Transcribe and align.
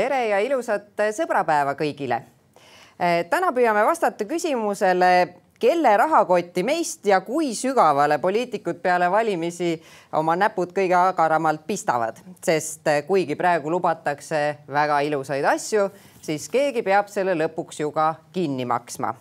tere 0.00 0.20
ja 0.30 0.40
ilusat 0.40 1.02
sõbrapäeva 1.16 1.76
kõigile. 1.78 2.22
täna 3.30 3.52
püüame 3.56 3.84
vastata 3.84 4.24
küsimusele, 4.28 5.10
kelle 5.60 5.92
rahakotti 6.00 6.62
meist 6.64 7.04
ja 7.06 7.20
kui 7.20 7.52
sügavale 7.56 8.16
poliitikud 8.20 8.80
peale 8.80 9.10
valimisi 9.12 9.74
oma 10.16 10.36
näpud 10.40 10.72
kõige 10.76 10.96
agaramalt 10.96 11.66
pistavad, 11.68 12.20
sest 12.44 12.88
kuigi 13.06 13.36
praegu 13.36 13.72
lubatakse 13.72 14.40
väga 14.68 15.02
ilusaid 15.08 15.44
asju, 15.44 15.90
siis 16.22 16.48
keegi 16.48 16.84
peab 16.86 17.12
selle 17.12 17.36
lõpuks 17.36 17.82
ju 17.82 17.92
ka 17.92 18.14
kinni 18.32 18.64
maksma. 18.64 19.14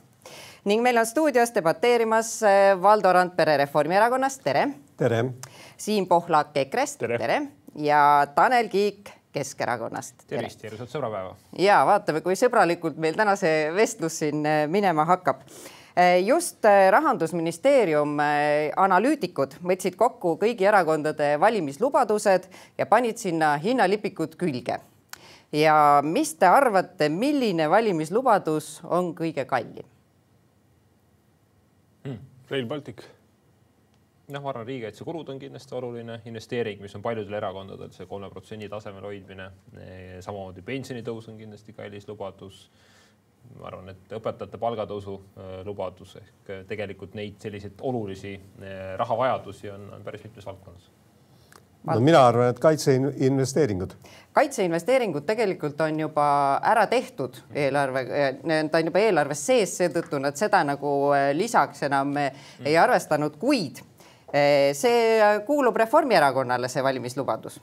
ning 0.66 0.84
meil 0.84 0.98
on 0.98 1.06
stuudios 1.06 1.52
debateerimas 1.56 2.39
Valdo 2.82 3.11
Randpere 3.14 3.57
Reformierakonnast, 3.57 4.43
tere. 4.43 4.68
tere. 4.98 5.24
Siim 5.78 6.07
Pohlak 6.07 6.56
EKRE-st, 6.56 7.00
tere, 7.00 7.18
tere., 7.18 7.39
ja 7.75 8.28
Tanel 8.36 8.68
Kiik 8.70 9.18
Keskerakonnast. 9.33 10.24
tervist, 10.28 10.64
ilusat 10.65 10.89
sõbrapäeva. 10.89 11.36
ja 11.61 11.83
vaatame, 11.86 12.21
kui 12.25 12.33
sõbralikult 12.33 12.97
meil 12.97 13.18
täna 13.18 13.36
see 13.37 13.68
vestlus 13.75 14.15
siin 14.24 14.42
minema 14.71 15.06
hakkab 15.06 15.43
just 16.25 16.65
rahandusministeerium 16.96 18.18
analüütikud 18.78 19.57
võtsid 19.61 19.97
kokku 20.00 20.36
kõigi 20.42 20.65
erakondade 20.65 21.34
valimislubadused 21.42 22.47
ja 22.78 22.87
panid 22.89 23.21
sinna 23.21 23.56
hinnalipikud 23.61 24.34
külge. 24.39 24.79
ja 25.51 26.01
mis 26.04 26.34
te 26.34 26.46
arvate, 26.46 27.09
milline 27.09 27.70
valimislubadus 27.70 28.79
on 28.84 29.14
kõige 29.14 29.46
kallim 29.46 29.86
hmm,? 32.06 32.20
Rail 32.50 32.66
Baltic. 32.66 33.06
Noh, 34.30 34.44
ma 34.44 34.53
arvan, 34.53 34.67
riigikaitsekulud 34.67 35.30
on 35.33 35.39
kindlasti 35.42 35.75
oluline 35.75 36.22
investeering, 36.30 36.81
mis 36.81 36.95
on 36.95 37.02
paljudel 37.06 37.40
erakondadel 37.40 37.92
see 37.95 38.06
kolme 38.09 38.30
protsendi 38.30 38.70
tasemel 38.70 39.09
hoidmine. 39.09 39.50
samamoodi 40.22 40.62
pensionitõus 40.66 41.30
on 41.31 41.38
kindlasti 41.38 41.73
kallis 41.73 42.08
lubadus 42.08 42.67
ma 43.58 43.67
arvan, 43.70 43.92
et 43.94 44.16
õpetajate 44.20 44.59
palgatõusu 44.62 45.17
äh, 45.17 45.52
lubadus 45.67 46.16
ehk 46.20 46.54
äh, 46.54 46.64
tegelikult 46.70 47.17
neid 47.17 47.39
selliseid 47.42 47.81
olulisi 47.88 48.36
äh, 48.36 48.95
rahavajadusi 49.00 49.72
on, 49.73 49.89
on 49.98 50.06
päris 50.06 50.23
mitmes 50.28 50.45
valdkonnas. 50.45 50.89
no 51.89 52.00
mina 52.04 52.22
arvan, 52.28 52.54
et 52.54 52.59
kaitseinvesteeringud. 52.59 53.95
kaitseinvesteeringud 54.38 55.26
tegelikult 55.26 55.82
on 55.82 56.00
juba 56.06 56.30
ära 56.72 56.86
tehtud 56.88 57.42
eelarve, 57.56 58.06
ta 58.72 58.82
on 58.82 58.92
juba 58.92 59.04
eelarves 59.04 59.45
sees, 59.52 59.78
seetõttu 59.82 60.22
nad 60.22 60.38
seda 60.39 60.64
nagu 60.64 60.95
lisaks 61.34 61.88
enam 61.89 62.14
mm. 62.16 62.66
ei 62.70 62.78
arvestanud, 62.78 63.39
kuid 63.42 63.82
see 64.32 65.22
kuulub 65.46 65.78
Reformierakonnale, 65.78 66.70
see 66.70 66.84
valimislubadus 66.84 67.60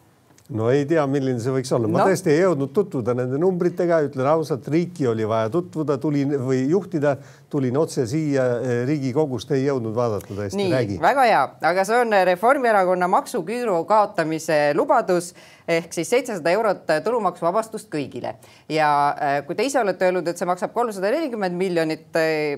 no 0.55 0.69
ei 0.70 0.84
tea, 0.86 1.02
milline 1.11 1.41
see 1.42 1.50
võiks 1.55 1.72
olla, 1.75 1.89
ma 1.91 2.02
no. 2.02 2.06
tõesti 2.06 2.30
ei 2.30 2.42
jõudnud 2.44 2.70
tutvuda 2.75 3.14
nende 3.19 3.41
numbritega, 3.42 3.98
ütlen 4.06 4.28
ausalt, 4.30 4.69
riiki 4.70 5.08
oli 5.11 5.27
vaja 5.27 5.50
tutvuda, 5.50 5.97
tulin 6.03 6.36
või 6.38 6.61
juhtida, 6.70 7.16
tulin 7.50 7.77
otse 7.80 8.06
siia 8.06 8.44
eh, 8.61 8.78
Riigikogust, 8.86 9.50
ei 9.56 9.64
jõudnud 9.66 9.97
vaadata 9.97 10.30
tõesti. 10.30 10.61
nii, 10.61 11.00
väga 11.03 11.27
hea, 11.27 11.42
aga 11.72 11.86
see 11.88 11.98
on 12.05 12.14
Reformierakonna 12.30 13.11
maksuküüru 13.11 13.80
kaotamise 13.91 14.61
lubadus 14.78 15.33
ehk 15.66 15.91
siis 15.91 16.11
seitsesada 16.14 16.53
eurot 16.55 16.92
tulumaksuvabastust 17.03 17.91
kõigile. 17.91 18.36
Ja 18.70 18.91
äh, 19.10 19.38
kui 19.48 19.58
te 19.58 19.66
ise 19.66 19.81
olete 19.83 20.06
öelnud, 20.06 20.28
et 20.31 20.38
see 20.38 20.47
maksab 20.47 20.70
kolmsada 20.77 21.10
nelikümmend 21.10 21.58
miljonit 21.58 22.19
äh, 22.22 22.55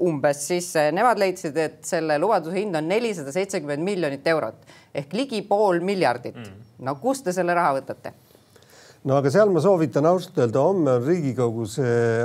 umbes, 0.00 0.46
siis 0.48 0.72
nemad 0.96 1.20
leidsid, 1.20 1.58
et 1.60 1.82
selle 1.84 2.16
lubaduse 2.22 2.56
hind 2.56 2.80
on 2.80 2.88
nelisada 2.88 3.34
seitsekümmend 3.36 3.84
miljonit 3.84 4.24
eurot 4.32 4.79
ehk 4.94 5.14
ligi 5.14 5.42
pool 5.46 5.80
miljardit 5.84 6.36
mm.. 6.36 6.66
no 6.86 6.96
kust 7.02 7.24
te 7.24 7.34
selle 7.36 7.54
raha 7.54 7.76
võtate? 7.78 8.12
no 9.04 9.16
aga 9.16 9.32
seal 9.32 9.52
ma 9.52 9.62
soovitan 9.64 10.06
ausalt 10.10 10.38
öelda, 10.42 10.64
homme 10.64 10.96
on 10.98 11.06
Riigikogus 11.06 11.78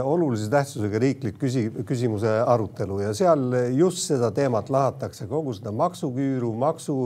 olulise 0.03 0.49
tähtsusega 0.51 0.99
riiklik 0.99 1.39
küsi-, 1.39 1.69
küsimuse 1.87 2.39
arutelu 2.43 2.99
ja 3.05 3.13
seal 3.15 3.47
just 3.75 4.03
seda 4.09 4.31
teemat 4.35 4.69
lahatakse, 4.73 5.29
kogu 5.31 5.55
seda 5.55 5.71
maksuküüru, 5.75 6.51
maksu 6.65 6.99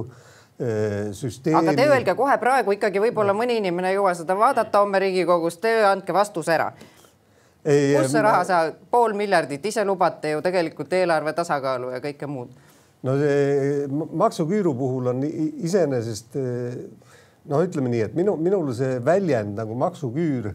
süsteemi. 1.13 1.57
aga 1.57 1.75
te 1.75 1.87
öelge 1.87 2.15
kohe 2.19 2.37
praegu 2.37 2.73
ikkagi 2.75 2.99
võib-olla 2.99 3.33
mõni 3.37 3.59
inimene 3.61 3.93
ei 3.93 3.95
jõua 3.99 4.15
seda 4.17 4.35
vaadata 4.37 4.81
homme 4.81 4.99
Riigikogus, 4.99 5.59
te 5.61 5.71
andke 5.87 6.13
vastuse 6.13 6.51
ära. 6.55 6.71
kus 7.63 8.11
see 8.11 8.23
raha 8.23 8.41
ma... 8.41 8.47
sa, 8.47 8.63
pool 8.91 9.13
miljardit, 9.15 9.65
ise 9.65 9.85
lubate 9.85 10.33
ju 10.33 10.41
tegelikult 10.41 10.93
eelarve 10.93 11.33
tasakaalu 11.37 11.93
ja 11.95 12.01
kõike 12.03 12.27
muud. 12.27 12.51
No 13.03 13.15
see 13.19 13.85
maksuküüru 14.23 14.73
puhul 14.77 15.11
on 15.13 15.21
iseenesest 15.23 16.35
no 17.49 17.61
ütleme 17.63 17.91
nii, 17.91 18.01
et 18.09 18.17
minu, 18.17 18.35
minule 18.39 18.73
see 18.77 18.99
väljend 19.05 19.55
nagu 19.59 19.77
maksuküür 19.79 20.51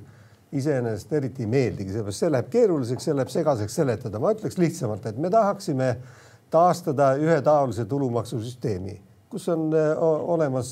iseenesest 0.54 1.12
eriti 1.18 1.42
ei 1.44 1.50
meeldigi, 1.50 1.94
seepärast 1.94 2.22
see 2.22 2.30
läheb 2.30 2.52
keeruliseks, 2.52 3.08
see 3.08 3.16
läheb 3.16 3.32
segaseks 3.32 3.80
seletada. 3.80 4.20
ma 4.22 4.34
ütleks 4.34 4.58
lihtsamalt, 4.60 5.06
et 5.10 5.18
me 5.18 5.30
tahaksime 5.32 5.96
taastada 6.54 7.14
ühetaolise 7.18 7.88
tulumaksusüsteemi, 7.90 8.94
kus 9.30 9.48
on 9.50 9.72
olemas 9.74 10.70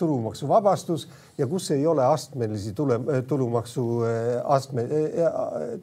tulumaksuvabastus 0.00 1.08
ja 1.38 1.46
kus 1.46 1.70
ei 1.74 1.86
ole 1.86 2.06
astmelisi 2.06 2.72
tule, 2.72 2.96
tulumaksu 3.28 3.84
astme, 4.44 4.86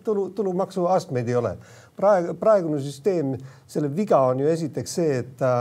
tulu, 0.03 0.29
tulumaksuastmeid 0.29 1.29
ei 1.29 1.35
ole. 1.38 1.53
Praegu, 1.97 2.35
praegune 2.39 2.79
süsteem, 2.83 3.35
selle 3.67 3.89
viga 3.91 4.19
on 4.29 4.44
ju 4.44 4.51
esiteks 4.51 4.95
see, 5.00 5.19
et 5.23 5.35
ta 5.39 5.56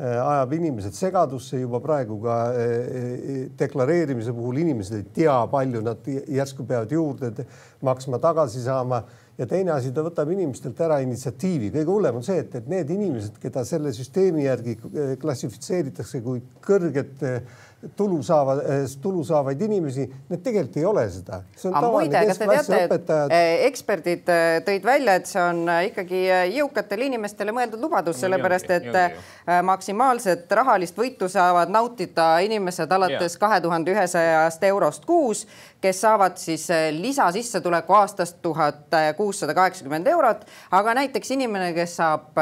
Äh, 0.00 0.16
ajab 0.16 0.52
inimesed 0.56 0.94
segadusse 0.96 1.58
juba 1.60 1.80
praegu 1.84 2.14
ka 2.22 2.34
äh, 2.54 2.60
äh, 2.62 3.48
deklareerimise 3.58 4.32
puhul. 4.32 4.56
Inimesed 4.62 4.94
ei 4.96 5.02
tea, 5.12 5.34
palju 5.52 5.82
nad 5.84 6.06
järsku 6.08 6.64
peavad 6.64 6.94
juurde 6.94 7.44
maksma, 7.84 8.20
tagasi 8.22 8.62
saama 8.64 9.02
ja 9.40 9.48
teine 9.48 9.72
asi, 9.72 9.92
ta 9.96 10.04
võtab 10.04 10.28
inimestelt 10.34 10.80
ära 10.84 11.00
initsiatiivi. 11.00 11.72
kõige 11.72 11.88
hullem 11.88 12.20
on 12.20 12.26
see, 12.26 12.42
et, 12.44 12.54
et 12.60 12.68
need 12.68 12.92
inimesed, 12.92 13.40
keda 13.40 13.64
selle 13.64 13.92
süsteemi 13.96 14.44
järgi 14.44 14.76
klassifitseeritakse 15.22 16.20
kui 16.24 16.42
kõrget 16.64 17.24
tulu 17.96 18.22
saava, 18.22 18.56
tulu 19.02 19.22
saavaid 19.24 19.60
inimesi, 19.64 20.04
need 20.28 20.42
tegelikult 20.44 20.76
ei 20.76 20.84
ole 20.84 21.04
seda. 21.10 21.40
muide, 21.86 22.24
kas 22.28 22.40
te 22.40 22.48
teate, 22.50 22.80
et 22.96 23.12
eh, 23.32 23.64
eksperdid 23.68 24.28
eh, 24.28 24.58
tõid 24.66 24.84
välja, 24.84 25.14
et 25.16 25.30
see 25.30 25.40
on 25.40 25.62
eh, 25.64 25.86
ikkagi 25.88 26.20
jõukatele 26.58 27.08
inimestele 27.08 27.54
mõeldud 27.56 27.80
lubadus, 27.80 28.20
sellepärast 28.20 28.70
et 28.76 28.90
maksimaalset 29.64 30.52
rahalist 30.60 30.98
võitu 30.98 31.28
saavad 31.32 31.72
nautida 31.72 32.28
inimesed 32.44 32.92
alates 32.92 33.38
kahe 33.40 33.60
tuhande 33.64 33.94
ühesajast 33.94 34.64
eurost 34.68 35.08
kuus, 35.08 35.46
kes 35.80 36.00
saavad 36.00 36.36
siis 36.36 36.68
lisasissetuleku 36.96 37.94
aastast 37.96 38.40
tuhat 38.42 38.92
kuussada 39.16 39.54
kaheksakümmend 39.54 40.06
eurot, 40.06 40.44
aga 40.70 40.94
näiteks 41.00 41.30
inimene, 41.36 41.72
kes 41.76 41.96
saab 41.96 42.36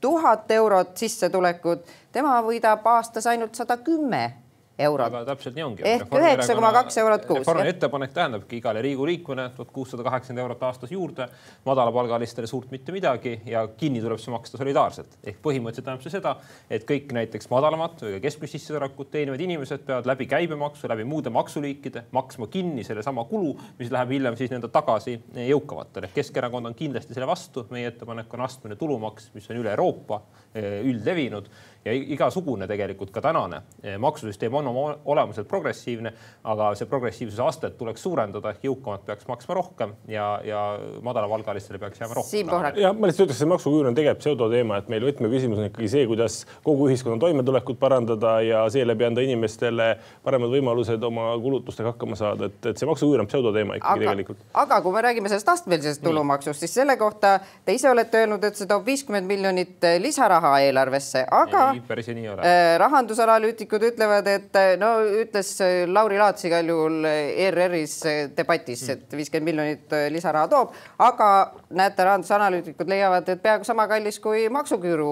tuhat 0.00 0.50
eurot 0.50 0.96
sissetulekut, 0.96 1.88
tema 2.12 2.38
võidab 2.44 2.86
aastas 2.86 3.26
ainult 3.26 3.58
sada 3.58 3.76
kümme 3.82 4.41
eurot. 4.78 5.06
aga 5.06 5.22
täpselt 5.32 5.56
nii 5.56 5.64
ongi. 5.64 5.84
ehk 5.86 6.14
üheksa 6.18 6.54
koma 6.56 6.72
kaks 6.74 6.98
eurot 7.02 7.26
kuus. 7.28 7.40
Reformi 7.42 7.68
ettepanek 7.68 8.14
tähendabki 8.16 8.58
igale 8.60 8.82
Riigikogu 8.82 9.08
liikmele 9.10 9.48
tuhat 9.56 9.72
kuussada 9.74 10.04
kaheksakümmend 10.06 10.42
eurot 10.44 10.62
aastas 10.68 10.92
juurde, 10.92 11.28
madalapalgalistele 11.66 12.46
suurt 12.50 12.70
mitte 12.74 12.92
midagi 12.94 13.34
ja 13.46 13.66
kinni 13.76 14.02
tuleb 14.04 14.20
see 14.22 14.32
maksta 14.34 14.60
solidaarselt. 14.60 15.18
ehk 15.24 15.40
põhimõtteliselt 15.44 15.88
tähendab 15.88 16.06
see 16.06 16.14
seda, 16.14 16.36
et 16.70 16.86
kõik 16.88 17.12
näiteks 17.16 17.50
madalamat 17.52 18.02
või 18.02 18.16
ka 18.16 18.22
keskmist 18.26 18.56
sissetulekut 18.58 19.10
teenivad 19.12 19.40
inimesed 19.40 19.84
peavad 19.86 20.08
läbi 20.08 20.26
käibemaksu, 20.30 20.88
läbi 20.88 21.04
muude 21.08 21.30
maksuliikide 21.30 22.06
maksma 22.12 22.48
kinni 22.52 22.84
sellesama 22.84 23.24
kulu, 23.30 23.54
mis 23.78 23.92
läheb 23.92 24.16
hiljem 24.16 24.36
siis 24.38 24.50
nii-öelda 24.52 24.72
tagasi 24.72 25.18
jõukamatele. 25.48 26.12
Keskerakond 26.14 26.72
on 26.72 26.78
kindlasti 26.78 27.14
selle 27.14 27.28
vastu, 27.28 27.66
meie 27.70 27.90
ettepanek 27.92 28.32
on 28.34 28.46
astmeline 28.46 28.78
tulumaks, 28.80 29.30
mis 29.34 29.48
on 29.50 29.60
üle 29.60 29.72
Euroopa 29.72 30.22
eh, 30.54 30.80
üldlevinud 30.86 31.48
ja 31.84 31.92
igasugune 31.92 32.66
tegelikult 32.70 33.10
ka 33.14 33.20
tänane 33.24 33.62
eh, 33.82 33.96
maksusüsteem 33.98 34.54
on 34.54 34.68
oma 34.70 34.84
olemuselt 35.04 35.48
progressiivne, 35.48 36.12
aga 36.44 36.72
see 36.78 36.86
progressiivsuse 36.90 37.42
astet 37.42 37.76
tuleks 37.78 38.02
suurendada 38.02 38.52
ehk 38.54 38.66
jõukamad 38.68 39.02
peaks 39.06 39.26
maksma 39.30 39.56
rohkem 39.58 39.94
ja, 40.10 40.26
ja 40.46 40.62
madalapalgalistele 41.02 41.80
peaks 41.82 42.00
jääma 42.00 42.18
rohkem. 42.18 42.52
Ja 42.80 42.92
ma 42.94 43.10
lihtsalt 43.10 43.26
ütleks, 43.26 43.42
et 43.42 43.50
maksuküür 43.50 43.90
on 43.90 43.98
tegelikult 43.98 44.22
pseudoteema, 44.22 44.78
et 44.78 44.92
meil 44.92 45.06
võtmeküsimus 45.08 45.58
on 45.58 45.68
ikkagi 45.70 45.90
see, 45.90 46.06
kuidas 46.10 46.42
kogu 46.62 46.86
ühiskonna 46.90 47.18
toimetulekut 47.22 47.80
parandada 47.82 48.36
ja 48.46 48.62
seeläbi 48.70 49.08
anda 49.08 49.24
inimestele 49.24 49.88
paremad 50.22 50.54
võimalused 50.54 51.02
oma 51.08 51.32
kulutustega 51.42 51.94
hakkama 51.94 52.18
saada, 52.18 52.50
et, 52.52 52.70
et 52.70 52.78
see 52.78 52.88
maksuküür 52.88 53.24
on 53.24 53.30
pseudoteema 53.30 53.80
ikkagi 53.80 54.06
aga, 54.06 54.14
tegelikult. 54.14 54.46
aga 54.62 54.80
kui 54.84 54.94
me 54.94 55.04
räägime 55.08 55.32
sellest 55.32 55.50
astmelisest 55.56 56.04
tulumaksust, 56.04 56.62
siis 56.62 56.78
selle 56.78 56.96
kohta 57.00 57.38
te 57.66 57.74
ise 57.74 57.90
olete 57.90 58.22
öelnud, 58.22 58.44
et 58.46 58.58
see 58.58 58.70
toob 58.70 58.86
viiskümmend 58.86 59.26
miljonit 59.26 59.90
lisaraha 60.02 60.54
eelarvesse, 60.68 61.26
aga 61.26 61.71
päris 61.88 62.08
nii 62.12 62.26
ei 62.26 62.32
ole. 62.32 62.54
rahandusanalüütikud 62.82 63.86
ütlevad, 63.92 64.28
et 64.30 64.58
no 64.80 64.92
ütles 65.22 65.54
Lauri 65.90 66.18
Laats 66.20 66.44
igal 66.48 66.68
juhul 66.68 67.06
ERR-is 67.08 67.96
debatis, 68.36 68.84
et 68.92 69.16
viiskümmend 69.16 69.48
miljonit 69.50 69.96
lisaraha 70.12 70.48
toob, 70.52 70.74
aga 71.02 71.28
näete, 71.70 72.04
rahandusanalüütikud 72.04 72.90
leiavad, 72.90 73.28
et 73.28 73.42
peaaegu 73.42 73.66
sama 73.66 73.86
kallis 73.90 74.20
kui 74.22 74.46
maksuküüru 74.52 75.10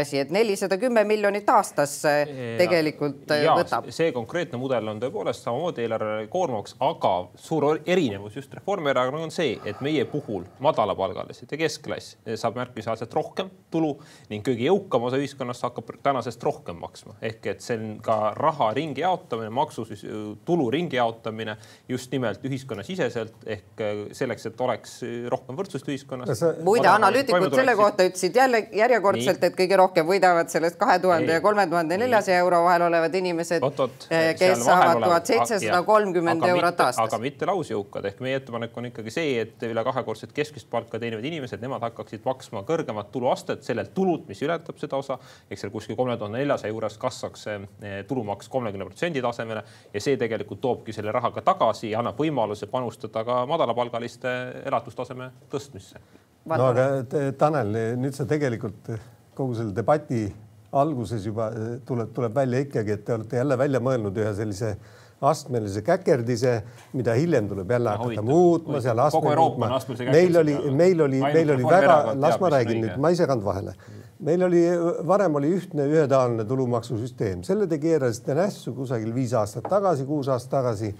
asi, 0.00 0.20
et 0.22 0.32
nelisada 0.34 0.78
kümme 0.80 1.04
miljonit 1.08 1.48
aastas 1.50 2.00
tegelikult 2.58 3.34
ja, 3.34 3.56
võtab. 3.58 3.90
see 3.94 4.12
konkreetne 4.16 4.58
mudel 4.60 4.88
on 4.92 5.02
tõepoolest 5.02 5.46
samamoodi 5.46 5.84
eelarve 5.84 6.26
koormaks, 6.32 6.76
aga 6.84 7.14
suur 7.40 7.80
erinevus 7.86 8.36
just 8.38 8.54
Reformierakonnaga 8.54 9.28
on 9.28 9.34
see, 9.34 9.56
et 9.66 9.80
meie 9.84 10.04
puhul 10.10 10.44
madalapalgalised 10.64 11.50
ja 11.50 11.58
keskklass 11.60 12.16
saab 12.40 12.58
märkimisväärselt 12.60 13.14
rohkem 13.16 13.50
tulu 13.72 13.94
ning 14.30 14.44
kõige 14.46 14.68
jõukam 14.68 15.08
osa 15.08 15.20
ühiskonnast 15.24 15.64
hakkab 15.66 15.90
tänasest 16.04 16.42
rohkem 16.44 16.76
maksma. 16.80 17.16
ehk 17.22 17.46
et 17.54 17.64
see 17.64 17.78
on 17.78 17.98
ka 18.04 18.34
raha 18.36 18.70
ringi 18.76 19.02
jaotamine, 19.02 19.50
maksu, 19.54 19.86
tulu 20.44 20.70
ringi 20.70 20.96
jaotamine 20.96 21.56
just 21.88 22.12
nimelt 22.12 22.44
ühiskonnasiseselt 22.44 23.46
ehk 23.46 23.84
selleks, 24.12 24.46
et 24.50 24.60
oleks 24.60 24.96
rohkem 25.32 25.58
võrdsust 25.58 25.88
ühiskonnas. 25.88 26.44
muide, 26.64 26.88
analüütikud 26.92 27.54
selle 27.54 27.76
kohta 27.78 28.06
ütlesid 28.08 28.36
jälle 28.36 28.64
järjekordselt, 28.72 29.44
et 29.48 29.58
kõige 29.58 29.78
rohkem 29.80 30.06
võidavad 30.08 30.52
sellest 30.52 30.78
kahe 30.80 30.98
tuhande 31.02 31.38
ja 31.38 31.40
kolme 31.44 31.66
tuhande 31.70 31.98
neljasaja 32.00 32.38
euro 32.44 32.62
vahel 32.64 32.86
olevad 32.88 33.14
inimesed, 33.14 33.64
kes 34.38 34.64
saavad 34.64 35.02
tuhat 35.04 35.32
seitsesada 35.32 35.82
kolmkümmend 35.86 36.44
eurot 36.48 36.80
aastas. 36.86 37.04
aga 37.06 37.20
mitte 37.22 37.48
lausjõukad 37.48 38.10
ehk 38.10 38.22
meie 38.24 38.40
ettepanek 38.40 38.76
on 38.80 38.90
ikkagi 38.90 39.14
see, 39.14 39.34
et 39.44 39.66
üle 39.68 39.84
kahekordset 39.86 40.32
keskmist 40.36 40.68
palka 40.70 41.00
teenivad 41.02 41.24
inimesed, 41.24 41.62
nemad 41.62 41.82
hakkaksid 41.88 42.24
maksma 42.26 42.64
kõrgemat 42.68 43.10
tuluastet 43.14 43.64
sellelt 43.66 43.94
tulult, 43.94 44.28
mis 44.28 44.42
ületab 44.44 44.78
seda 44.80 44.98
osa. 45.00 45.13
Eks 45.50 45.64
seal 45.64 45.72
kuskil 45.74 45.96
kolme 45.96 46.16
tuhande 46.20 46.40
neljasaja 46.40 46.72
juures 46.72 46.98
kasvaks 47.00 47.46
eh, 47.52 47.66
tulumaks 48.08 48.48
kolmekümne 48.52 48.88
protsendi 48.88 49.22
tasemele 49.24 49.64
ja 49.94 50.04
see 50.04 50.18
tegelikult 50.20 50.62
toobki 50.64 50.94
selle 50.96 51.12
raha 51.14 51.32
ka 51.34 51.44
tagasi 51.44 51.90
ja 51.92 52.02
annab 52.02 52.20
võimaluse 52.20 52.68
panustada 52.70 53.24
ka 53.24 53.42
madalapalgaliste 53.50 54.34
elatustaseme 54.64 55.30
tõstmisse. 55.52 56.00
no 56.44 56.70
aga 56.72 56.88
Tanel, 57.38 57.76
nüüd 58.00 58.16
sa 58.16 58.26
tegelikult 58.28 58.90
kogu 59.34 59.56
selle 59.58 59.74
debati 59.74 60.26
alguses 60.74 61.24
juba 61.26 61.48
eh, 61.54 61.78
tuleb, 61.86 62.12
tuleb 62.14 62.34
välja 62.34 62.60
ikkagi, 62.66 62.98
et 62.98 63.06
te 63.06 63.14
olete 63.14 63.40
jälle 63.42 63.58
välja 63.58 63.80
mõelnud 63.82 64.22
ühe 64.22 64.34
sellise 64.36 64.74
astmelise 65.24 65.82
käkerdise, 65.82 66.54
mida 66.92 67.14
hiljem 67.16 67.48
tuleb 67.48 67.70
jälle 67.70 67.90
hakata 67.90 68.08
hoitud, 68.08 68.24
muutma, 68.28 68.80
seal 68.84 68.98
astme 68.98 69.36
muutma. 69.36 69.70
meil 70.10 70.36
oli, 70.36 70.56
meil 70.70 71.00
oli, 71.00 71.20
meil 71.22 71.54
oli 71.56 71.68
väga, 71.68 71.98
las 72.20 72.40
ma 72.40 72.50
räägin 72.58 72.82
nüüd, 72.84 72.96
ma 73.00 73.12
ei 73.12 73.20
seganud 73.20 73.44
vahele. 73.44 73.76
Meil 74.24 74.46
oli, 74.46 74.62
varem 75.06 75.40
oli 75.40 75.50
ühtne 75.58 75.88
ühetaoline 75.90 76.46
tulumaksusüsteem, 76.48 77.42
selle 77.46 77.68
te 77.70 77.80
keerasite 77.82 78.36
nässu 78.38 78.74
kusagil 78.76 79.12
viis 79.14 79.34
aastat 79.36 79.68
tagasi, 79.70 80.06
kuus 80.08 80.30
aastat 80.32 80.58
tagasi 80.60 80.94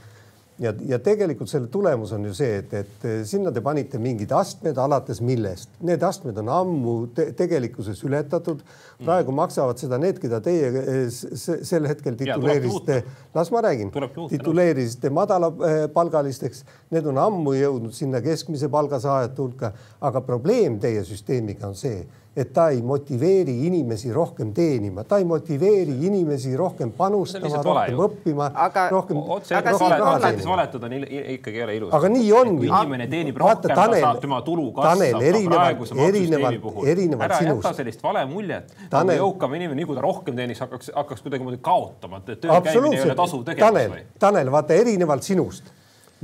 ja, 0.59 0.73
ja 0.87 0.99
tegelikult 1.03 1.51
selle 1.51 1.69
tulemus 1.73 2.13
on 2.15 2.27
ju 2.29 2.35
see, 2.37 2.59
et, 2.61 2.75
et 2.79 3.07
sinna 3.27 3.53
te 3.55 3.63
panite 3.65 3.99
mingid 4.03 4.33
astmed 4.35 4.79
alates 4.79 5.21
millest. 5.25 5.73
Need 5.87 6.03
astmed 6.07 6.39
on 6.43 6.51
ammu 6.53 6.95
te 7.17 7.31
tegelikkuses 7.37 8.03
ületatud. 8.07 8.63
praegu 9.05 9.33
mm. 9.33 9.37
maksavad 9.37 9.81
seda 9.81 9.99
need, 9.99 10.21
keda 10.23 10.41
teie 10.45 11.09
sel 11.11 11.89
hetkel 11.91 12.15
tituleerisite, 12.19 13.01
las 13.35 13.51
ma 13.53 13.65
räägin, 13.67 13.91
tituleerisite 14.31 15.11
madalapalgalisteks. 15.11 16.65
Need 16.95 17.09
on 17.11 17.19
ammu 17.19 17.57
jõudnud 17.59 17.97
sinna 17.97 18.23
keskmise 18.25 18.71
palga 18.73 19.01
saajate 19.03 19.43
hulka, 19.43 19.73
aga 20.01 20.23
probleem 20.25 20.79
teie 20.81 21.03
süsteemiga 21.07 21.67
on 21.69 21.79
see 21.79 22.05
et 22.37 22.51
ta 22.53 22.69
ei 22.75 22.81
motiveeri 22.83 23.53
inimesi 23.67 24.13
rohkem 24.13 24.51
teenima, 24.55 25.05
ta 25.07 25.21
ei 25.23 25.25
motiveeri 25.25 25.95
inimesi 26.07 26.57
rohkem 26.59 26.91
panustama, 26.97 27.61
rohkem 27.63 28.01
õppima, 28.07 28.49
rohkem. 28.91 29.21
otse 29.37 29.55
otse 29.55 30.49
valetada 30.49 30.89
on 30.89 30.97
ikkagi 30.99 31.61
ei 31.61 31.63
ole 31.63 31.77
ilus. 31.77 31.93
aga 31.95 32.11
nii 32.11 32.33
ongi. 32.35 32.67
inimene 32.67 33.07
teenib 33.13 33.39
rohkem, 33.39 33.71
ta 33.71 33.87
saab, 33.93 34.19
tema 34.25 34.41
tulu 34.43 34.73
kasvab 34.75 35.23
ka 35.23 35.45
praeguse 35.55 35.99
maksusüsteemi 36.01 36.59
puhul. 36.65 36.91
ära 37.29 37.41
jäta 37.47 37.75
sellist 37.79 38.03
vale 38.03 38.27
muljet, 38.27 38.75
nagu 38.91 39.19
jõukam 39.21 39.55
inimene, 39.55 39.79
nii 39.79 39.89
kui 39.93 40.01
ta 40.01 40.03
rohkem 40.03 40.35
teeniks, 40.43 40.65
hakkaks, 40.67 40.91
hakkaks 40.97 41.23
kuidagimoodi 41.29 41.63
kaotama, 41.63 42.19
et 42.25 42.35
töö 42.43 42.61
käimine 42.67 42.99
ei 42.99 43.07
ole 43.07 43.19
tasuv 43.23 43.47
tegevus 43.47 43.71
Tanel, 43.71 43.97
Tanel, 44.19 44.51
vaata 44.51 44.75
erinevalt 44.75 45.23
sinust, 45.23 45.71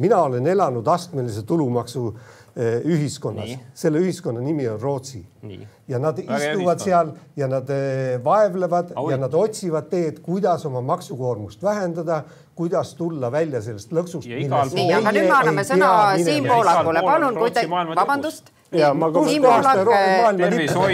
mina 0.00 0.24
olen 0.26 0.46
elanud 0.46 0.86
astmelise 0.90 1.46
tulumaksu 1.46 2.10
ühiskonnas. 2.84 3.56
selle 3.74 3.98
ühiskonna 3.98 4.40
nimi 4.40 4.68
on 4.68 4.80
Rootsi. 4.80 5.24
ja 5.88 5.98
nad 5.98 6.18
Väga 6.18 6.36
istuvad 6.36 6.80
seal 6.80 7.12
ja 7.36 7.48
nad 7.48 7.70
eh, 7.70 8.20
vaevlevad 8.24 8.92
Oi. 8.96 9.12
ja 9.12 9.16
nad 9.16 9.34
otsivad 9.34 9.88
teed, 9.90 10.20
kuidas 10.22 10.66
oma 10.66 10.80
maksukoormust 10.80 11.62
vähendada, 11.62 12.22
kuidas 12.54 12.94
tulla 12.94 13.32
välja 13.32 13.62
sellest 13.62 13.92
lõksust. 13.92 14.28
nii, 14.28 14.92
aga 14.92 15.12
nüüd 15.12 15.28
me 15.28 15.36
anname 15.40 15.64
sõna 15.64 15.90
Siim 16.24 16.48
Pohlakule, 16.48 17.02
palun, 17.02 17.38
kui 17.38 17.50
te, 17.50 17.66
vabandust 17.70 18.52
ja 18.72 18.94
ma 18.94 19.10
Siim 19.26 19.42
Pohlak, 19.42 19.80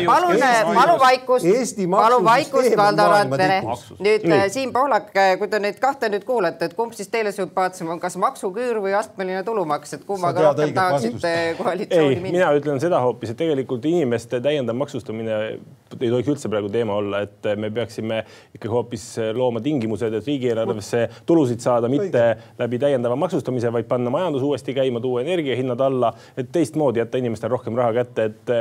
palun, 0.06 0.38
palun 0.74 1.00
vaikust, 1.00 1.80
palun 1.90 2.24
vaikust, 2.24 2.76
Valdo 2.76 3.08
Randpere. 3.10 3.58
nüüd 4.00 4.26
Nii. 4.26 4.50
Siim 4.50 4.72
Pohlak, 4.72 5.10
kui 5.38 5.48
te 5.52 5.60
neid 5.60 5.80
kahte 5.82 6.08
nüüd 6.12 6.24
kuulate, 6.28 6.70
et 6.70 6.76
kumb 6.78 6.94
siis 6.96 7.10
teile 7.12 7.32
sümpaatsem 7.36 7.90
on, 7.92 8.00
kas 8.00 8.16
maksuküür 8.20 8.80
või 8.84 8.96
astmeline 8.96 9.42
tulumaks, 9.46 9.96
et 9.98 10.06
kummaga 10.08 10.48
rohkem 10.48 10.72
tahaksite 10.76 11.32
koalitsiooni 11.60 12.20
minna? 12.20 12.36
mina 12.38 12.52
ütlen 12.56 12.80
seda 12.82 13.00
hoopis, 13.04 13.34
et 13.34 13.40
tegelikult 13.40 13.84
inimeste 13.88 14.40
täiendav 14.44 14.78
maksustamine 14.80 15.40
ei 16.00 16.10
tohiks 16.10 16.32
üldse 16.32 16.50
praegu 16.50 16.70
teema 16.72 16.96
olla, 16.98 17.22
et 17.26 17.46
me 17.60 17.70
peaksime 17.70 18.22
ikkagi 18.56 18.72
hoopis 18.72 19.04
looma 19.36 19.60
tingimused, 19.64 20.16
et 20.18 20.26
riigieelarvesse 20.26 21.04
tulusid 21.28 21.62
saada 21.62 21.88
mitte 21.92 22.24
läbi 22.58 22.80
täiendava 22.82 23.16
maksustamise, 23.20 23.70
vaid 23.72 23.88
panna 23.88 24.10
majandus 24.10 24.42
uuesti 24.46 24.74
käima, 24.76 25.00
tuua 25.00 25.22
energiahinnad 25.22 25.80
alla, 25.86 26.12
et 26.36 26.50
teistmoodi 26.52 27.02
jätta 27.04 27.20
inimestele 27.20 27.54
rohkem 27.54 27.65
raha 27.74 27.92
kätte, 27.96 28.28
et, 28.30 28.52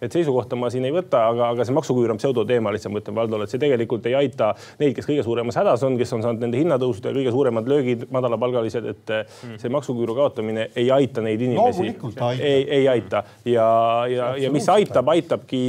et 0.00 0.14
seisukohta 0.14 0.56
ma 0.56 0.70
siin 0.72 0.86
ei 0.88 0.94
võta, 0.94 1.26
aga, 1.32 1.50
aga 1.52 1.66
see 1.66 1.76
maksuküür 1.76 2.14
on 2.14 2.20
pseudoteema 2.20 2.72
lihtsalt, 2.72 2.94
ma 2.94 3.02
ütlen 3.02 3.18
Valdole, 3.18 3.44
et 3.44 3.52
see 3.52 3.60
tegelikult 3.60 4.08
ei 4.08 4.16
aita 4.18 4.54
neid, 4.80 4.94
kes 4.96 5.08
kõige 5.10 5.26
suuremas 5.26 5.58
hädas 5.60 5.84
on, 5.84 5.98
kes 6.00 6.14
on 6.16 6.24
saanud 6.24 6.46
nende 6.46 6.60
hinnatõusude 6.60 7.12
kõige 7.18 7.34
suuremad 7.34 7.68
löögid, 7.68 8.06
madalapalgalised, 8.14 8.88
et 8.94 9.14
mm. 9.14 9.60
see 9.60 9.72
maksuküüru 9.74 10.16
kaotamine 10.16 10.70
ei 10.76 10.88
aita 10.94 11.24
neid 11.24 11.44
inimesi. 11.44 11.92
ei, 12.38 12.64
ei 12.80 12.88
aita 12.88 13.24
ja, 13.44 13.68
ja, 14.10 14.32
ja 14.40 14.52
mis 14.54 14.68
aitab, 14.72 15.08
aitabki 15.12 15.64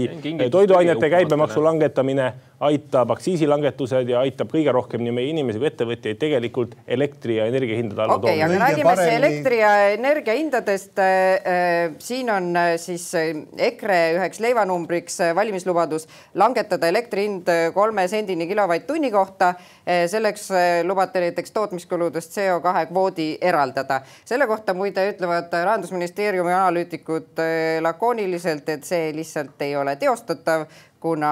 toiduainete 0.51 1.09
käibemaksu 1.09 1.63
langetamine 1.63 2.31
aitab 2.59 3.11
aktsiisilangetused 3.15 4.09
ja 4.09 4.21
aitab 4.23 4.51
kõige 4.53 4.71
rohkem 4.71 5.03
nii 5.03 5.13
meie 5.15 5.31
inimesi 5.33 5.59
kui 5.59 5.67
ettevõtjaid 5.67 6.19
tegelikult 6.21 6.75
elektri 6.87 7.35
ja 7.39 7.47
energia 7.51 7.79
hindade 7.79 8.05
alla 8.05 8.15
okay, 8.15 8.37
tooma. 8.39 8.47
aga 8.47 8.59
räägime 8.61 8.87
paremini... 8.87 9.15
elektri 9.17 9.59
ja 9.59 9.71
energia 9.95 10.35
hindadest 10.39 11.01
äh,. 11.03 11.97
siin 11.99 12.31
on 12.31 12.49
äh, 12.55 12.71
siis 12.79 13.09
äh, 13.19 13.33
EKRE 13.69 13.99
üheks 14.15 14.39
leivanumbriks 14.43 15.19
äh, 15.27 15.33
valimislubadus 15.35 16.07
langetada 16.33 16.87
elektri 16.87 17.27
hind 17.27 17.51
kolme 17.75 18.07
sendini 18.07 18.47
kilovatt-tunni 18.47 19.11
kohta. 19.11 19.53
selleks 19.85 20.47
lubate 20.83 21.21
näiteks 21.21 21.51
tootmiskuludest 21.51 22.37
CO2 22.37 22.87
kvoodi 22.89 23.27
eraldada. 23.41 24.01
selle 24.25 24.47
kohta 24.47 24.73
muide 24.73 25.09
ütlevad 25.11 25.53
rahandusministeeriumi 25.53 26.53
analüütikud 26.53 27.43
lakooniliselt, 27.81 28.69
et 28.69 28.83
see 28.83 29.11
lihtsalt 29.13 29.61
ei 29.61 29.75
ole 29.75 29.95
teostatav 29.95 30.65
kuna 31.05 31.31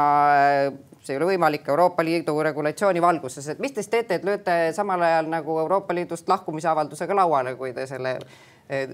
see 1.02 1.16
ei 1.16 1.18
ole 1.18 1.34
võimalik 1.34 1.66
Euroopa 1.68 2.04
Liidu 2.06 2.36
regulatsiooni 2.46 3.02
valguses, 3.02 3.48
et 3.50 3.62
mis 3.64 3.74
te 3.74 3.82
siis 3.82 3.90
teete, 3.92 4.20
et 4.20 4.28
lööte 4.28 4.58
samal 4.76 5.02
ajal 5.02 5.32
nagu 5.32 5.58
Euroopa 5.66 5.96
Liidust 5.98 6.30
lahkumise 6.30 6.70
avaldusega 6.70 7.18
lauale, 7.18 7.56
kui 7.60 7.74
te 7.74 7.88
selle 7.90 8.20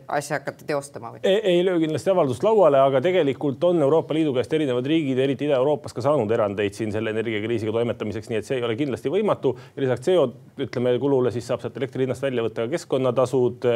asja 0.08 0.40
hakata 0.40 0.66
teostama 0.68 1.14
või? 1.14 1.22
ei 1.24 1.62
löö 1.66 1.80
kindlasti 1.82 2.12
avaldust 2.14 2.44
lauale, 2.44 2.80
aga 2.82 3.02
tegelikult 3.04 3.64
on 3.64 3.82
Euroopa 3.86 4.14
Liidu 4.18 4.34
käest 4.36 4.54
erinevad 4.54 4.88
riigid, 4.90 5.20
eriti 5.20 5.48
Ida-Euroopas 5.48 5.96
ka 5.96 6.04
saanud 6.06 6.32
erandeid 6.32 6.78
siin 6.78 6.94
selle 6.96 7.14
energiakriisiga 7.16 7.74
toimetamiseks, 7.76 8.30
nii 8.32 8.40
et 8.42 8.48
see 8.48 8.60
ei 8.60 8.66
ole 8.66 8.78
kindlasti 8.80 9.12
võimatu. 9.14 9.56
lisaks 9.78 10.06
CO 10.08 10.28
ütleme 10.60 10.96
kulule, 11.00 11.32
siis 11.32 11.48
saab 11.48 11.64
sealt 11.64 11.78
elektri 11.80 12.06
hinnast 12.06 12.24
välja 12.24 12.44
võtta 12.46 12.66
ka 12.66 12.74
keskkonnatasud, 12.76 13.68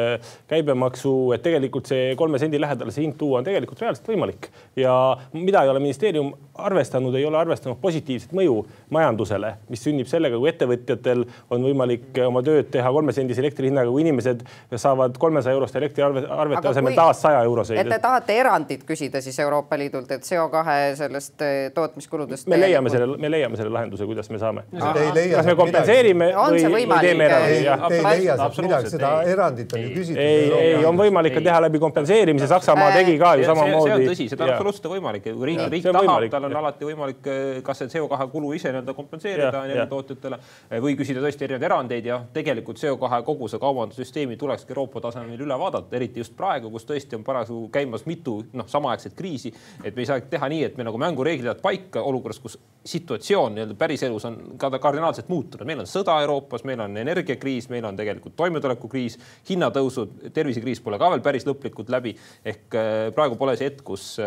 käibemaksu, 0.50 1.14
et 1.36 1.44
tegelikult 1.44 1.90
see 1.90 2.14
kolme 2.20 2.40
sendi 2.42 2.60
lähedale 2.60 2.94
see 2.94 3.06
hind 3.06 3.18
tuua 3.20 3.40
on 3.40 3.48
tegelikult 3.48 3.80
reaalselt 3.84 4.08
võimalik. 4.08 4.50
ja 4.76 4.94
mida 5.32 5.64
ei 5.64 5.72
ole 5.72 5.82
ministeerium 5.82 6.32
arvestanud, 6.54 7.14
ei 7.14 7.26
ole 7.26 7.38
arvestanud 7.38 7.78
positiivset 7.82 8.32
mõju 8.36 8.60
majandusele, 8.94 9.54
mis 9.68 9.82
sünnib 9.84 10.08
sellega, 10.10 10.38
kui 10.38 10.50
ettevõtjatel 10.50 11.24
on 11.50 11.66
võimalik 11.66 12.20
oma 12.26 12.42
tööd 12.46 12.70
teha 12.74 12.92
kolmesendise 12.94 13.42
elektri 13.42 13.70
hinnaga, 13.70 13.90
kui 13.90 14.04
inimesed 14.04 14.44
saavad 14.76 15.18
kolmesaja 15.18 15.56
eurost 15.56 15.76
elektriarvete 16.02 16.68
asemel 16.68 16.94
taas 16.94 17.20
saja 17.22 17.42
euroseid. 17.42 17.78
et 17.80 17.88
te 17.88 17.98
tahate 18.02 18.36
erandit 18.38 18.84
küsida 18.86 19.20
siis 19.22 19.38
Euroopa 19.38 19.78
Liidult, 19.78 20.10
et 20.10 20.22
CO2 20.22 20.76
sellest 20.98 21.42
eh, 21.42 21.70
tootmiskuludest. 21.74 22.48
me 22.48 22.58
leiame 22.60 22.90
selle, 22.90 23.16
me 23.18 23.30
leiame 23.30 23.56
selle 23.56 23.72
lahenduse, 23.74 24.06
kuidas 24.06 24.30
me 24.30 24.38
saame. 24.38 24.64
kas 24.72 25.46
me 25.46 25.56
kompenseerime 25.58 26.30
või, 26.34 26.64
või 26.74 27.00
teeme 27.00 27.28
erandi? 27.28 27.60
Te 27.88 27.98
ei 27.98 28.04
leia 28.04 28.36
sealt 28.40 28.60
midagi, 28.64 28.92
seda 28.94 29.12
erandit 29.34 29.74
on 29.76 29.84
ju 29.84 29.92
küsitud. 29.94 30.20
ei, 30.22 30.52
ei 30.78 30.88
on 30.88 30.98
võimalik 30.98 31.36
ka 31.38 31.44
teha 31.44 31.62
läbi 31.66 31.82
kompenseerimise, 31.82 32.48
Saksamaa 32.50 32.90
tegi 32.98 33.16
ka 33.20 33.34
ju 33.40 33.48
samamoodi. 33.48 33.90
see 33.90 33.96
on 33.96 34.06
tõsi, 34.12 34.28
seda 34.32 34.48
on 34.48 34.54
absoluutselt 34.54 34.90
võimalik, 34.92 35.26
kui 35.28 35.50
riik, 35.50 35.64
riik 35.72 35.88
tahab, 35.88 36.28
tal 36.30 36.48
on 36.50 36.58
alati 36.62 36.90
võimalik 36.90 37.30
kas 37.64 37.82
see 37.84 37.92
CO2 37.96 38.28
kulu 38.32 38.52
ise 38.56 38.72
nii-öelda 38.72 38.94
kompenseerida 38.96 39.64
energiatootjatele 39.68 40.40
või 40.84 40.96
küsida 40.98 41.22
tõesti 41.24 41.48
erinevaid 41.48 41.68
erandeid 41.70 42.08
ja 42.08 42.20
tegelikult 42.34 42.80
CO2 42.80 43.22
kogu 43.26 43.48
see 43.50 43.60
kaubandussüsteemi 43.62 44.36
tulekski 44.40 44.74
Euroopa 44.74 45.00
tasemel 45.04 45.40
üle 45.40 45.56
vaadata, 45.58 45.73
eriti 45.92 46.22
just 46.22 46.36
praegu, 46.36 46.70
kus 46.70 46.86
tõesti 46.88 47.18
on 47.18 47.24
parasjagu 47.26 47.68
käimas 47.74 48.06
mitu 48.06 48.40
noh, 48.52 48.68
samaaegset 48.70 49.14
kriisi. 49.18 49.54
et 49.84 49.96
me 49.96 50.02
ei 50.02 50.06
saa 50.06 50.20
teha 50.20 50.48
nii, 50.48 50.62
et 50.64 50.76
me 50.76 50.86
nagu 50.86 50.98
mängureeglid 50.98 51.50
jäävad 51.50 51.62
paika 51.62 52.02
olukorras, 52.02 52.40
kus 52.40 52.58
situatsioon 52.84 53.54
nii-öelda 53.54 53.74
päriselus 53.78 54.24
on 54.28 54.36
ka 54.60 54.68
kardinaalselt 54.78 55.28
muutunud, 55.32 55.64
meil 55.66 55.80
on 55.80 55.88
sõda 55.88 56.18
Euroopas, 56.24 56.66
meil 56.68 56.82
on 56.84 56.96
energiakriis, 57.00 57.70
meil 57.72 57.84
on 57.88 57.96
tegelikult 57.96 58.34
toimetulekukriis, 58.36 59.16
hinnatõusud, 59.48 60.28
tervisekriis 60.36 60.82
pole 60.84 60.98
ka 61.00 61.08
veel 61.14 61.22
päris 61.24 61.46
lõplikult 61.48 61.88
läbi. 61.92 62.12
ehk 62.44 62.76
äh, 62.76 62.90
praegu 63.16 63.38
pole 63.40 63.56
see 63.56 63.70
hetk, 63.70 63.80
kus 63.86 64.18
äh, 64.20 64.26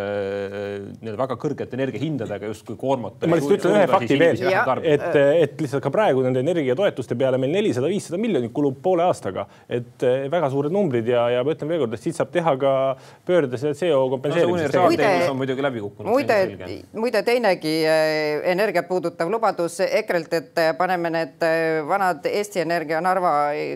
nii-öelda 1.02 1.20
väga 1.22 1.38
kõrgete 1.44 1.78
energiahindadega 1.78 2.50
justkui 2.50 2.80
koormata. 2.82 3.30
ma 3.30 3.38
lihtsalt 3.38 3.60
ütlen 3.60 3.78
ühe 3.78 3.92
fakti 3.92 4.18
veel, 4.20 4.42
et, 4.82 5.06
et 5.44 5.62
lihtsalt 5.62 5.86
ka 5.86 5.94
praegu 5.94 6.26
nende 6.26 6.42
energiatoetuste 6.42 7.18
peale 7.20 7.38
meil 7.42 7.54
nelisada, 7.54 7.92
viissada 7.94 8.18
miljonit 8.22 8.54
kulub 8.58 8.82
poole 8.82 9.06
aastaga, 9.06 9.46
et 9.70 10.08
äh, 10.08 10.26
väga 10.34 10.50
suured 10.54 10.74
numbrid 10.74 11.14
ja, 11.14 11.28
ja 11.36 11.46
ma 11.46 11.54
ütlen 11.54 11.70
veelkord, 11.76 11.94
et 11.94 12.02
siit 12.02 12.18
saab 12.18 12.34
teha 12.34 12.56
ka 12.58 12.74
pöörde 13.30 13.62
selle 13.62 13.78
CO 13.78 14.02
kompenseerimisest 14.16 14.82
no,. 14.82 14.90
muide, 14.90 15.14
muide, 16.10 16.82
muide 16.98 17.26
teinegi 17.28 17.78
energiat 18.51 18.88
puudutav 18.88 19.30
lubadus 19.32 19.80
EKRE-lt, 19.86 20.34
et 20.34 20.62
paneme 20.77 21.12
need 21.13 21.48
vanad 21.88 22.25
Eesti 22.32 22.63
Energia 22.63 23.01
Narva 23.01 23.32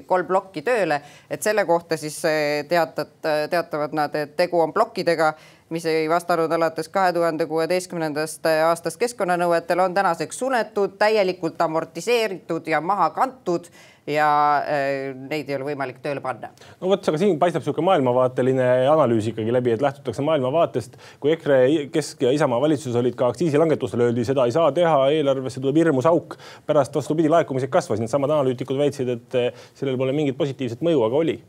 kolm 0.07 0.27
plokki 0.27 0.63
tööle, 0.65 1.01
et 1.29 1.43
selle 1.43 1.65
kohta 1.65 1.97
siis 1.97 2.21
teatat, 2.69 3.17
teatavad 3.49 3.95
nad, 3.97 4.15
et 4.15 4.37
tegu 4.39 4.61
on 4.63 4.73
plokkidega 4.73 5.33
mis 5.71 5.85
ei 5.85 6.09
vastanud 6.09 6.51
alates 6.51 6.89
kahe 6.91 7.13
tuhande 7.15 7.45
kuueteistkümnendast 7.47 8.45
aastast 8.65 8.99
keskkonnanõuetele, 8.99 9.85
on 9.85 9.93
tänaseks 9.95 10.39
suletud, 10.43 10.97
täielikult 10.99 11.61
amortiseeritud 11.61 12.67
ja 12.67 12.81
maha 12.81 13.09
kantud 13.15 13.69
ja 14.10 14.27
äh, 14.65 15.12
neid 15.13 15.50
ei 15.50 15.55
ole 15.58 15.67
võimalik 15.72 16.01
tööle 16.01 16.24
panna. 16.24 16.50
no 16.81 16.89
vot, 16.89 17.05
aga 17.12 17.20
siin 17.22 17.38
paistab 17.41 17.62
niisugune 17.62 17.86
maailmavaateline 17.91 18.67
analüüs 18.89 19.29
ikkagi 19.31 19.53
läbi, 19.53 19.75
et 19.75 19.86
lähtutakse 19.86 20.25
maailmavaatest. 20.25 20.98
kui 21.22 21.36
EKRE, 21.36 21.62
Kesk 21.93 22.25
ja 22.25 22.34
Isamaa 22.34 22.62
valitsuses 22.63 22.98
olid 23.01 23.17
ka 23.20 23.29
aktsiisilangetustel, 23.31 24.08
öeldi, 24.08 24.25
seda 24.27 24.48
ei 24.50 24.55
saa 24.55 24.72
teha, 24.75 24.98
eelarvesse 25.13 25.62
tuleb 25.62 25.81
hirmus 25.84 26.10
auk. 26.10 26.38
pärast 26.65 26.96
vastupidi, 26.98 27.29
laekumised 27.29 27.70
kasvasid, 27.74 28.05
needsamad 28.05 28.34
analüütikud 28.38 28.79
väitsid, 28.81 29.15
et 29.17 29.41
sellel 29.77 30.00
pole 30.01 30.15
mingit 30.17 30.38
positiivset 30.38 30.81
mõju, 30.86 31.05
aga 31.05 31.22
oli. 31.25 31.41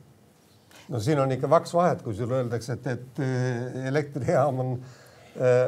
no 0.92 1.00
siin 1.00 1.20
on 1.24 1.32
ikka 1.32 1.50
vaks 1.50 1.72
vahet, 1.74 2.02
kui 2.04 2.14
sulle 2.14 2.42
öeldakse, 2.42 2.76
et, 2.76 2.92
et 2.98 3.86
elektrijaam 3.88 4.60
on 4.60 4.76
Äh, 4.76 5.01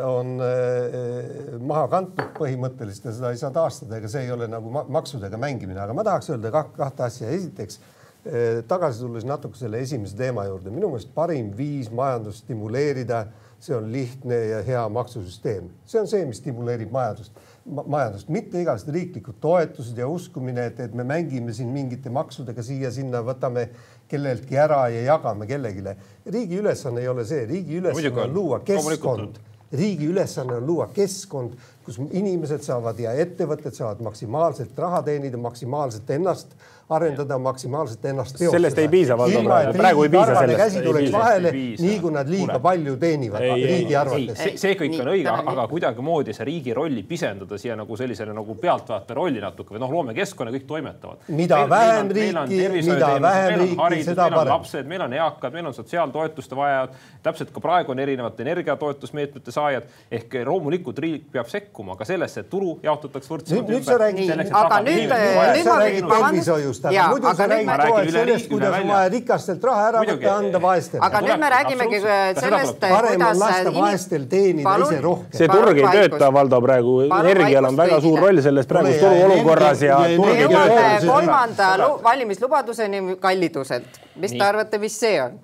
on 0.05 0.37
äh, 0.45 1.57
maha 1.65 1.87
kantud 1.89 2.35
põhimõtteliselt 2.37 3.09
ja 3.09 3.15
seda 3.17 3.31
ei 3.33 3.41
saa 3.41 3.53
taastada, 3.55 3.97
ega 3.97 4.11
see 4.13 4.27
ei 4.27 4.33
ole 4.35 4.49
nagu 4.51 4.69
maksudega 4.93 5.41
mängimine, 5.41 5.81
aga 5.81 5.97
ma 5.97 6.05
tahaks 6.05 6.29
öelda 6.35 6.53
kahte 6.53 7.07
asja. 7.07 7.31
esiteks 7.33 7.79
äh, 7.81 8.61
tagasi 8.69 9.01
tulles 9.01 9.25
natuke 9.25 9.57
selle 9.57 9.81
esimese 9.81 10.19
teema 10.19 10.45
juurde, 10.51 10.73
minu 10.75 10.93
meelest 10.93 11.15
parim 11.17 11.49
viis 11.57 11.89
majandust 11.89 12.45
stimuleerida, 12.45 13.25
see 13.65 13.73
on 13.73 13.89
lihtne 13.89 14.37
ja 14.51 14.59
hea 14.67 14.83
maksusüsteem, 14.93 15.71
see 15.89 16.03
on 16.03 16.11
see, 16.13 16.27
mis 16.29 16.43
stimuleerib 16.43 16.93
majandust. 16.93 17.33
Ma, 17.65 17.81
majandust, 17.89 18.29
mitte 18.29 18.61
igasugused 18.61 18.93
riiklikud 18.93 19.39
toetused 19.41 19.97
ja 19.97 20.05
uskumine, 20.13 20.67
et, 20.69 20.83
et 20.85 20.93
me 20.93 21.09
mängime 21.09 21.55
siin 21.57 21.71
mingite 21.73 22.13
maksudega 22.13 22.61
siia-sinna, 22.61 23.25
võtame 23.25 23.71
kelleltki 24.13 24.61
ära 24.61 24.83
ja 24.93 25.07
jagame 25.07 25.49
kellelegi. 25.49 25.97
riigi 26.29 26.61
ülesanne 26.61 27.01
ei 27.01 27.09
ole 27.09 27.25
see, 27.25 27.47
riigi 27.49 27.81
ülesanne 27.81 28.29
on 28.29 28.37
luua 28.37 28.61
keskkond 28.69 29.41
riigi 29.73 30.07
ülesanne 30.07 30.55
on 30.55 30.67
luua 30.67 30.87
keskkond, 30.95 31.53
kus 31.85 31.99
inimesed 32.11 32.65
saavad 32.65 32.99
ja 33.01 33.13
ettevõtted 33.25 33.77
saavad 33.77 34.01
maksimaalselt 34.05 34.79
raha 34.79 35.03
teenida, 35.07 35.41
maksimaalselt 35.41 36.11
ennast 36.17 36.57
arendada, 36.89 37.39
maksimaalselt 37.39 38.05
ennast 38.05 38.37
teostada. 38.37 38.51
sellest 38.51 38.79
ei 38.79 38.89
piisa, 38.89 39.19
Valdo, 39.19 39.41
praegu 39.73 40.03
ei 40.03 40.09
piisa 40.13 40.35
sellest. 40.35 40.57
käsi 40.57 40.83
tuleks 40.85 41.13
vahele, 41.13 41.53
nii 41.53 41.95
kui 42.01 42.13
nad 42.13 42.29
liiga 42.29 42.59
palju 42.61 42.97
teenivad 43.01 43.45
ei, 43.47 43.67
riigi 43.71 43.97
arvates. 43.97 44.43
see, 44.43 44.57
see 44.61 44.75
kõik 44.81 44.99
on 45.01 45.11
õige, 45.15 45.33
aga 45.53 45.65
kuidagimoodi 45.71 46.35
see 46.37 46.45
riigi 46.49 46.75
rolli 46.77 47.03
pisendada 47.09 47.59
siia 47.61 47.77
nagu 47.81 47.97
sellisele 47.97 48.37
nagu 48.37 48.57
pealtvaataja 48.61 49.17
rolli 49.17 49.41
natuke 49.41 49.77
või 49.77 49.81
noh, 49.81 49.95
loome 49.97 50.17
keskkonna, 50.17 50.53
kõik 50.53 50.67
toimetavad. 50.69 51.25
mida 51.29 51.63
vähem 51.73 52.13
riiki, 52.19 52.61
mida 52.91 53.11
vähem 53.29 53.59
riiki, 53.65 54.03
seda 54.11 54.29
parem. 54.29 54.53
lapsed, 54.53 54.93
meil 54.93 55.07
on 55.09 55.17
eakad, 55.17 55.57
meil 55.57 55.73
on 55.73 55.77
sotsiaaltoetuste 55.77 56.59
vajajad, 56.59 57.01
täpselt 57.25 57.55
ka 57.55 57.65
praegu 57.65 57.97
on 57.97 58.05
erinevate 58.05 58.45
energiatoetusmeetmete 58.45 59.57
saajad 59.57 59.89
ehk 60.13 60.41
loomulikult 60.45 61.01
riik 61.01 61.31
peab 61.33 61.49
sekkuma 61.49 61.74
ka 61.75 62.07
sellesse, 62.09 62.45
et 62.45 62.49
tulu 62.51 62.79
jaotatakse 62.83 63.31
võrdsemalt 63.33 63.61
ümber. 63.61 63.75
nüüd 63.75 63.87
sa 63.87 63.97
räägid, 63.99 64.31
aga 64.61 64.79
nüüd, 64.87 65.15
nüüd 65.59 66.09
ma 66.09 66.19
tervishoiu 66.23 66.69
just, 66.69 66.85
aga 66.91 67.07
muidu 67.11 67.33
sa 67.35 67.49
räägid 67.51 67.71
kogu 67.81 67.97
aeg 67.99 68.11
sellest, 68.15 68.49
kuidas 68.53 68.77
on 68.79 68.93
vaja 68.93 69.09
rikastelt 69.15 69.67
raha 69.69 69.87
ära 69.89 70.03
võtta 70.05 70.29
ja 70.29 70.35
anda 70.43 70.61
vaestele. 70.63 71.03
aga 71.09 71.23
nüüd 71.27 71.43
me 71.45 71.51
räägimegi 71.55 72.01
sellest, 72.41 72.79
parem 72.85 73.27
on 73.29 73.41
lasta 73.43 73.75
vaestel 73.79 74.29
teenida 74.31 74.77
ise 74.85 75.01
rohkem. 75.05 75.39
see 75.39 75.49
turg 75.51 75.81
ei 75.83 75.89
tööta, 76.01 76.33
Valdo, 76.35 76.61
praegu 76.65 76.99
energial 77.09 77.71
on 77.71 77.81
väga 77.83 78.01
suur 78.05 78.23
roll 78.27 78.43
selles 78.45 78.71
praeguses 78.71 79.03
turuolukorras 79.03 79.83
ja 79.89 79.99
ei 80.07 80.21
tööta. 80.21 81.01
kolmanda 81.09 81.73
valimislubaduseni 82.05 83.19
kalliduselt, 83.21 84.01
mis 84.21 84.37
te 84.37 84.45
arvate, 84.45 84.79
mis 84.79 85.01
see 85.01 85.19
on? 85.23 85.43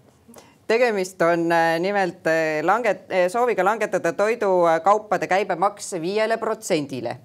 Tegemist 0.71 1.23
on 1.23 1.50
äh, 1.53 1.79
nimelt 1.83 2.27
äh, 2.27 2.61
langet-, 2.62 3.11
äh, 3.11 3.27
sooviga 3.33 3.65
langetada 3.67 4.12
toidukaupade 4.12 5.27
käibemaks 5.31 5.95
viiele 6.03 6.39
protsendile 6.39 7.19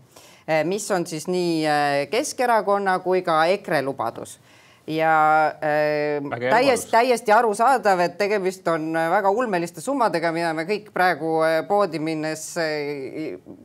mis 0.70 0.84
on 0.94 1.08
siis 1.10 1.24
nii 1.26 1.64
Keskerakonna 2.12 3.00
kui 3.02 3.24
ka 3.26 3.40
EKRE 3.50 3.80
lubadus 3.82 4.36
ja 4.86 5.14
äh, 5.58 6.52
täiesti, 6.52 6.92
täiesti 6.92 7.34
arusaadav, 7.34 8.04
et 8.06 8.18
tegemist 8.20 8.68
on 8.70 8.92
väga 8.94 9.32
ulmeliste 9.34 9.82
summadega, 9.82 10.30
mida 10.36 10.52
me 10.54 10.68
kõik 10.70 10.92
praegu 10.94 11.40
poodi 11.66 11.98
minnes, 11.98 12.44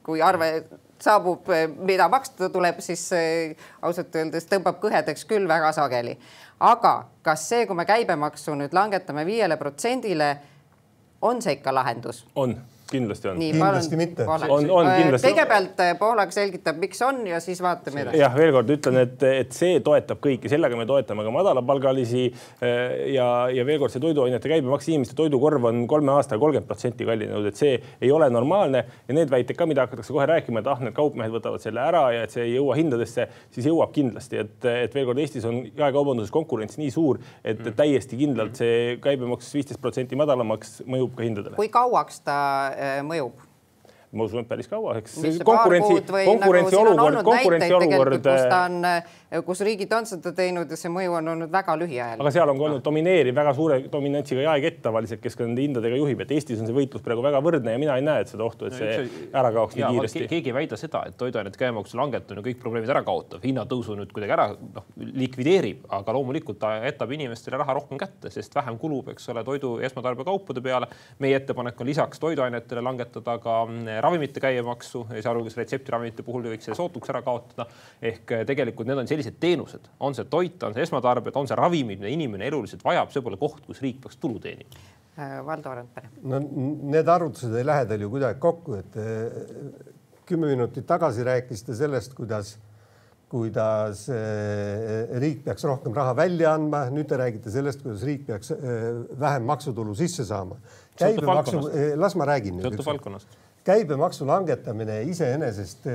kui 0.06 0.25
arve 0.25 0.49
saabub, 1.00 1.52
mida 1.84 2.08
maksta 2.08 2.49
tuleb, 2.49 2.80
siis 2.80 3.04
ausalt 3.82 4.16
öeldes 4.16 4.49
tõmbab 4.49 4.80
kõhedaks 4.80 5.28
küll 5.28 5.49
väga 5.49 5.75
sageli. 5.76 6.16
Aga 6.60 6.94
kas 7.22 7.48
see, 7.48 7.66
kui 7.66 7.76
me 7.76 7.84
käibemaksu 7.88 8.54
nüüd 8.58 8.74
langetame 8.76 9.24
viiele 9.26 9.56
protsendile, 9.56 10.30
on 11.22 11.42
see 11.42 11.58
ikka 11.58 11.74
lahendus? 11.74 12.24
on 12.34 12.56
kindlasti 12.90 13.28
on. 13.30 13.38
kindlasti 13.40 13.99
mitte. 13.99 14.26
on, 14.26 14.70
on 14.70 14.87
äh, 14.87 14.99
kindlasti. 15.02 15.28
kõigepealt 15.28 15.82
äh, 15.85 15.92
Pohlak 15.99 16.35
selgitab, 16.35 16.78
miks 16.82 17.00
on 17.06 17.23
ja 17.28 17.40
siis 17.42 17.61
vaatame 17.62 18.04
edasi. 18.04 18.20
jah, 18.20 18.35
veel 18.37 18.52
kord 18.54 18.73
ütlen, 18.75 19.00
et, 19.04 19.23
et 19.28 19.54
see 19.56 19.80
toetab 19.85 20.20
kõiki, 20.25 20.50
sellega 20.52 20.78
me 20.78 20.87
toetame 20.88 21.25
ka 21.26 21.35
madalapalgalisi 21.35 22.26
äh, 22.30 23.12
ja, 23.14 23.28
ja 23.54 23.66
veel 23.66 23.80
kord 23.82 23.94
see 23.94 24.02
toiduainete 24.02 24.50
käibemaks, 24.50 24.88
inimeste 24.90 25.16
toidukorv 25.18 25.70
on 25.70 25.85
kolme 25.90 26.14
aastaga 26.16 26.42
kolmkümmend 26.42 26.68
protsenti 26.70 27.09
kallinenud, 27.09 27.50
et 27.50 27.61
see 27.61 27.76
ei 28.00 28.12
ole 28.14 28.30
normaalne 28.32 28.85
ja 29.09 29.16
need 29.16 29.32
väited 29.32 29.59
ka, 29.59 29.68
mida 29.70 29.87
hakatakse 29.87 30.14
kohe 30.14 30.26
rääkima, 30.30 30.62
et 30.62 30.70
ah, 30.70 30.82
need 30.85 30.97
kaupmehed 30.97 31.35
võtavad 31.35 31.62
selle 31.62 31.82
ära 31.85 32.04
ja 32.14 32.25
et 32.26 32.35
see 32.35 32.47
ei 32.49 32.56
jõua 32.56 32.78
hindadesse, 32.78 33.28
siis 33.54 33.70
jõuab 33.70 33.94
kindlasti, 33.94 34.42
et, 34.44 34.56
et 34.87 34.94
veel 34.97 35.09
kord 35.11 35.20
Eestis 35.20 35.47
on 35.49 35.62
jaekaubanduses 35.66 36.32
konkurents 36.35 36.78
nii 36.80 36.90
suur, 36.94 37.20
et 37.44 37.59
mm. 37.61 37.76
täiesti 37.78 38.18
kindlalt 38.20 38.59
see 38.61 38.97
käibemaks 39.02 39.50
viisteist 39.54 39.80
protsenti 39.82 40.18
madalamaks 40.18 40.80
mõjub 40.90 41.14
ka 41.18 41.26
hindadele. 41.26 41.59
kui 41.61 41.70
kauaks 41.73 42.23
ta 42.26 42.38
mõjub 43.06 43.46
ma 44.10 44.26
usun, 44.26 44.42
et 44.42 44.49
päris 44.50 44.66
kaua, 44.66 44.96
eks 44.99 45.20
konkurentsi, 45.46 46.00
konkurentsi 46.26 46.75
nagu 46.75 46.87
olukord, 47.06 47.20
konkurentsi 47.28 47.75
olukord. 47.76 48.16
kus 48.25 48.46
ta 48.50 48.64
on, 48.66 48.80
kus 49.46 49.60
riigid 49.62 49.92
on 49.94 50.06
seda 50.10 50.32
teinud 50.34 50.70
ja 50.70 50.76
see 50.78 50.90
mõju 50.90 51.12
on 51.20 51.30
olnud 51.34 51.52
väga 51.52 51.76
lühiajaline. 51.78 52.22
aga 52.22 52.32
seal 52.34 52.50
on 52.50 52.58
ka 52.58 52.64
olnud 52.66 52.82
domineeriv, 52.82 53.34
väga 53.37 53.52
suure 53.54 53.76
dominantsiga 53.92 54.42
jaekett 54.42 54.80
tavaliselt, 54.82 55.20
kes 55.22 55.38
ka 55.38 55.46
nende 55.46 55.62
hindadega 55.62 56.00
juhib, 56.00 56.25
et 56.25 56.32
Eestis 56.34 56.58
on 56.58 56.66
see 56.66 56.75
võitlus 56.75 57.04
praegu 57.04 57.22
väga 57.22 57.38
võrdne 57.44 57.75
ja 57.76 57.80
mina 57.80 57.96
ei 57.99 58.04
näe, 58.06 58.25
et 58.25 58.32
seda 58.32 58.42
ohtu, 58.46 58.66
et 58.66 58.75
see 58.75 59.28
ära 59.30 59.52
kaoks 59.54 59.78
nii 59.78 59.87
kiiresti. 59.87 60.25
keegi 60.32 60.50
ei 60.50 60.56
väida 60.56 60.78
seda, 60.80 61.04
et 61.06 61.16
toiduainete 61.20 61.60
käibemaksu 61.60 62.00
langetamine 62.00 62.42
kõik 62.49 62.58
probleemid 62.64 62.90
ära 62.90 63.04
kaotab, 63.06 63.44
hinnatõusu 63.46 63.94
nüüd 64.00 64.10
kuidagi 64.16 64.34
ära 64.34 64.49
noh, 64.58 64.88
likvideerib, 64.99 65.87
aga 66.00 66.16
loomulikult 66.18 66.58
ta 66.58 66.72
jätab 66.82 67.14
inimestele 67.14 67.62
raha 67.62 67.78
rohkem 67.78 68.02
kätte, 68.02 68.34
sest 68.34 68.54
vähem 68.58 68.80
kulub, 68.82 69.12
eks 69.14 69.30
ole, 69.30 69.46
toidu 69.46 69.76
esmatarbekaupade 69.87 70.64
peale. 70.64 70.90
meie 71.22 71.38
ettepanek 71.38 71.80
on 71.80 71.87
lisaks 71.87 72.18
toiduainetele 72.18 72.82
langetada 72.82 73.38
ka 73.38 73.60
ravimite 74.02 74.42
käibemaksu, 74.42 75.06
sealhulgas 75.20 75.56
retseptiravimite 75.60 76.26
puhul 76.26 76.50
võiks 76.50 76.66
selle 76.66 76.78
sootuks 76.78 77.14
ära 77.14 77.22
kaotada. 77.22 77.66
ehk 78.02 78.32
eh, 78.34 78.44
tegelikult 78.49 78.88
need 78.88 78.99
on 78.99 79.06
sellised 79.06 79.19
teenused, 79.40 79.90
on 80.00 80.16
see 80.16 80.24
toit, 80.30 80.62
on 80.66 80.74
see 80.76 80.84
esmatarbed, 80.86 81.36
on 81.36 81.48
see 81.48 81.58
ravimid, 81.58 82.00
mida 82.00 82.12
inimene 82.12 82.48
eluliselt 82.48 82.84
vajab, 82.84 83.12
see 83.12 83.22
pole 83.24 83.38
koht, 83.40 83.60
kus 83.66 83.82
riik 83.84 84.00
peaks 84.04 84.18
tulu 84.20 84.40
teenima. 84.42 84.80
Äh, 85.18 85.38
Valdo 85.46 85.74
Randpere. 85.74 86.10
no 86.22 86.38
need 86.94 87.08
arvutused 87.08 87.54
ei 87.58 87.66
lähe 87.66 87.86
teil 87.90 88.06
ju 88.06 88.10
kuidagi 88.12 88.40
kokku, 88.40 88.78
et 88.78 88.98
eh, 89.00 89.38
kümme 90.28 90.48
minutit 90.52 90.86
tagasi 90.88 91.26
rääkisite 91.26 91.76
sellest, 91.76 92.14
kuidas 92.16 92.54
kuidas 93.30 94.06
eh, 94.10 95.10
riik 95.22 95.44
peaks 95.44 95.66
rohkem 95.68 95.94
raha 95.94 96.16
välja 96.18 96.54
andma, 96.56 96.86
nüüd 96.94 97.10
te 97.10 97.18
räägite 97.20 97.52
sellest, 97.52 97.82
kuidas 97.84 98.06
riik 98.06 98.24
peaks 98.26 98.54
vähem 99.20 99.46
maksutulu 99.46 99.94
sisse 99.98 100.24
saama. 100.26 100.58
käibemaksu, 100.98 101.62
las 101.96 102.16
ma 102.18 102.26
räägin 102.32 102.58
nüüd. 102.58 102.70
sõltub 102.70 102.90
valdkonnast 102.90 103.38
käibemaksu 103.64 104.26
langetamine 104.26 105.02
iseenesest, 105.10 105.88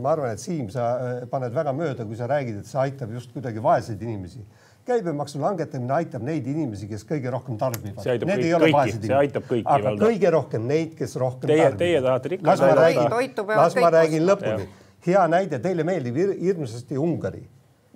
ma 0.00 0.12
arvan, 0.14 0.34
et 0.34 0.42
Siim, 0.42 0.68
sa 0.72 0.92
paned 1.30 1.54
väga 1.54 1.74
mööda, 1.76 2.06
kui 2.08 2.16
sa 2.18 2.28
räägid, 2.30 2.62
et 2.62 2.70
see 2.70 2.80
aitab 2.86 3.12
just 3.14 3.34
kuidagi 3.34 3.62
vaeseid 3.62 4.02
inimesi 4.02 4.44
käibemaksu 4.84 5.40
langetamine 5.40 5.94
aitab 5.96 6.24
neid 6.26 6.46
inimesi, 6.50 6.86
kes 6.90 7.06
kõige 7.08 7.32
rohkem 7.32 7.56
tarbivad. 7.60 8.02
see 8.04 8.14
aitab 8.14 8.28
kõiki, 8.28 8.98
see 9.00 9.16
aitab 9.16 9.46
kõiki. 9.48 9.64
aga 9.64 9.88
valda. 9.88 10.08
kõige 10.10 10.32
rohkem 10.34 10.66
neid, 10.68 10.94
kes 10.98 11.16
rohkem 11.20 11.48
teie, 11.48 11.62
tarbivad. 11.62 11.78
Teie 11.80 12.02
tahate 12.04 12.32
rikkaks 12.34 12.60
näidata. 12.60 13.56
las 13.56 13.76
ma 13.80 13.90
räägin 13.96 14.28
lõpuni. 14.28 14.68
hea 15.06 15.26
näide, 15.28 15.60
teile 15.64 15.84
meeldib 15.88 16.20
hirmsasti 16.40 17.00
Ungari 17.00 17.44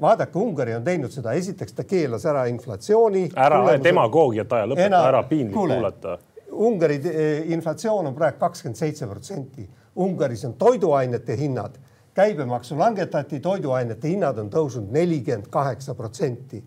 vaadake, 0.00 0.38
Ungari 0.38 0.74
on 0.76 0.84
teinud 0.86 1.12
seda, 1.12 1.32
esiteks 1.38 1.74
ta 1.74 1.84
keelas 1.84 2.24
ära 2.28 2.46
inflatsiooni. 2.50 3.28
ära 3.34 3.60
tulemusel... 3.60 3.84
demagoogiat 3.84 4.52
aja, 4.58 4.68
lõpeta 4.72 5.02
ära, 5.10 5.22
piinlik 5.28 5.56
kuulata. 5.56 6.18
Ungari 6.58 6.96
eh, 7.06 7.50
inflatsioon 7.54 8.06
on 8.10 8.14
praegu 8.14 8.38
kakskümmend 8.40 8.78
seitse 8.78 9.06
protsenti. 9.06 9.68
Ungaris 9.98 10.44
on 10.44 10.54
toiduainete 10.58 11.36
hinnad 11.38 11.78
käibemaksu 12.18 12.78
langetati, 12.78 13.38
toiduainete 13.40 14.10
hinnad 14.10 14.38
on 14.42 14.50
tõusnud 14.50 14.90
nelikümmend 14.90 15.46
kaheksa 15.54 15.94
protsenti 15.94 16.62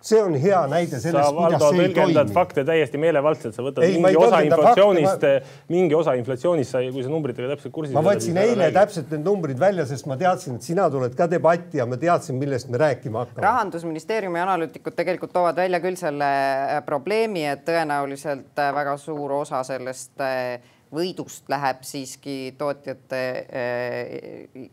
see 0.00 0.20
on 0.22 0.34
hea 0.40 0.60
näide 0.70 0.98
sellest, 1.00 1.34
kuidas 1.36 1.62
see 1.66 1.82
ei 1.84 1.92
toimi. 1.94 2.32
fakte 2.32 2.64
täiesti 2.64 3.00
meelevaldselt, 3.00 3.54
sa 3.56 3.64
võtad 3.64 3.84
ei, 3.84 3.98
mingi 4.00 4.16
osa 4.16 4.40
inflatsioonist 4.46 5.26
ma..., 5.26 5.32
mingi 5.74 5.96
osa 5.98 6.14
inflatsioonist 6.16 6.76
sai, 6.76 6.88
kui 6.94 7.04
sa 7.04 7.12
numbritega 7.12 7.50
täpselt 7.52 7.74
kursis. 7.74 7.94
ma 7.96 8.04
võtsin 8.06 8.40
eile 8.40 8.70
täpselt 8.72 9.12
need 9.12 9.28
numbrid 9.28 9.60
välja, 9.60 9.84
sest 9.90 10.08
ma 10.08 10.16
teadsin, 10.20 10.56
et 10.56 10.64
sina 10.64 10.88
tuled 10.92 11.14
ka 11.18 11.28
debatti 11.30 11.82
ja 11.82 11.86
ma 11.88 12.00
teadsin, 12.00 12.40
millest 12.40 12.72
me 12.72 12.80
rääkima 12.80 13.26
hakkame. 13.26 13.44
rahandusministeeriumi 13.44 14.40
analüütikud 14.40 14.96
tegelikult 14.96 15.36
toovad 15.36 15.60
välja 15.60 15.82
küll 15.84 16.00
selle 16.00 16.32
äh, 16.32 16.80
probleemi, 16.86 17.44
et 17.52 17.66
tõenäoliselt 17.68 18.56
äh, 18.56 18.72
väga 18.80 18.96
suur 19.00 19.36
osa 19.42 19.60
sellest 19.68 20.16
äh, 20.24 20.56
võidust 20.90 21.44
läheb 21.52 21.84
siiski 21.86 22.56
tootjate, 22.58 23.20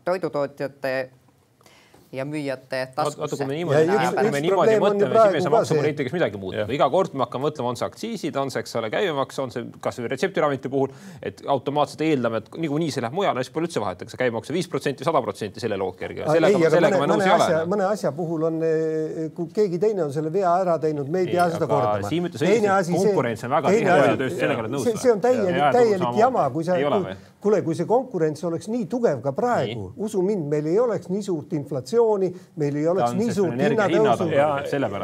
toidutootjate 0.08 0.94
ja 2.12 2.24
müüjate 2.24 2.80
taskusse. 2.94 3.36
kui 3.36 3.46
me 3.46 3.56
niimoodi, 3.58 3.96
kui 4.16 4.30
me 4.32 4.40
niimoodi 4.40 4.76
mõtleme, 4.80 5.12
siis 5.12 5.32
me 5.32 5.40
ei 5.40 5.44
saa 5.44 5.52
maksupoliitikas 5.52 6.14
midagi 6.16 6.40
muuta. 6.40 6.64
iga 6.72 6.88
kord 6.92 7.14
me 7.14 7.26
hakkame 7.26 7.48
mõtlema, 7.48 7.72
on 7.72 7.78
see 7.80 7.88
aktsiisid, 7.88 8.38
on 8.40 8.52
see, 8.52 8.62
eks 8.64 8.76
ole, 8.80 8.90
käibemaks, 8.92 9.40
on 9.44 9.52
see 9.52 9.66
kasvõi 9.84 10.08
retseptiravimite 10.14 10.72
puhul, 10.72 10.94
et 11.22 11.42
automaatselt 11.46 12.04
eeldame, 12.06 12.40
et 12.42 12.48
niikuinii 12.64 12.94
see 12.94 13.04
läheb 13.04 13.16
mujale, 13.18 13.44
siis 13.44 13.54
pole 13.54 13.68
üldse 13.68 13.82
vahet, 13.84 14.04
ega 14.04 14.14
see 14.14 14.22
käibemaks 14.22 14.52
on 14.52 14.58
viis 14.58 14.70
protsenti, 14.72 15.08
sada 15.08 15.22
protsenti 15.24 15.64
selle 15.64 15.80
loogika 15.80 16.08
järgi. 16.08 16.24
sellega, 16.32 16.72
sellega 16.76 17.02
ma 17.02 17.10
nõus 17.12 17.26
ei 17.26 17.34
ole. 17.36 17.62
mõne 17.74 17.88
asja 17.90 18.14
puhul 18.16 18.48
on, 18.48 18.60
eh, 18.64 19.28
kui 19.36 19.52
keegi 19.60 19.82
teine 19.84 20.06
on 20.06 20.14
selle 20.16 20.32
vea 20.32 20.54
ära 20.62 20.78
teinud, 20.80 21.12
me 21.12 21.26
ei 21.26 21.32
pea 21.34 21.50
seda 21.52 21.68
kordama. 21.68 22.08
Siim 22.08 22.30
ütles 22.30 22.46
õigesti, 22.46 22.96
konkurents 23.04 23.44
on 23.44 23.56
väga 23.58 23.74
tihe 23.76 23.98
toidutööstus, 24.00 24.40
sellega 24.40 24.64
oled 24.64 24.76
nõus. 24.78 24.88
see 24.96 25.12
on 25.12 25.20
täielik, 25.20 25.64
täielik 25.76 26.22
jama, 26.24 26.48
kui 26.54 26.64
sa, 26.64 26.80
kuule, 27.40 27.60
kui 27.62 27.76
see 27.78 27.86
konkurents 27.86 28.42
oleks 28.44 28.68
nii 28.70 28.86
tugev 28.90 29.20
ka 29.22 29.32
praegu, 29.36 29.92
usu 30.04 30.22
mind, 30.26 30.48
meil 30.50 30.66
ei 30.66 30.78
oleks 30.82 31.08
nii 31.12 31.22
suurt 31.22 31.52
inflatsiooni, 31.58 32.30
meil 32.58 32.78
ei 32.80 32.86
oleks 32.90 33.14
nii 33.18 33.34
suurt 33.36 33.62
hinnatõusu. 33.62 34.28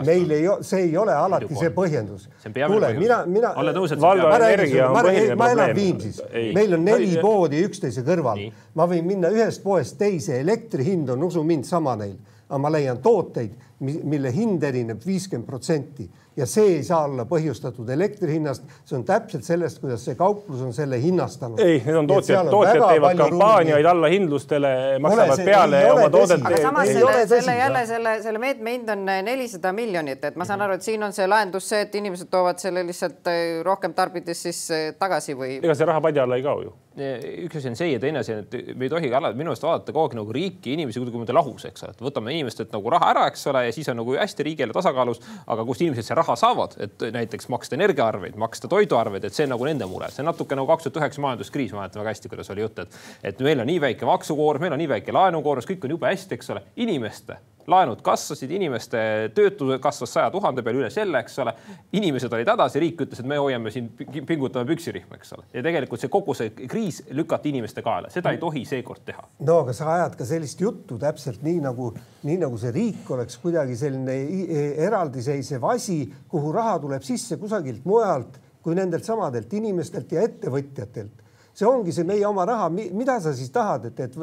meil 0.07 0.35
ei, 0.35 0.49
see 0.67 0.83
ei 0.89 0.97
ole 0.99 1.15
alati 1.15 1.55
see 1.55 1.71
põhjendus. 1.75 2.29
kuule, 2.45 2.93
mina, 2.99 3.23
mina. 3.27 3.55
Valdo 3.55 4.31
energia 4.35 4.89
on 4.91 4.99
põhiline 4.99 5.37
probleem. 5.37 5.39
ma 5.39 5.51
elan 5.55 5.75
Viimsis, 5.79 6.23
meil 6.55 6.75
on 6.79 6.85
neli 6.85 7.13
poodi 7.23 7.63
üksteise 7.69 8.03
kõrval, 8.07 8.43
ma 8.75 8.89
võin 8.91 9.07
minna 9.07 9.31
ühest 9.35 9.63
poest 9.63 9.99
teise, 9.99 10.41
elektri 10.41 10.87
hind 10.91 11.15
on, 11.15 11.23
usu 11.29 11.45
mind, 11.47 11.69
sama 11.69 11.95
neil, 12.01 12.17
aga 12.49 12.61
ma 12.61 12.73
leian 12.75 12.99
tooteid, 13.03 13.55
mille 13.81 14.31
hind 14.35 14.63
erineb 14.63 15.03
viiskümmend 15.07 15.47
protsenti 15.47 16.09
ja 16.37 16.47
see 16.47 16.77
ei 16.77 16.83
saa 16.85 17.05
olla 17.07 17.25
põhjustatud 17.31 17.89
elektri 17.95 18.35
hinnast, 18.35 18.65
see 18.87 18.97
on 18.99 19.05
täpselt 19.07 19.47
sellest, 19.47 19.79
kuidas 19.83 20.05
see 20.07 20.17
kauplus 20.19 20.63
on 20.67 20.73
selle 20.75 20.99
hinnastanud. 21.03 21.61
ei, 21.63 21.81
need 21.87 21.99
on 22.01 22.09
tootjad, 22.11 22.51
tootjad 22.51 22.87
teevad 22.89 23.19
kampaaniaid 23.23 23.87
allahindlustele, 23.91 24.73
maksavad 25.05 25.37
see, 25.39 25.47
peale 25.47 25.83
oma 25.93 26.09
toodet. 26.11 26.47
aga 26.51 26.63
samas 26.63 26.91
selle, 26.91 27.27
selle 27.31 27.57
jälle 27.59 27.85
selle, 27.87 28.17
selle 28.23 28.43
meetme 28.43 28.77
hind 28.79 28.95
on 28.97 29.05
nelisada 29.31 29.73
miljonit, 29.77 30.25
et 30.31 30.39
ma 30.41 30.49
saan 30.49 30.65
aru, 30.67 30.79
et 30.79 30.87
siin 30.87 31.03
on 31.07 31.15
see 31.15 31.29
lahendus 31.31 31.69
see, 31.71 31.85
et 31.87 31.95
inimesed 32.03 32.31
toovad 32.33 32.63
selle 32.63 32.83
lihtsalt 32.87 33.31
eh, 33.31 33.61
rohkem 33.67 33.95
tarbides 33.95 34.47
siis 34.49 34.65
eh, 34.75 34.89
tagasi 34.99 35.39
või? 35.39 35.61
ega 35.63 35.79
see 35.79 35.91
raha 35.91 36.03
padja 36.03 36.27
alla 36.27 36.41
ei 36.41 36.47
kao 36.47 36.65
ju 36.67 36.75
üks 36.95 37.57
asi 37.59 37.71
on 37.73 37.77
see 37.79 37.89
ja 37.91 38.01
teine 38.03 38.21
asi 38.21 38.33
on, 38.35 38.45
et 38.45 38.77
me 38.79 38.87
ei 38.87 38.93
tohi 38.93 39.09
minu 39.11 39.35
meelest 39.35 39.65
vaadata 39.67 39.91
kogu 39.91 40.05
aeg 40.07 40.15
nagu 40.21 40.35
riiki, 40.35 40.75
inimesi 40.77 41.01
kuidagi 41.01 41.19
niimoodi 41.19 41.35
lahus, 41.35 41.65
eks 41.67 41.83
ole, 41.83 41.95
et 41.97 42.05
võtame 42.07 42.35
inimestelt 42.37 42.71
nagu 42.75 42.93
raha 42.95 43.09
ära, 43.11 43.25
eks 43.33 43.43
ole, 43.51 43.65
ja 43.67 43.74
siis 43.75 43.89
on 43.93 43.99
nagu 44.01 44.17
hästi 44.17 44.47
riigieelarve 44.49 44.79
tasakaalus, 44.81 45.23
aga 45.47 45.65
kust 45.69 45.85
inimesed 45.85 46.09
see 46.09 46.19
raha 46.19 46.37
saavad, 46.39 46.77
et 46.85 47.07
näiteks 47.15 47.49
maksta 47.53 47.79
energiaarveid, 47.79 48.37
maksta 48.41 48.71
toiduarveid, 48.73 49.25
et 49.29 49.37
see 49.37 49.49
on 49.49 49.55
nagu 49.57 49.69
nende 49.69 49.89
mure, 49.91 50.11
see 50.15 50.25
on 50.25 50.31
natuke 50.33 50.59
nagu 50.59 50.71
kaks 50.71 50.89
tuhat 50.89 51.03
üheksa 51.03 51.25
majanduskriis, 51.25 51.75
ma 51.75 51.85
mäletan 51.85 52.03
väga 52.03 52.15
hästi, 52.15 52.33
kuidas 52.33 52.53
oli 52.55 52.65
jutt, 52.67 52.85
et, 52.85 53.01
et 53.33 53.43
meil 53.47 53.65
on 53.65 53.71
nii 53.71 53.81
väike 53.89 54.09
maksukoormus, 54.09 54.65
meil 54.65 54.77
on 54.77 54.85
nii 54.85 54.93
väike 54.97 55.15
laenukoormus, 55.15 55.69
kõik 55.69 55.89
on 55.89 55.97
jube 55.97 56.11
hästi, 56.11 56.39
eks 56.39 56.55
ole, 56.55 56.65
inimeste 56.85 57.41
laenud 57.71 58.03
kasvasid, 58.05 58.51
inimeste 58.55 59.01
töötus 59.35 59.79
kasvas 59.83 60.13
saja 60.19 60.31
tuhande 60.35 60.63
peale 60.65 60.83
üle 60.83 60.91
selle, 60.93 61.21
eks 61.25 61.39
ole. 61.43 61.55
inimesed 61.93 62.33
olid 62.33 62.51
hädas 62.53 62.77
ja 62.77 62.83
riik 62.83 63.01
ütles, 63.07 63.21
et 63.21 63.29
me 63.29 63.39
hoiame 63.41 63.73
siin, 63.75 63.91
pingutame 64.27 64.67
püksirihma, 64.69 65.19
eks 65.19 65.35
ole. 65.37 65.47
ja 65.55 65.65
tegelikult 65.65 66.03
see 66.03 66.13
kogu 66.13 66.37
see 66.37 66.53
kriis 66.55 67.03
lükati 67.11 67.53
inimeste 67.55 67.83
kaela, 67.83 68.13
seda 68.13 68.35
ei 68.35 68.41
tohi 68.43 68.65
seekord 68.69 69.05
teha. 69.07 69.27
no 69.47 69.61
aga 69.65 69.77
sa 69.77 69.91
ajad 69.97 70.17
ka 70.21 70.29
sellist 70.29 70.61
juttu 70.61 70.99
täpselt 71.01 71.43
nii 71.47 71.61
nagu, 71.65 71.91
nii 72.29 72.39
nagu 72.45 72.61
see 72.61 72.75
riik 72.75 73.11
oleks 73.17 73.39
kuidagi 73.43 73.77
selline 73.79 74.15
e, 74.15 74.65
eraldiseisev 74.87 75.65
asi, 75.75 76.01
kuhu 76.29 76.53
raha 76.55 76.79
tuleb 76.83 77.05
sisse 77.07 77.41
kusagilt 77.41 77.85
mujalt 77.89 78.41
kui 78.65 78.77
nendelt 78.77 79.05
samadelt 79.05 79.53
inimestelt 79.53 80.13
ja 80.17 80.25
ettevõtjatelt 80.25 81.24
see 81.55 81.67
ongi 81.69 81.93
see 81.95 82.07
meie 82.07 82.25
oma 82.27 82.45
raha, 82.49 82.69
mida 82.75 83.17
sa 83.23 83.33
siis 83.37 83.51
tahad, 83.55 83.87
et, 83.91 84.01
et 84.07 84.17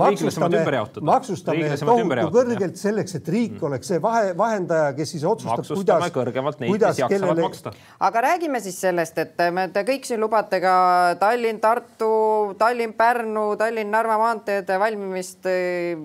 maksustame, 0.00 0.60
maksustame 1.04 1.70
tohutu 1.82 2.28
kõrgelt 2.34 2.78
selleks, 2.80 3.18
et 3.18 3.28
riik 3.34 3.56
mm. 3.58 3.64
oleks 3.68 3.90
see 3.92 4.00
vahe, 4.02 4.30
vahendaja, 4.38 4.94
kes 4.96 5.12
siis 5.16 5.26
otsustab, 5.28 5.66
kuidas, 5.68 6.06
jaksavad 6.08 7.12
kellele... 7.12 7.44
maksta. 7.44 7.74
aga 8.08 8.22
räägime 8.30 8.62
siis 8.64 8.78
sellest, 8.80 9.20
et 9.20 9.44
me, 9.52 9.66
te 9.74 9.84
kõik 9.88 10.08
siin 10.08 10.22
lubate 10.24 10.62
ka 10.64 10.76
Tallinn, 11.20 11.60
Tartu, 11.60 12.12
Tallinn, 12.60 12.96
Pärnu, 12.96 13.50
Tallinn-Narva 13.60 14.16
maanteede 14.22 14.80
valmimist 14.80 15.50
eh, 15.50 16.00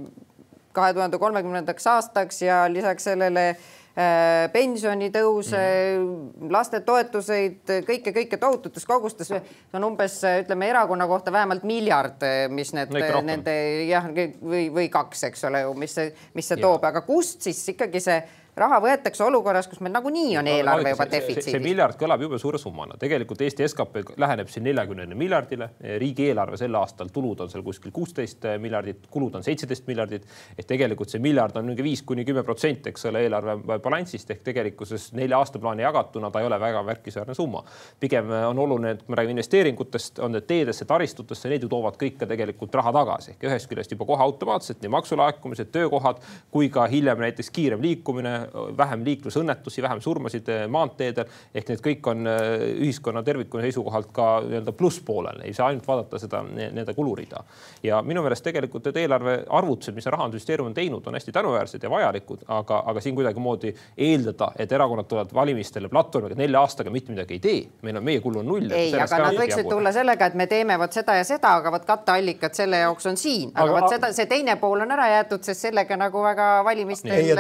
kahe 0.75 0.97
tuhande 0.97 1.21
kolmekümnendaks 1.21 1.87
aastaks 1.95 2.43
ja 2.43 2.65
lisaks 2.71 3.07
sellele 3.07 3.53
Äh, 3.53 3.82
pensionitõuse 3.93 5.59
mm., 5.99 6.49
lastetoetuseid, 6.49 7.59
kõike, 7.85 8.13
kõike 8.15 8.39
tohututes 8.41 8.87
kogustes. 8.89 9.29
see 9.29 9.77
on 9.77 9.85
umbes, 9.91 10.15
ütleme 10.41 10.69
erakonna 10.71 11.05
kohta 11.07 11.31
vähemalt 11.31 11.63
miljard, 11.67 12.25
mis 12.49 12.73
need 12.73 12.93
nende 13.21 13.53
jah, 13.85 14.07
või, 14.41 14.65
või 14.73 14.87
kaks, 14.93 15.27
eks 15.29 15.45
ole 15.49 15.61
ju, 15.61 15.75
mis 15.77 15.93
see, 15.93 16.09
mis 16.33 16.49
see 16.49 16.57
toob, 16.61 16.83
aga 16.89 17.03
kust 17.05 17.45
siis 17.45 17.61
ikkagi 17.75 18.01
see 18.01 18.17
raha 18.55 18.79
võetakse 18.83 19.23
olukorras, 19.25 19.67
kus 19.67 19.81
meil 19.81 19.93
nagunii 19.95 20.37
on 20.37 20.47
eelarve 20.47 20.93
juba 20.93 21.07
defitsiidis. 21.09 21.51
see 21.55 21.61
miljard 21.63 21.97
kõlab 21.99 22.21
jube 22.21 22.37
suure 22.41 22.59
summana, 22.61 22.97
tegelikult 23.01 23.41
Eesti 23.41 23.65
skp 23.67 24.17
läheneb 24.21 24.49
siin 24.51 24.65
neljakümnele 24.67 25.17
miljardile, 25.17 25.69
riigieelarve 26.01 26.57
sel 26.61 26.75
aastal 26.77 27.09
tulud 27.13 27.41
on 27.41 27.49
seal 27.49 27.63
kuskil 27.65 27.93
kuusteist 27.95 28.45
miljardit, 28.61 29.07
kulud 29.11 29.35
on 29.39 29.45
seitseteist 29.45 29.87
miljardit. 29.89 30.27
ehk 30.57 30.67
tegelikult 30.69 31.09
see 31.09 31.21
miljard 31.21 31.57
on 31.57 31.65
mingi 31.65 31.83
viis 31.83 32.03
kuni 32.05 32.25
kümme 32.25 32.43
protsenti, 32.43 32.89
eks 32.93 33.09
ole, 33.09 33.23
eelarve 33.25 33.79
balansist 33.79 34.29
ehk 34.31 34.43
tegelikkuses 34.43 35.11
nelja 35.17 35.39
aastaplaani 35.41 35.83
jagatuna 35.83 36.31
ta 36.31 36.41
ei 36.41 36.45
ole 36.45 36.59
väga 36.59 36.83
märkimisväärne 36.83 37.33
summa. 37.33 37.63
pigem 37.99 38.29
on 38.49 38.59
oluline, 38.59 38.91
et 38.91 39.03
kui 39.03 39.15
me 39.15 39.21
räägime 39.21 39.39
investeeringutest, 39.39 40.19
on 40.19 40.31
need 40.37 40.45
teedesse, 40.47 40.85
taristutesse, 40.85 41.49
need 41.49 41.65
ju 41.65 41.69
toovad 41.69 41.97
kõik 41.97 42.19
ka 42.21 42.29
tegelikult 42.29 42.75
raha 42.75 42.93
tagasi 42.93 43.33
ehk 43.33 43.49
ühest 43.49 43.69
küljest 43.71 43.91
juba 43.91 44.05
kohe 44.05 44.23
automaatselt 44.23 44.81
nii 44.81 44.93
maksulaekumised, 44.93 45.73
töökohad 45.73 46.21
kui 46.51 46.69
ka 46.69 46.85
hiljem 46.87 47.17
näiteks 47.17 47.49
kiirem 47.49 47.81
liikumine 47.81 48.42
vähem 48.77 49.03
liiklusõnnetusi, 49.05 49.81
vähem 49.81 50.01
surmasid 50.01 50.49
eh, 50.49 50.65
maanteedel. 50.67 51.25
ehk 51.53 51.69
need 51.69 51.83
kõik 51.83 52.09
on 52.11 52.27
eh, 52.27 52.65
ühiskonna 52.85 53.23
tervikuna 53.23 53.63
seisukohalt 53.63 54.11
ka 54.13 54.27
nii-öelda 54.45 54.73
plusspoolel, 54.77 55.41
ei 55.47 55.53
saa 55.53 55.67
ainult 55.71 55.87
vaadata 55.87 56.19
seda 56.19 56.43
nii-öelda 56.47 56.93
kulurida. 56.93 57.43
ja 57.83 58.01
minu 58.01 58.23
meelest 58.23 58.43
tegelikult 58.43 58.85
need 58.89 59.01
eelarve 59.03 59.37
arvutused, 59.49 59.95
mis 59.95 60.05
rahandusministeerium 60.05 60.71
on 60.71 60.73
teinud, 60.77 61.07
on 61.07 61.17
hästi 61.19 61.31
tänuväärsed 61.31 61.83
ja 61.83 61.89
vajalikud, 61.89 62.45
aga, 62.47 62.83
aga 62.85 63.01
siin 63.01 63.15
kuidagimoodi 63.15 63.73
eeldada, 63.97 64.51
et 64.57 64.71
erakonnad 64.71 65.09
tulevad 65.09 65.33
valimistele 65.33 65.89
platvormiga 65.89 66.35
nelja 66.39 66.61
aastaga 66.61 66.91
mitte 66.91 67.11
midagi 67.11 67.37
ei 67.37 67.39
tee, 67.39 67.61
meil 67.81 67.97
on, 67.97 68.03
meie 68.03 68.21
kulu 68.23 68.39
on 68.39 68.49
null. 68.53 68.71
ei, 68.71 68.93
aga 68.99 69.21
nad 69.27 69.39
võiksid 69.39 69.69
tulla 69.69 69.91
sellega, 69.95 70.31
et 70.31 70.37
me 70.39 70.47
teeme 70.47 70.77
vot 70.79 70.93
seda 70.93 71.17
ja 71.19 71.27
seda, 71.27 71.55
aga 71.61 71.71
vot 71.73 71.85
katteallikad 71.87 72.55
selle 72.57 72.83
jaoks 72.83 73.09
on 73.11 73.19
siin, 73.19 73.51
aga, 73.53 73.63
aga 73.63 73.79
vot 73.79 73.95
seda, 73.95 74.11
see 74.15 74.29
teine 74.29 74.55
pool 74.61 74.85
on 74.85 74.95
ära 74.95 75.09
jäetud, 75.17 75.43
sest 75.45 75.67
sellega 75.67 75.97
nagu 75.99 76.23
väga 76.23 76.49
valimistel 76.65 77.33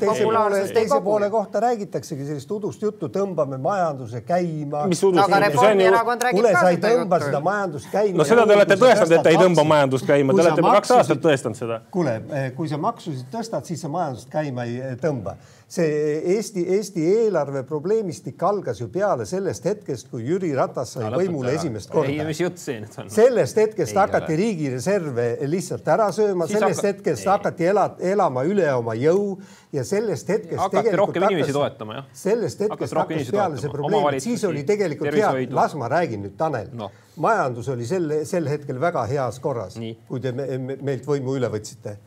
populaarne 0.00 0.49
populaarsust 0.50 0.74
teise 0.74 0.94
kogu. 0.94 1.04
poole 1.04 1.30
kohta 1.30 1.60
räägitaksegi 1.60 2.26
sellist 2.26 2.50
udust 2.50 2.82
juttu, 2.82 3.08
tõmbame 3.08 3.58
majanduse 3.58 4.20
käima. 4.20 4.86
mis 4.90 5.02
udust 5.02 5.28
no, 5.28 5.40
juttu, 5.44 5.60
see 5.60 5.72
on 5.72 5.80
ju. 5.80 5.92
kuule, 6.30 6.52
sa 6.52 6.70
ei 6.70 6.80
tõmba 6.82 7.20
seda 7.24 7.40
majandust 7.40 7.90
käima. 7.92 8.18
no 8.18 8.26
seda 8.28 8.46
te 8.46 8.58
olete 8.58 8.78
tõestanud, 8.80 9.14
et 9.18 9.22
te 9.22 9.34
ei 9.34 9.40
tõmba 9.40 9.64
majandust 9.74 10.06
käima, 10.06 10.34
te 10.34 10.46
olete 10.46 10.66
kaks 10.66 10.96
aastat 10.98 11.24
tõestanud 11.24 11.60
seda. 11.60 11.80
kuule, 11.90 12.20
eh, 12.32 12.50
kui 12.56 12.68
sa 12.68 12.78
maksusid 12.80 13.30
tõstad, 13.32 13.64
siis 13.68 13.80
sa 13.80 13.88
majandust 13.92 14.28
käima 14.32 14.68
ei 14.68 14.78
eh, 14.80 14.96
tõmba 15.00 15.36
see 15.70 16.22
Eesti, 16.34 16.64
Eesti 16.74 17.04
eelarve 17.06 17.62
probleemistik 17.66 18.42
algas 18.42 18.80
ju 18.80 18.88
peale 18.90 19.26
sellest 19.28 19.66
hetkest, 19.68 20.08
kui 20.10 20.24
Jüri 20.26 20.50
Ratas 20.56 20.96
sai 20.96 21.10
võimule 21.14 21.52
esimest 21.54 21.92
korda. 21.92 22.10
ei, 22.10 22.24
mis 22.26 22.40
jutt 22.42 22.58
see 22.58 22.80
nüüd 22.82 22.96
on? 22.98 23.12
sellest 23.14 23.60
hetkest 23.60 23.94
ei 23.94 24.00
hakati 24.00 24.34
ole. 24.34 24.38
riigireserve 24.40 25.28
lihtsalt 25.52 25.92
ära 25.94 26.08
sööma, 26.16 26.48
sellest 26.50 26.82
hakka... 26.82 26.90
hetkest 26.90 27.22
ei. 27.22 27.30
hakati 27.30 27.70
ela, 27.70 27.86
elama 28.12 28.44
üle 28.50 28.66
oma 28.74 28.96
jõu 28.98 29.38
ja 29.76 29.86
sellest 29.86 30.34
hetkest 30.34 30.58
hakati 30.64 30.96
rohkem 30.98 31.28
inimesi 31.28 31.54
toetama, 31.54 32.00
jah. 32.00 32.10
sellest 32.24 32.66
hetkest 32.66 32.98
hakkas 33.04 33.32
peale 33.38 33.62
see 33.62 33.70
probleem, 33.78 34.20
siis 34.26 34.44
oli 34.50 34.66
tegelikult 34.66 35.14
hea, 35.14 35.32
las 35.54 35.78
ma 35.78 35.92
räägin 35.94 36.26
nüüd, 36.26 36.34
Tanel 36.40 36.74
no. 36.74 36.90
majandus 37.22 37.70
oli 37.70 37.86
sel, 37.86 38.10
sel 38.26 38.50
hetkel 38.50 38.82
väga 38.82 39.06
heas 39.14 39.38
korras, 39.38 39.78
kui 40.10 40.22
te 40.22 40.34
me, 40.34 40.50
me, 40.58 40.82
meilt 40.82 41.06
võimu 41.06 41.38
üle 41.38 41.50
võtsite 41.52 42.00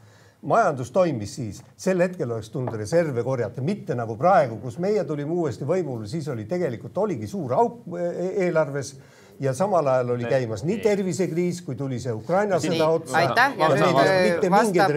majandus 0.44 0.92
toimis 0.92 1.36
siis, 1.38 1.64
sel 1.78 2.04
hetkel 2.04 2.32
oleks 2.32 2.52
tulnud 2.54 2.76
reserve 2.78 3.24
korjata, 3.24 3.64
mitte 3.64 3.96
nagu 3.96 4.18
praegu, 4.20 4.60
kus 4.64 4.78
meie 4.84 5.04
tulime 5.08 5.32
uuesti 5.32 5.68
võimule, 5.68 6.08
siis 6.10 6.28
oli 6.34 6.46
tegelikult 6.50 6.98
oligi 7.06 7.30
suur 7.32 7.56
auk 7.58 7.84
e-, 8.00 8.32
eelarves 8.48 8.96
ja 9.40 9.54
samal 9.54 9.88
ajal 9.88 10.10
oli 10.10 10.26
käimas 10.30 10.64
nii 10.68 10.78
tervisekriis, 10.84 11.62
kui 11.66 11.76
tuli 11.76 12.00
see 12.02 12.14
Ukraina 12.14 12.60
sõda 12.62 12.88
otsa. 12.98 13.18
aitäh 13.22 13.56
ja 13.60 13.70
nüüd 13.74 14.48
vastab, 14.52 14.94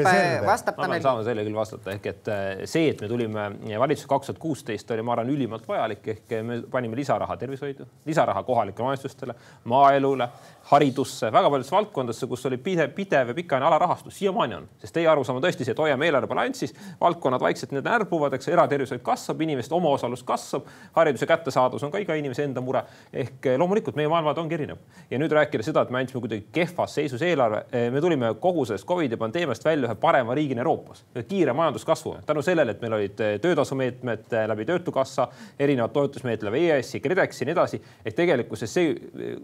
vastab 0.46 0.80
Tanel. 0.80 1.02
saame 1.04 1.24
selle 1.26 1.44
küll 1.46 1.56
vastata, 1.56 1.94
ehk 1.94 2.10
et 2.12 2.30
äh, 2.32 2.44
see, 2.68 2.90
et 2.92 3.00
me 3.04 3.10
tulime 3.10 3.46
valitsusse 3.78 4.10
kaks 4.10 4.30
tuhat 4.30 4.42
kuusteist, 4.42 4.90
oli, 4.94 5.04
ma 5.06 5.16
arvan, 5.16 5.32
ülimalt 5.32 5.68
vajalik, 5.68 6.04
ehk 6.14 6.36
me 6.46 6.60
panime 6.70 6.98
lisaraha 6.98 7.38
tervishoidu, 7.40 7.88
lisaraha 8.06 8.42
kohalikele 8.46 8.86
omavalitsustele, 8.86 9.36
maaelule, 9.72 10.28
haridusse, 10.66 11.30
väga 11.32 11.50
paljudesse 11.50 11.74
valdkondadesse, 11.74 12.26
kus 12.26 12.46
oli 12.48 12.56
pidev, 12.58 12.90
pidev 12.94 13.30
ja 13.30 13.34
pikaajaline 13.34 13.68
alarahastus, 13.68 14.16
siiamaani 14.18 14.54
on, 14.56 14.64
sest 14.82 14.96
teie 14.96 15.06
arusaam 15.08 15.38
on 15.38 15.44
tõesti 15.44 15.62
see, 15.62 15.74
et 15.76 15.82
hoiame 15.82 16.08
eelarve 16.08 16.30
balansis, 16.30 16.74
valdkonnad 17.00 17.42
vaikselt 17.42 17.74
need 17.76 17.86
närbuvad, 17.86 18.34
eks 18.34 18.50
eratervishoid 18.50 19.04
kasvab, 19.06 19.44
inimeste 19.46 19.74
omaosalus 19.76 20.24
kasvab, 20.26 20.66
hariduse 20.96 21.28
kättesaadavus 21.30 21.86
on 21.86 21.92
ka 21.94 22.02
iga 22.02 22.16
inimese 22.18 22.42
enda 22.44 22.60
mure. 22.60 22.82
ehk 23.12 23.46
loomulikult 23.58 23.96
meie 23.96 24.08
maailmad 24.10 24.38
ongi 24.38 24.54
erinev 24.54 24.78
ja 25.10 25.18
nüüd 25.18 25.32
rääkida 25.32 25.62
seda, 25.62 25.84
et 25.86 25.90
me 25.90 26.00
andsime 26.00 26.20
kuidagi 26.20 26.46
kehvas 26.52 26.94
seisus 26.98 27.22
eelarve, 27.22 27.62
eh, 27.72 27.86
me 27.92 28.00
tulime 28.00 28.34
kogu 28.40 28.64
sellest 28.66 28.86
Covidi 28.86 29.16
pandeemiast 29.16 29.64
välja 29.64 29.88
ühe 29.88 29.94
parema 29.94 30.34
riigina 30.34 30.64
Euroopas, 30.64 31.04
kiire 31.28 31.52
majanduskasvu 31.52 32.16
tänu 32.26 32.42
sellele, 32.42 32.74
et 32.74 32.82
meil 32.82 32.98
olid 32.98 33.20
eh, 33.20 33.38
töötasumeetmed 33.40 34.32
eh, 34.32 34.48
läbi 34.50 34.66
Töötukassa, 34.66 35.28
erinevad 35.58 35.94
toetusmeetmed 35.94 36.50
läbi 36.50 36.66
EAS-i, 36.70 37.00
KredExi 37.00 37.44
ja 37.44 37.46
nii 37.46 37.56
edasi. 37.56 37.82
ehk 38.04 38.16
tegelikkuses 38.16 38.74
see, 38.74 38.94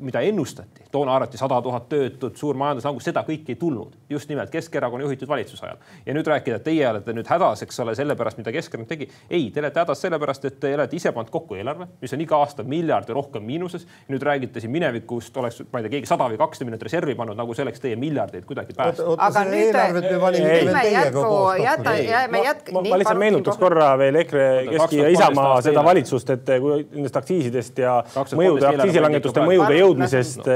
mida 0.00 0.20
ennustati 0.20 0.90
toona 0.90 1.12
arvati 1.16 1.38
sada 1.40 1.61
tuhat 1.62 1.88
töötut, 1.88 2.37
suur 2.37 2.59
majanduslangus, 2.59 3.05
seda 3.09 3.25
kõike 3.27 3.55
ei 3.55 3.59
tulnud. 3.61 3.96
just 4.11 4.29
nimelt 4.29 4.51
Keskerakonna 4.51 5.05
juhitud 5.05 5.29
valitsuse 5.29 5.66
ajal. 5.66 5.77
ja 6.07 6.14
nüüd 6.14 6.27
rääkida, 6.27 6.57
et 6.57 6.64
teie 6.64 6.88
olete 6.88 7.12
nüüd 7.12 7.29
hädas, 7.29 7.62
eks 7.62 7.81
ole, 7.81 7.94
sellepärast, 7.94 8.38
mida 8.38 8.53
Keskerakond 8.53 8.88
tegi. 8.88 9.09
ei, 9.31 9.51
te 9.51 9.61
olete 9.61 9.81
hädas 9.81 10.01
sellepärast, 10.01 10.44
et 10.44 10.61
te 10.61 10.75
olete 10.75 10.96
ise 10.96 11.12
pannud 11.12 11.31
kokku 11.31 11.55
eelarve, 11.55 11.87
mis 12.01 12.12
on 12.12 12.20
iga 12.20 12.37
aasta 12.37 12.62
miljard 12.62 13.09
ja 13.09 13.14
rohkem 13.14 13.42
miinuses. 13.42 13.87
nüüd 14.09 14.22
räägite 14.22 14.61
siin 14.61 14.72
minevikust, 14.72 15.37
oleks, 15.37 15.62
ma 15.72 15.81
ei 15.81 15.88
tea, 15.88 15.96
keegi 15.96 16.11
sada 16.11 16.29
või 16.29 16.38
kakssada 16.40 16.68
miljonit 16.68 16.87
reservi 16.88 17.14
pannud, 17.14 17.37
nagu 17.38 17.55
see 17.55 17.64
oleks 17.66 17.81
teie 17.81 17.96
miljardeid 17.96 18.44
kuidagi 18.48 18.77
päästnud. 18.77 19.16
aga 19.18 19.44
nüüd 19.48 20.72
me 20.72 20.85
jätku, 20.90 21.33
jäta, 21.62 21.96
jääme 21.96 22.42
jätk-. 22.46 22.72
ma 22.72 22.98
lihtsalt 22.98 23.18
meenutaks 23.18 23.61
korra 23.61 23.92
veel 23.98 24.20
EKRE, 24.22 24.46
Keski 24.70 25.01
ja 25.03 25.09
Isamaa 25.12 25.61
seda 25.64 25.85
valitsust, 25.85 26.31
et 26.37 26.53
kui 26.62 26.83
nendest 26.92 27.16
aktsiisidest 27.20 27.79
ja 27.83 27.98
mõjude, 28.38 28.66
aktsiisilangetuste 28.72 29.44
mõjude 29.46 29.79
jõudmisest 29.79 30.48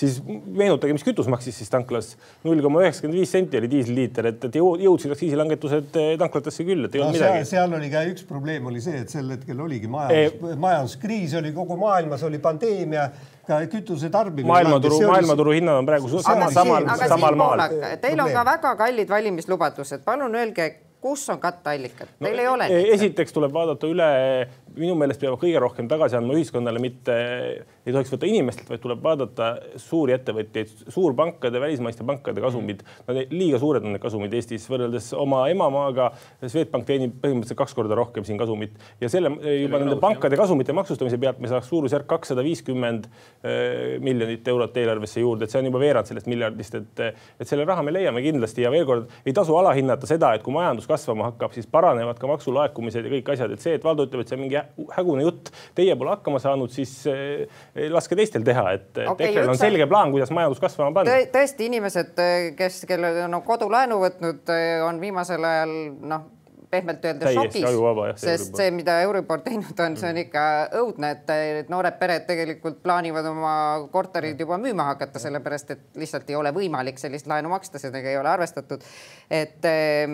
siis 0.00 0.18
meenutage, 0.26 0.94
mis 0.96 1.04
kütus 1.04 1.28
maksis 1.30 1.56
siis 1.60 1.70
tanklas. 1.72 2.14
null 2.46 2.62
koma 2.64 2.82
üheksakümmend 2.84 3.20
viis 3.20 3.32
senti 3.34 3.58
oli 3.60 3.70
diisliiter, 3.70 4.30
et, 4.32 4.46
et 4.48 4.58
jõudsid 4.60 5.14
aktsiisilangetused 5.14 5.98
eh, 6.00 6.12
tanklatesse 6.20 6.66
küll, 6.66 6.86
et 6.88 6.96
ei 6.96 7.04
olnud 7.04 7.18
no, 7.18 7.20
midagi. 7.20 7.48
seal 7.52 7.78
oli 7.78 7.90
ka 7.92 8.04
üks 8.10 8.26
probleem 8.28 8.68
oli 8.70 8.82
see, 8.84 9.04
et 9.04 9.12
sel 9.12 9.30
hetkel 9.34 9.60
oligi 9.66 9.90
majandus 9.90 10.52
e, 10.52 10.58
majanduskriis 10.66 11.36
oli 11.40 11.54
kogu 11.56 11.78
maailmas 11.80 12.24
oli 12.28 12.40
pandeemia 12.42 13.08
ka 13.46 13.62
kütuse 13.70 14.10
tarbimine. 14.12 14.50
maailmaturu, 14.52 15.00
maailmaturu 15.10 15.56
hinnad 15.58 15.80
on 15.82 15.88
praegu 15.88 16.12
samal, 16.20 16.52
samal, 16.54 16.86
samal 17.08 17.40
maal. 17.40 17.66
Teil 18.02 18.22
on 18.22 18.30
ka 18.32 18.46
väga 18.54 18.76
kallid 18.84 19.10
valimislubadused, 19.10 20.06
palun 20.06 20.38
öelge 20.38 20.70
kus 21.00 21.30
on 21.32 21.40
katteallikad 21.40 22.08
no,, 22.12 22.26
teil 22.26 22.42
ei 22.42 22.48
ole? 22.48 22.66
E, 22.68 22.80
esiteks 22.96 23.32
tuleb 23.32 23.52
vaadata 23.54 23.88
üle 23.88 24.08
minu 24.76 24.94
meelest 24.98 25.20
peab 25.22 25.36
kõige 25.40 25.60
rohkem 25.62 25.88
tagasi 25.90 26.16
andma 26.18 26.34
ühiskonnale, 26.36 26.80
mitte 26.82 27.14
ei 27.86 27.94
tohiks 27.94 28.12
võtta 28.12 28.28
inimestelt, 28.28 28.68
vaid 28.70 28.82
tuleb 28.82 29.02
vaadata 29.02 29.48
suuri 29.80 30.14
ettevõtjaid, 30.14 30.72
suurpankade, 30.92 31.60
välismaiste 31.62 32.04
pankade 32.06 32.42
kasumid. 32.44 32.84
Nad 33.08 33.32
liiga 33.34 33.58
suured 33.62 33.86
on 33.86 33.94
need 33.96 34.02
kasumid 34.02 34.34
Eestis 34.36 34.66
võrreldes 34.70 35.10
oma 35.18 35.42
emamaaga. 35.50 36.10
Swedbank 36.44 36.86
teenib 36.88 37.16
põhimõtteliselt 37.22 37.58
kaks 37.58 37.74
korda 37.76 37.98
rohkem 37.98 38.26
siin 38.26 38.38
kasumit. 38.40 38.76
Ja 39.02 39.10
selle 39.12 39.32
juba 39.56 39.80
nende 39.82 39.98
pankade 40.02 40.38
kasumite 40.38 40.76
maksustamise 40.76 41.18
pealt 41.20 41.40
me 41.42 41.50
saaks 41.50 41.70
suurusjärk 41.72 42.06
kakssada 42.10 42.44
viiskümmend 42.46 43.08
eh, 43.08 43.98
miljonit 44.02 44.46
eurot 44.48 44.76
eelarvesse 44.80 45.24
juurde, 45.24 45.48
et 45.48 45.54
see 45.54 45.62
on 45.62 45.70
juba 45.70 45.82
veerand 45.82 46.10
sellest 46.10 46.30
miljardist, 46.30 46.78
et, 46.78 47.04
et 47.40 47.48
selle 47.48 47.66
raha 47.68 47.84
me 47.86 47.94
leiame 47.96 48.22
kindlasti. 48.24 48.64
Ja 48.66 48.72
veel 48.72 48.86
kord 48.88 49.10
ei 49.24 49.34
tasu 49.36 49.56
alahinnata 49.58 50.08
seda, 50.10 50.34
et 50.36 50.46
kui 50.46 50.54
majandus 50.54 50.88
kasvama 50.90 51.30
hakkab, 51.30 51.56
siis 51.56 51.68
paranevad 51.70 52.20
ka 52.20 52.30
maksulaekumised 52.30 53.08
ja 53.08 53.14
kõik 53.16 53.34
asjad, 53.34 53.56
et 53.56 53.64
see, 53.64 53.76
et 53.78 53.84
Valdo 53.84 54.06
ütleb, 54.06 54.22
et 54.24 54.30
see 54.30 54.38
on 54.38 54.44
mingi 54.44 54.59
hägune 54.96 55.24
jutt, 55.26 55.52
teie 55.78 55.96
pole 55.98 56.14
hakkama 56.14 56.40
saanud, 56.42 56.72
siis 56.74 56.94
eh, 57.10 57.46
laske 57.92 58.18
teistel 58.18 58.44
teha, 58.46 58.66
et 58.78 59.02
okay, 59.04 59.30
EKRE-l 59.30 59.54
on 59.54 59.60
selge 59.60 59.86
plaan, 59.90 60.12
kuidas 60.14 60.32
majandus 60.34 60.62
kasvama 60.62 60.94
panna. 61.00 61.20
tõesti, 61.32 61.70
inimesed, 61.70 62.20
kes, 62.58 62.84
kellel 62.90 63.24
on 63.26 63.34
no, 63.38 63.44
kodulaenu 63.46 64.00
võtnud, 64.02 64.44
eh, 64.56 64.76
on 64.86 65.00
viimasel 65.02 65.48
ajal 65.52 65.74
noh 66.00 66.28
pehmelt 66.70 67.04
öeldes 67.04 67.34
šokis, 67.34 67.64
sest 68.22 68.54
see, 68.58 68.70
mida 68.74 69.00
Euribor 69.02 69.42
teinud 69.42 69.80
on, 69.82 69.96
see 69.98 70.06
on 70.10 70.14
mm. 70.14 70.28
ikka 70.28 70.44
õudne, 70.80 71.10
et 71.58 71.72
noored 71.72 71.98
pered 71.98 72.26
tegelikult 72.28 72.78
plaanivad 72.84 73.26
oma 73.26 73.54
korterid 73.92 74.38
juba 74.40 74.58
müüma 74.62 74.86
hakata, 74.92 75.22
sellepärast 75.22 75.74
et 75.74 76.00
lihtsalt 76.00 76.30
ei 76.30 76.38
ole 76.38 76.54
võimalik 76.54 77.02
sellist 77.02 77.26
laenu 77.30 77.50
maksta, 77.52 77.82
sellega 77.82 78.12
ei 78.12 78.20
ole 78.20 78.30
arvestatud. 78.30 78.86
et, 79.30 79.58
eh, 79.66 80.06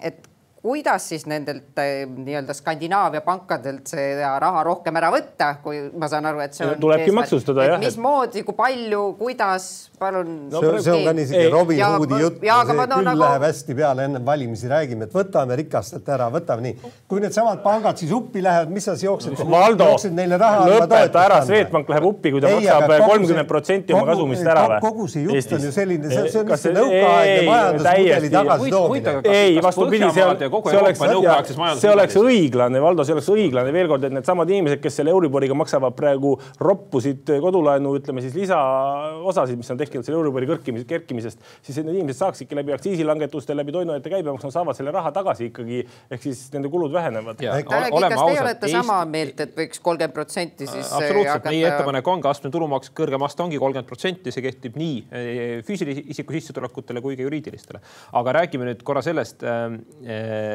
et 0.00 0.28
kuidas 0.68 1.08
siis 1.08 1.24
nendelt 1.28 1.78
eh, 1.80 2.04
nii-öelda 2.08 2.54
Skandinaavia 2.56 3.22
pankadelt 3.24 3.88
seda 3.88 4.34
raha 4.42 4.62
rohkem 4.66 4.96
ära 5.00 5.08
võtta, 5.12 5.54
kui 5.64 5.80
ma 5.96 6.08
saan 6.12 6.28
aru, 6.28 6.42
et 6.44 6.56
see 6.56 6.66
on. 6.66 6.74
tulebki 6.82 7.14
maksustada 7.16 7.64
jah. 7.64 7.80
mismoodi, 7.80 8.42
kui 8.44 8.56
palju, 8.58 9.04
kuidas, 9.16 9.68
palun 9.98 10.34
no,. 10.52 10.60
see, 10.60 10.82
see 10.84 10.96
on 10.96 11.06
ka 11.08 11.14
niisugune 11.16 11.52
Robin 11.54 11.80
Hoodi 11.86 12.18
jutt, 12.20 12.42
see 12.42 12.76
küll 12.82 13.06
nagu... 13.06 13.22
läheb 13.22 13.46
hästi 13.46 13.76
peale 13.78 14.04
ennem 14.10 14.26
valimisi, 14.26 14.68
räägime, 14.70 15.08
et 15.08 15.16
võtame 15.16 15.56
rikastelt 15.62 16.10
ära, 16.18 16.28
võtame 16.34 16.66
nii. 16.66 16.92
kui 17.08 17.24
needsamad 17.24 17.62
pangad 17.64 18.02
siis 18.02 18.12
uppi 18.16 18.44
lähevad, 18.44 18.74
mis 18.74 18.88
sa 18.90 18.96
siis 18.98 19.08
jooksed? 19.08 19.40
Valdo, 19.48 19.88
lõpeta 20.68 21.24
ära, 21.24 21.40
Swedbank 21.48 21.94
läheb 21.94 22.10
uppi, 22.10 22.34
kui 22.34 22.44
ta 22.44 22.52
Ei, 22.52 22.68
maksab 22.68 23.06
kolmkümmend 23.06 23.52
protsenti 23.54 23.96
oma 23.96 24.10
kasumist 24.12 24.52
ära 24.52 24.66
või? 24.74 24.82
kogu 24.84 25.08
see 25.08 25.24
jutt 25.24 25.56
on 25.56 25.66
ju 25.70 25.72
selline, 25.74 26.12
see 26.12 26.42
on 26.42 26.52
niisugune 26.52 26.76
nõukaaegne 26.82 27.48
majandusmudeli 27.48 28.32
tagasitoomine. 28.36 29.18
ei, 29.32 29.58
vastupidi, 29.64 30.12
see 30.12 30.28
on 30.28 30.57
kogu 30.58 30.72
see 30.72 30.78
Euroopa 30.78 31.10
nõukaegses 31.12 31.58
majanduses. 31.60 31.84
see 31.84 31.92
oleks 31.94 32.18
õiglane, 32.20 32.82
Valdo, 32.82 33.06
see 33.06 33.16
oleks 33.16 33.30
õiglane 33.32 33.72
veel 33.74 33.90
kord, 33.90 34.06
et 34.08 34.14
needsamad 34.14 34.50
inimesed, 34.52 34.82
kes 34.82 35.00
selle 35.00 35.14
Euriboriga 35.14 35.56
maksavad 35.58 35.96
praegu 35.98 36.34
roppusid 36.62 37.30
kodulaenu, 37.42 37.94
ütleme 37.98 38.22
siis 38.24 38.36
lisaosasid, 38.38 39.58
mis 39.60 39.70
on 39.74 39.80
tekkinud 39.80 40.06
selle 40.06 40.18
Euribori 40.20 40.48
kõrkimis, 40.50 40.86
kerkimisest, 40.88 41.42
siis 41.62 41.78
need 41.80 41.94
inimesed 41.94 42.20
saaksidki 42.22 42.58
läbi 42.58 42.74
aktsiisilangetuste, 42.76 43.56
läbi 43.56 43.74
toiduainete 43.74 44.12
käibemaksu, 44.12 44.48
nad 44.50 44.56
saavad 44.56 44.78
selle 44.78 44.92
raha 44.94 45.12
tagasi 45.14 45.48
ikkagi, 45.52 45.82
ehk 46.10 46.24
siis 46.24 46.44
nende 46.54 46.70
kulud 46.72 46.92
vähenevad. 46.94 47.38
kas 47.38 48.22
teie 48.24 48.42
olete 48.42 48.72
sama 48.72 49.00
meelt, 49.08 49.40
et 49.44 49.54
võiks 49.56 49.82
kolmkümmend 49.82 50.14
protsenti 50.16 50.66
siis 50.66 50.84
äh, 50.86 50.96
absoluutselt 51.00 51.34
hakata..., 51.36 51.54
meie 51.54 51.68
ettepanek 51.70 52.10
ongi 52.14 52.30
astmeline 52.30 52.56
tulumaks, 52.56 52.92
kõrgem 52.96 53.24
aste 53.26 53.44
ongi 53.44 53.60
kolmkümmend 53.60 53.88
protsenti, 53.88 54.34
see 54.34 54.44
kehtib 54.44 54.78
nii 54.80 54.96
äh, 55.06 55.28
füüsilise 55.66 56.04
isiku 56.14 56.36
sissetulekutele 56.36 57.02
kui 57.04 57.16
ka 57.18 57.26
juriidilistele. 57.26 57.82
aga 58.20 58.36
räägime 58.40 58.68
nüüd 58.70 58.84
korra 58.86 59.02
sellest 59.04 59.44
äh, 59.46 59.78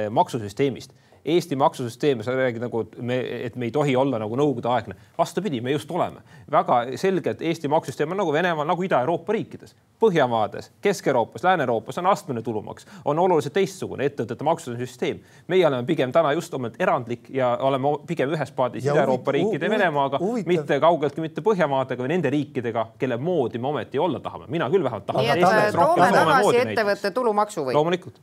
maksusüsteemist 0.10 0.93
Eesti 1.26 1.56
maksusüsteem, 1.56 2.24
sa 2.24 2.32
räägid 2.36 2.60
nagu, 2.60 2.84
me, 3.00 3.20
et 3.46 3.56
me 3.56 3.66
ei 3.70 3.72
tohi 3.72 3.96
olla 3.96 4.20
nagu 4.20 4.36
nõukogudeaegne. 4.36 4.96
vastupidi, 5.18 5.62
me 5.62 5.72
just 5.72 5.92
oleme. 5.92 6.20
väga 6.52 6.98
selgelt 7.00 7.42
Eesti 7.42 7.68
maksusüsteem 7.68 8.12
on 8.12 8.18
nagu 8.18 8.34
Venemaal, 8.34 8.68
nagu 8.68 8.84
Ida-Euroopa 8.84 9.34
riikides. 9.34 9.76
Põhjamaades, 10.00 10.72
Kesk-Euroopas, 10.82 11.44
Lääne-Euroopas 11.44 11.98
on 11.98 12.08
astmeline 12.08 12.44
tulumaks, 12.44 12.88
on 13.06 13.20
oluliselt 13.20 13.54
teistsugune 13.54 14.06
ettevõtete 14.06 14.44
maksustamise 14.44 14.86
süsteem. 14.86 15.20
meie 15.48 15.68
oleme 15.68 15.84
pigem 15.88 16.12
täna 16.12 16.34
just 16.34 16.54
omalt 16.54 16.76
erandlik 16.80 17.30
ja 17.30 17.58
oleme 17.62 17.88
pigem 18.08 18.30
ühes 18.30 18.52
paadis 18.52 18.84
Ida-Euroopa 18.86 19.32
riikide 19.32 19.66
ja 19.66 19.72
Venemaaga, 19.72 20.20
mitte 20.46 20.80
kaugeltki 20.80 21.22
mitte 21.22 21.42
Põhjamaadega 21.42 22.04
või 22.04 22.12
nende 22.12 22.30
riikidega, 22.30 22.88
kelle 23.00 23.18
moodi 23.18 23.58
me 23.58 23.68
ometi 23.68 24.00
olla 24.00 24.20
tahame. 24.20 24.46
mina 24.48 24.70
küll 24.70 24.84
vähemalt 24.84 25.06
tahan. 25.06 25.24
nii 25.24 25.32
et 25.32 25.74
toome 25.76 26.12
tagasi 26.12 26.58
ettevõtte 26.58 27.12
tulumaksu 27.12 27.66
või? 27.66 27.74
loomulikult. 27.74 28.20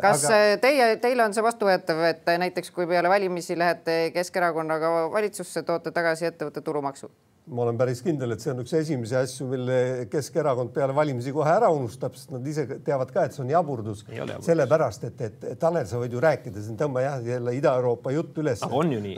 kas 0.00 0.24
aga... 0.24 0.58
teie, 0.60 0.96
teile 0.96 1.24
on 1.24 1.34
see 1.34 1.42
vastuvõetav, 1.44 2.02
et 2.10 2.31
näiteks 2.38 2.70
kui 2.70 2.86
peale 2.86 3.08
valimisi 3.08 3.58
lähete 3.58 4.10
Keskerakonnaga 4.14 5.10
valitsusse, 5.12 5.62
toote 5.62 5.90
tagasi 5.90 6.30
ettevõtte 6.30 6.60
tulumaksu? 6.64 7.10
ma 7.46 7.64
olen 7.64 7.78
päris 7.78 7.98
kindel, 8.06 8.30
et 8.34 8.42
see 8.42 8.52
on 8.52 8.60
üks 8.62 8.72
esimesi 8.78 9.16
asju, 9.18 9.48
mille 9.50 9.76
Keskerakond 10.10 10.70
peale 10.74 10.94
valimisi 10.94 11.32
kohe 11.34 11.50
ära 11.50 11.72
unustab, 11.74 12.14
sest 12.14 12.30
nad 12.30 12.46
ise 12.46 12.68
teavad 12.86 13.10
ka, 13.10 13.24
et 13.26 13.34
see 13.34 13.42
on 13.42 13.50
jaburdus. 13.50 14.04
sellepärast, 14.46 15.08
et, 15.10 15.24
et 15.26 15.58
Tanel, 15.58 15.88
sa 15.90 15.98
võid 15.98 16.14
ju 16.14 16.22
rääkida, 16.22 16.62
siin 16.62 16.78
tõmba 16.78 17.02
jah 17.02 17.18
jälle 17.26 17.56
Ida-Euroopa 17.58 18.14
jutt 18.14 18.38
üles. 18.38 18.62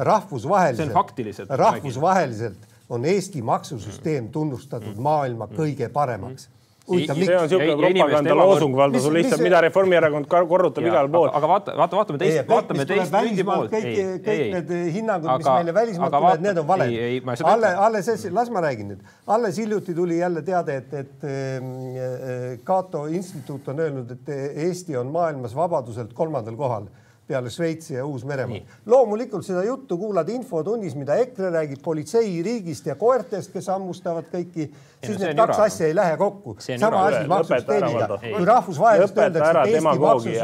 rahvusvaheliselt, 0.09 1.51
rahvusvaheliselt 1.51 2.73
on 2.89 3.05
Eesti 3.05 3.43
maksusüsteem 3.43 4.33
tunnustatud 4.33 4.97
maailma 4.97 5.49
kõige 5.53 5.89
paremaks 5.93 6.49
huvitav, 6.89 7.19
miks? 7.19 7.29
see 7.29 7.37
on 7.37 7.47
niisugune 7.49 7.77
propagandaloosung, 7.81 8.77
Valdo, 8.77 9.01
sul 9.01 9.17
lihtsalt, 9.19 9.43
mida 9.45 9.61
Reformierakond 9.65 10.29
korrutab 10.31 10.87
igal 10.87 11.09
pool. 11.13 11.29
aga 11.33 11.51
vaata, 11.51 11.77
vaata, 11.81 11.99
vaatame 12.01 12.21
teist, 12.23 12.43
vaatame 12.49 12.87
teist 12.89 13.15
pildi 13.15 13.47
poolt. 13.49 13.71
kõik, 13.73 14.01
kõik 14.27 14.43
need 14.57 14.75
hinnangud, 14.97 15.31
mis 15.31 15.51
meile 15.51 15.77
välismaalt 15.79 16.17
tulevad, 16.17 16.45
need 16.45 16.63
on 16.63 16.69
valed. 16.73 17.31
alles, 17.55 17.79
alles, 18.09 18.27
las 18.41 18.53
ma 18.55 18.65
räägin 18.67 18.93
nüüd. 18.95 19.07
alles 19.37 19.61
hiljuti 19.63 19.95
tuli 19.95 20.19
jälle 20.19 20.43
teade, 20.43 20.81
et, 20.83 20.99
et 21.05 21.31
ehm, 21.31 21.73
eh, 21.95 22.59
Cato 22.67 23.07
instituut 23.07 23.73
on 23.73 23.81
öelnud, 23.87 24.13
et 24.19 24.35
Eesti 24.69 24.97
on 25.01 25.13
maailmas 25.15 25.57
vabaduselt 25.57 26.13
kolmandal 26.15 26.57
kohal 26.57 26.91
peale 27.27 27.51
Šveitsi 27.51 27.95
ja 27.95 28.05
Uus-Meremaa. 28.07 28.61
loomulikult 28.87 29.47
seda 29.47 29.63
juttu 29.65 29.99
kuulad 29.99 30.29
infotunnis, 30.29 30.95
mida 30.95 31.17
EKRE 31.23 31.51
räägib 31.51 31.83
politseiriigist 31.83 32.87
ja 32.87 32.95
koertest, 32.95 33.53
kes 33.53 33.69
hammustavad 33.73 34.29
kõiki, 34.33 34.69
siis 35.07 35.19
need 35.19 35.37
kaks 35.37 35.59
asja 35.69 35.87
ei 35.87 35.97
lähe 35.97 36.17
kokku. 36.17 36.57
sama 36.61 37.07
asi 37.07 37.27
maksusüsteemiga. 37.29 38.19
kui 38.37 38.45
rahvusvaheliselt 38.45 39.19
öeldakse, 39.19 39.51
et 39.51 39.75
Eesti 39.75 39.99
maksus, 39.99 40.39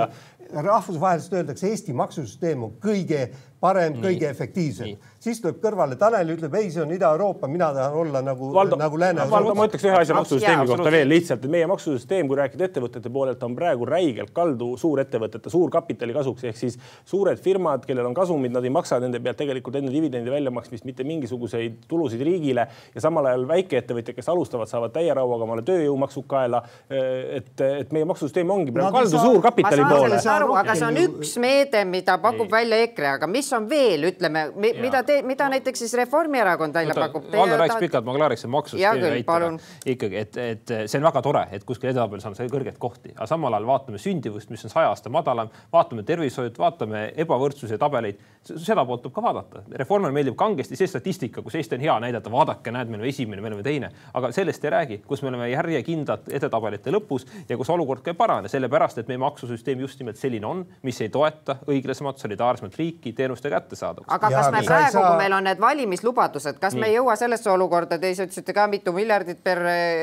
rahvusvaheliselt 0.55 1.33
öeldakse, 1.33 1.69
Eesti 1.69 1.93
maksusüsteem 1.93 2.63
on 2.63 2.73
kõige 2.81 3.29
parem, 3.61 3.97
kõige 4.01 4.29
efektiivsem. 4.31 4.97
siis 5.21 5.41
tuleb 5.41 5.59
kõrvale 5.61 5.97
Tanel, 6.01 6.33
ütleb 6.33 6.55
ei, 6.57 6.71
see 6.73 6.81
on 6.81 6.93
Ida-Euroopa, 6.95 7.49
mina 7.51 7.69
tahan 7.77 7.97
olla 8.03 8.23
nagu, 8.25 8.49
nagu 8.57 9.01
Lääne-Euroopa. 9.03 9.55
ma 9.55 9.67
ütleks 9.69 9.85
ühe 9.85 9.99
asja 9.99 10.17
maksusüsteemi 10.17 10.67
kohta 10.71 10.93
veel 10.95 11.09
lihtsalt, 11.13 11.45
et 11.45 11.53
meie 11.53 11.67
maksusüsteem, 11.69 12.29
kui 12.29 12.39
rääkida 12.41 12.65
ettevõtete 12.71 13.13
poolelt, 13.13 13.43
on 13.45 13.57
praegu 13.57 13.89
räigelt 13.89 14.33
kaldu 14.37 14.71
suurettevõtete, 14.81 15.53
suurkapitali 15.53 16.17
kasuks, 16.17 16.47
ehk 16.49 16.57
siis 16.57 16.79
suured 17.05 17.41
firmad, 17.43 17.85
kellel 17.89 18.09
on 18.09 18.17
kasumid, 18.17 18.55
nad 18.55 18.65
ei 18.65 18.73
maksa 18.73 19.01
nende 19.03 19.21
pealt 19.21 19.37
tegelikult 19.43 19.77
enne 19.77 19.93
dividendi 19.93 20.33
väljamaksmist 20.33 20.89
mitte 20.89 21.05
mingisuguseid 21.05 21.85
tulusid 21.89 22.25
riigile 22.25 22.67
ja 22.95 23.05
samal 23.05 23.29
ajal 23.29 23.45
väikeettevõtjad, 23.53 24.17
kes 24.17 24.33
alustavad, 24.33 24.73
saavad 24.73 24.97
täie 24.97 25.13
rauaga 25.17 25.45
omale 25.45 25.67
tööjõumaksud 25.69 26.25
kaela. 26.31 26.63
et, 26.91 27.61
et 27.61 27.93
meie 27.93 28.09
maksusüsteem 28.09 28.51
ongi 28.51 28.73
praegu 28.73 28.97
kaldu 28.97 29.21
suurkapitali 29.21 29.85
poole. 29.85 30.19
aga 30.63 30.75
see 30.75 30.89
on 30.89 30.99
üks 31.05 31.37
meede, 31.43 31.85
mida 31.85 32.17
pakub 32.23 32.51
välja 32.51 32.81
EKRE, 32.87 33.09
aga 33.19 33.29
mis 33.31 33.50
mis 33.51 33.57
on 33.59 33.67
veel, 33.69 34.05
ütleme, 34.11 34.45
mida 34.81 35.03
te, 35.07 35.21
mida 35.27 35.49
näiteks 35.51 35.83
siis 35.83 35.95
Reformierakond 35.99 36.75
välja 36.75 36.95
pakub? 36.95 37.27
Valdo 37.33 37.57
rääkis 37.59 37.75
tahad... 37.75 37.85
pikalt, 37.85 38.07
ma 38.07 38.15
klaariksin 38.15 38.51
väitega. 39.11 39.51
ikkagi, 39.87 40.17
et, 40.17 40.37
et 40.37 40.73
see 40.87 40.99
on 41.01 41.07
väga 41.09 41.23
tore, 41.25 41.43
et 41.53 41.65
kuskil 41.67 41.91
edetabelis 41.91 42.27
on 42.29 42.37
see 42.39 42.51
kõrgeid 42.51 42.79
kohti, 42.79 43.15
aga 43.17 43.27
samal 43.31 43.55
ajal 43.57 43.67
vaatame 43.67 43.99
sündivust, 44.03 44.51
mis 44.55 44.63
on 44.67 44.73
saja 44.73 44.93
aasta 44.93 45.11
madalam, 45.13 45.51
vaatame 45.73 46.05
tervishoidu, 46.07 46.55
vaatame 46.63 47.03
ebavõrdsuse 47.25 47.79
tabeleid, 47.81 48.21
seda 48.51 48.85
poolt 48.87 49.03
tuleb 49.05 49.17
ka 49.17 49.25
vaadata. 49.25 49.65
Reformile 49.83 50.15
meeldib 50.15 50.39
kangesti 50.39 50.79
see 50.79 50.91
statistika, 50.91 51.43
kus 51.43 51.59
Eesti 51.59 51.79
on 51.79 51.85
hea 51.85 51.99
näidata, 52.07 52.33
vaadake, 52.33 52.75
näed, 52.75 52.91
me 52.93 53.01
oleme 53.01 53.11
esimene, 53.11 53.43
me 53.43 53.51
oleme 53.51 53.67
teine, 53.67 53.91
aga 54.15 54.31
sellest 54.37 54.65
ei 54.65 54.75
räägi, 54.77 55.01
kus 55.07 55.25
me 55.25 55.33
oleme 55.33 55.51
järjekindlad 55.51 56.31
edetabelite 56.39 56.95
lõpus 56.95 57.27
ja 57.49 57.59
kus 57.59 57.73
olukord 57.75 58.05
ka 58.05 58.15
ei 58.15 58.19
parane, 58.19 58.53
sellepärast 58.53 59.03
et 59.03 59.11
meie 59.11 59.21
maksusüsteem 59.21 59.83
just 59.85 60.01
nimelt 60.01 60.21
selline 60.21 60.47
on, 60.47 60.65
mis 60.87 61.01
ei 61.03 61.11
toeta 61.13 61.59
õiglasemat, 61.69 62.21
solidaarsemat 62.23 62.79
riiki, 62.81 63.13
teenust 63.17 63.40
teenuste 63.41 63.51
kättesaadavust. 63.51 64.13
aga 64.13 64.31
kas 64.31 64.47
ja, 64.47 64.53
me 64.53 64.63
praegu 64.63 64.93
saa..., 64.93 65.09
kui 65.09 65.17
meil 65.17 65.33
on 65.33 65.45
need 65.45 65.61
valimislubadused, 65.61 66.59
kas 66.61 66.75
Nii. 66.75 66.81
me 66.81 66.87
ei 66.89 66.97
jõua 66.97 67.17
sellesse 67.17 67.51
olukorda, 67.51 67.99
te 67.99 68.11
ise 68.11 68.27
ütlesite 68.29 68.55
ka 68.57 68.67
mitu 68.67 68.93
miljardit 68.93 69.43
per 69.43 69.63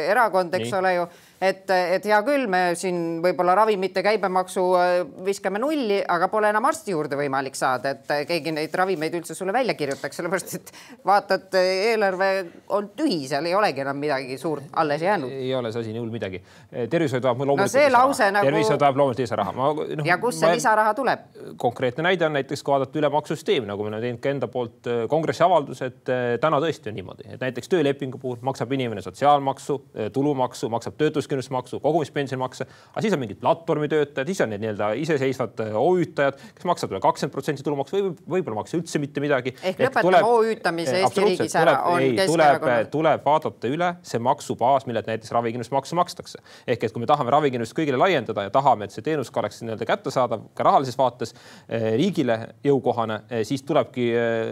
erakond, 0.10 0.54
eks 0.54 0.72
Nii. 0.72 0.80
ole 0.80 0.94
ju 0.96 1.08
et, 1.42 1.70
et 1.70 2.06
hea 2.10 2.18
küll, 2.26 2.48
me 2.50 2.62
siin 2.78 3.20
võib-olla 3.22 3.54
ravimite 3.60 4.02
käibemaksu 4.06 4.64
äh, 4.78 4.94
viskame 5.26 5.62
nulli, 5.62 6.00
aga 6.02 6.30
pole 6.32 6.50
enam 6.50 6.66
arsti 6.70 6.96
juurde 6.96 7.20
võimalik 7.20 7.58
saada, 7.58 7.94
et 7.94 8.14
äh, 8.14 8.24
keegi 8.30 8.54
neid 8.56 8.74
ravimeid 8.78 9.14
üldse 9.20 9.38
sulle 9.38 9.54
välja 9.54 9.76
kirjutaks, 9.78 10.18
sellepärast 10.18 10.56
et 10.58 10.72
vaatad, 11.06 11.54
eelarve 11.62 12.30
on 12.74 12.90
tühi, 12.98 13.20
seal 13.30 13.46
ei 13.50 13.56
olegi 13.58 13.84
enam 13.86 14.02
midagi 14.02 14.38
suurt 14.42 14.72
alles 14.82 15.04
jäänud. 15.06 15.34
ei 15.34 15.54
ole 15.56 15.72
see 15.72 15.86
asi 15.86 15.94
nii 15.94 16.02
hull 16.02 16.14
midagi. 16.14 16.42
tervishoid 16.90 17.24
vajab 17.24 17.44
loomulikult 17.44 17.66
no 17.66 17.74
see 17.76 17.94
lause 17.94 18.32
nagu. 18.34 18.50
tervishoid 18.50 18.82
vajab 18.82 19.02
loomulikult 19.02 19.26
lisaraha. 19.26 19.54
No, 19.58 20.08
ja 20.08 20.18
kust 20.22 20.42
see 20.42 20.50
ma... 20.50 20.58
lisaraha 20.58 20.96
tuleb? 20.98 21.30
konkreetne 21.58 22.08
näide 22.10 22.26
on 22.26 22.34
näiteks, 22.38 22.66
kui 22.66 22.74
vaadata 22.74 23.00
üle 23.00 23.12
maksusüsteem, 23.14 23.70
nagu 23.70 23.86
me 23.86 23.94
oleme 23.94 24.02
teinud 24.04 24.24
ka 24.24 24.34
enda 24.34 24.50
poolt 24.52 24.90
äh, 24.90 25.06
kongressi 25.12 25.46
avalduse, 25.46 25.92
et 25.92 26.14
täna 26.42 26.60
tõesti 26.64 26.90
on 26.90 26.98
niimoodi, 26.98 27.30
et 27.36 27.42
näiteks 27.42 27.70
töölepingu 27.70 28.18
puhul 28.22 28.42
maksab 28.46 28.72
inimene 28.74 29.04
sotsiaalmaksu, 29.06 29.78
tulumaksu, 30.14 30.70
maksab 30.74 30.98
töötus 30.98 31.27
töötuskindlustusmaksu, 31.28 31.80
kogumispensionimakse, 31.84 32.68
aga 32.92 33.02
siis 33.04 33.14
on 33.14 33.22
mingid 33.22 33.40
platvormitöötajad, 33.42 34.28
siis 34.28 34.42
on 34.42 34.52
need 34.54 34.64
nii-öelda 34.64 34.90
iseseisvad 35.02 35.62
äh, 35.64 35.76
OÜ-tajad, 35.76 36.40
kes 36.56 36.68
maksavad 36.68 36.96
üle 36.96 37.02
kakskümmend 37.04 37.34
protsenti 37.34 37.66
tulumaksu 37.66 37.98
või 37.98 38.14
võib-olla 38.38 38.62
maksa 38.62 38.78
üldse 38.80 39.02
mitte 39.02 39.24
midagi. 39.24 39.54
ehk 39.62 39.82
lõpetame 39.86 40.22
OÜ-tamise 40.26 41.02
Eesti 41.02 41.26
riigis 41.26 41.56
ära, 41.60 41.78
on 41.92 42.06
Keskerakonnal. 42.18 42.90
tuleb 42.94 43.26
vaadata 43.26 43.72
üle 43.72 43.92
see 44.08 44.22
maksubaas, 44.24 44.88
millelt 44.90 45.10
näiteks 45.10 45.32
ravikindlustusmaksu 45.36 46.00
makstakse. 46.00 46.44
ehk 46.68 46.84
et 46.84 46.96
kui 46.96 47.04
me 47.04 47.10
tahame 47.10 47.34
ravikindlustust 47.34 47.78
kõigile 47.80 48.00
laiendada 48.02 48.48
ja 48.48 48.54
tahame, 48.54 48.88
et 48.88 48.96
see 48.96 49.06
teenus 49.06 49.32
ka 49.32 49.44
oleks 49.44 49.62
nii-öelda 49.64 49.88
kättesaadav 49.88 50.48
ka 50.56 50.68
rahalises 50.68 50.98
vaates 50.98 51.34
eh, 51.68 51.94
riigile 51.98 52.40
jõukohane 52.66 53.22
siis 53.48 53.64
tulebki 53.68 54.08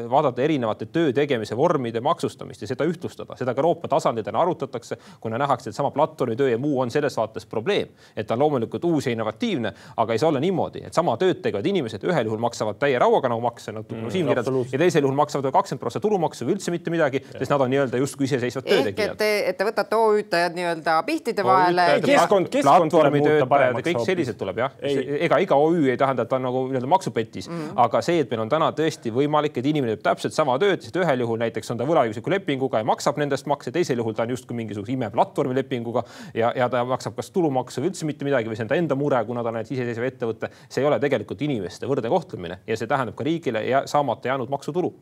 vaadata 0.09 0.41
erinevate 0.41 0.87
töö 0.91 1.13
tegemise 1.15 1.57
vormide 1.57 2.01
maksustamist 2.03 2.61
ja 2.61 2.69
seda 2.69 2.85
ühtlustada, 2.87 3.37
seda 3.39 3.53
ka 3.55 3.63
Euroopa 3.63 3.89
tasandil 3.91 4.25
täna 4.25 4.41
arutatakse, 4.41 4.97
kuna 5.23 5.37
nähakse, 5.41 5.69
et 5.69 5.75
sama 5.75 5.91
platvormitöö 5.91 6.49
ja 6.49 6.57
muu 6.65 6.81
on 6.83 6.91
selles 6.93 7.17
vaates 7.17 7.45
probleem, 7.49 7.93
et 8.15 8.27
ta 8.27 8.35
on 8.35 8.43
loomulikult 8.45 8.85
uus 8.89 9.07
ja 9.07 9.13
innovatiivne, 9.15 9.73
aga 10.01 10.15
ei 10.15 10.21
saa 10.21 10.31
olla 10.31 10.41
niimoodi, 10.43 10.85
et 10.87 10.97
sama 10.97 11.15
tööd 11.21 11.41
tegevad 11.45 11.65
inimesed 11.69 12.03
ühel 12.07 12.29
juhul 12.29 12.41
maksavad 12.41 12.79
täie 12.81 12.99
rauaga 13.01 13.31
nagu 13.31 13.43
makse, 13.43 13.73
nagu 13.75 13.85
mm, 13.95 14.11
Siim 14.13 14.29
kirjeldas, 14.29 14.73
ja 14.73 14.81
teisel 14.81 15.05
juhul 15.05 15.17
maksavad 15.17 15.51
kakskümmend 15.55 15.83
protsenti 15.83 16.07
tulumaksu 16.07 16.47
või 16.47 16.55
üldse 16.55 16.73
mitte 16.73 16.93
midagi, 16.93 17.21
sest 17.35 17.51
nad 17.51 17.63
on 17.65 17.71
nii-öelda 17.73 18.01
justkui 18.01 18.27
iseseisvad 18.29 18.67
töötegijad. 18.67 19.11
ehk 19.11 19.15
et 19.15 19.19
te, 19.19 19.31
et 19.51 19.57
te 19.59 19.67
võtate 19.67 19.99
OÜ-tajad 19.99 20.57
nii-öelda 20.57 20.97
pihtide 21.07 21.45
vahele. 21.45 21.87
keskkond, 22.05 22.49
keskkond 22.53 22.93
tuleb 22.93 23.17
muuta 23.19 23.49
paremaks. 23.49 23.87
kõik 23.89 24.05
sellised 24.07 24.39
tuleb 24.39 24.61
jah, 24.63 24.77
ega 24.81 25.39
iga 25.43 25.59
OÜ 25.59 25.89
ei 25.91 25.97
tähenda, 25.99 26.25
et 26.25 26.31
ta 26.31 26.39
on 26.39 26.47
nagu 26.47 26.65
nii-öelda 26.69 26.89
maksupetis 26.91 27.49
mm, 27.49 27.55
-hmm. 27.55 27.81
aga 27.85 28.01
see, 28.05 28.19
et 28.23 28.31
meil 28.31 28.45
on 28.45 28.51
täna 28.51 28.71
tõesti 28.75 29.13
võimalik, 29.13 29.57
et 29.57 29.65
inimene 29.65 29.95
teeb 29.95 30.05
täpselt 30.09 30.37
sama 30.37 30.57
tööd, 30.61 30.81
sest 30.85 30.95
ühel 31.01 31.25
juhul 31.25 31.39
näiteks 31.41 31.71
on 31.71 31.81
ta 31.81 31.87
võlaõigusliku 31.87 32.33
lepinguga 32.33 32.81
ja 32.81 32.87
maksab 32.87 33.19
nendest 33.21 33.49
makse, 33.49 33.71
teisel 33.71 34.01
juhul 34.01 34.15
ta 34.17 34.23
on 34.23 34.33
justkui 34.35 34.57
mingisuguse 34.57 34.93
imeplatvormi 34.95 35.55
lepinguga 35.55 36.03
ja, 36.33 36.51
ja 36.55 36.67
ta 36.71 36.83
maksab 36.87 37.15
kas 37.17 37.31
tulumaksu 37.35 37.83
või 37.83 37.91
üldse 37.91 38.07
mitte 38.07 38.27
midagi 38.27 38.49
või 38.49 38.57
see 38.57 38.65
on 38.65 38.71
ta 38.71 38.77
enda 38.79 38.97
mure, 38.99 39.19
kuna 39.27 39.43
ta 39.43 39.51
on 39.51 39.59
näiteks 39.59 39.75
iseseisev 39.75 40.07
ettevõte. 40.07 40.49
see 40.69 40.83
ei 40.83 40.87
ole 40.87 40.99
tegelikult 41.03 41.41
inimeste 41.45 41.89
võrdne 41.89 42.11
kohtlemine 42.11 42.59
ja 42.67 42.77
see 42.79 42.89
tähendab 42.89 43.17
ka 43.17 43.27
riigile 43.27 43.65
ja 43.67 43.83
saamata 43.89 44.31
jäänud 44.31 44.51
maksutulu. 44.53 44.93